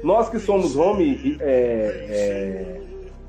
[0.02, 2.80] Nós que somos home é, é,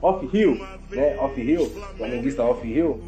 [0.01, 1.15] off-hill, né?
[1.19, 2.99] Off-hill, flamenguista off-hill,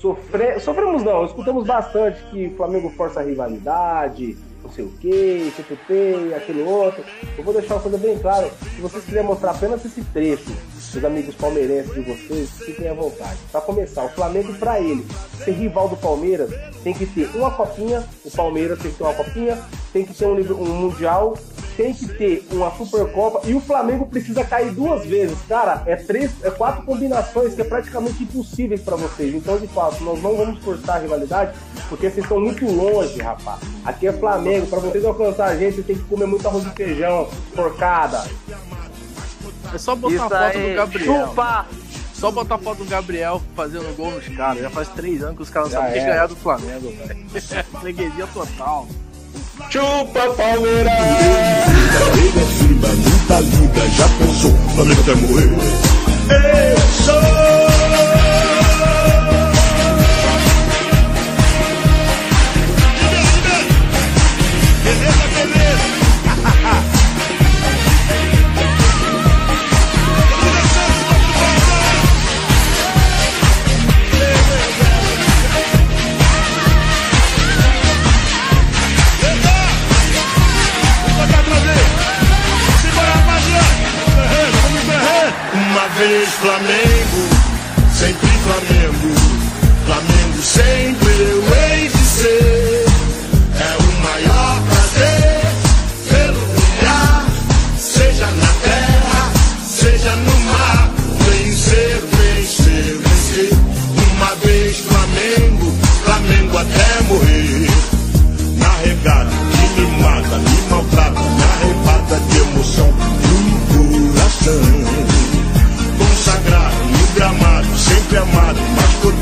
[0.00, 6.34] sofre, sofremos não, escutamos bastante que Flamengo força a rivalidade, não sei o que, TTP,
[6.34, 7.04] aquele outro.
[7.36, 8.50] Eu vou deixar uma coisa bem clara.
[8.74, 10.52] Se vocês quiserem mostrar apenas esse trecho
[10.92, 13.38] dos amigos palmeirenses de vocês, fiquem à vontade.
[13.50, 15.04] Para começar, o Flamengo, para ele
[15.44, 16.50] ser rival do Palmeiras,
[16.82, 18.04] tem que ter uma copinha.
[18.24, 19.58] O Palmeiras tem que ter uma copinha,
[19.92, 21.34] tem que ter um, um Mundial
[21.76, 25.36] tem que ter uma Supercopa e o Flamengo precisa cair duas vezes.
[25.48, 29.34] Cara, é três, é quatro combinações que é praticamente impossíveis para vocês.
[29.34, 31.52] Então, de fato, nós não vamos forçar a rivalidade
[31.88, 33.60] porque vocês estão muito longe, rapaz.
[33.84, 36.70] Aqui é Flamengo, para vocês alcançar a gente, vocês têm que comer muito arroz de
[36.70, 38.24] feijão, porcada.
[39.74, 41.26] É só botar Isso a foto aí, do Gabriel.
[41.26, 41.66] chupa!
[42.14, 44.62] Só botar a foto do Gabriel fazendo gol nos caras.
[44.62, 47.26] Já faz três anos que os caras Já sabem ganhar do Flamengo, velho.
[47.80, 48.86] Freguesia total.
[49.70, 50.92] Chupa Palmeiras!
[52.16, 55.50] Ele é fibra, muita liga, já pensou, Flamengo até morrer.
[56.30, 57.62] Eu sou.
[86.08, 87.28] Vez Flamengo,
[87.92, 89.14] sempre Flamengo.
[89.86, 90.91] Flamengo sempre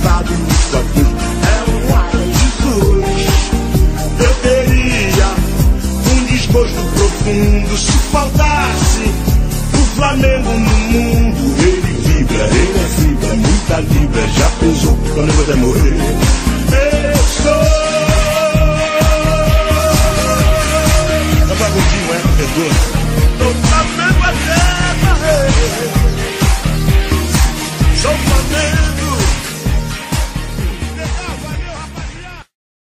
[0.01, 1.25] estatuto.
[1.45, 3.21] É um ar de Jesus.
[4.19, 5.29] Eu teria
[6.13, 9.05] um desgosto profundo se faltasse
[9.75, 11.55] o Flamengo no mundo.
[11.63, 15.97] Ele vibra, ele é fibra, muita libra, já pensou, Flamengo até morrer.
[16.73, 17.81] Eu sou.
[21.49, 22.21] Dá pra é?
[22.37, 22.90] Perdoa.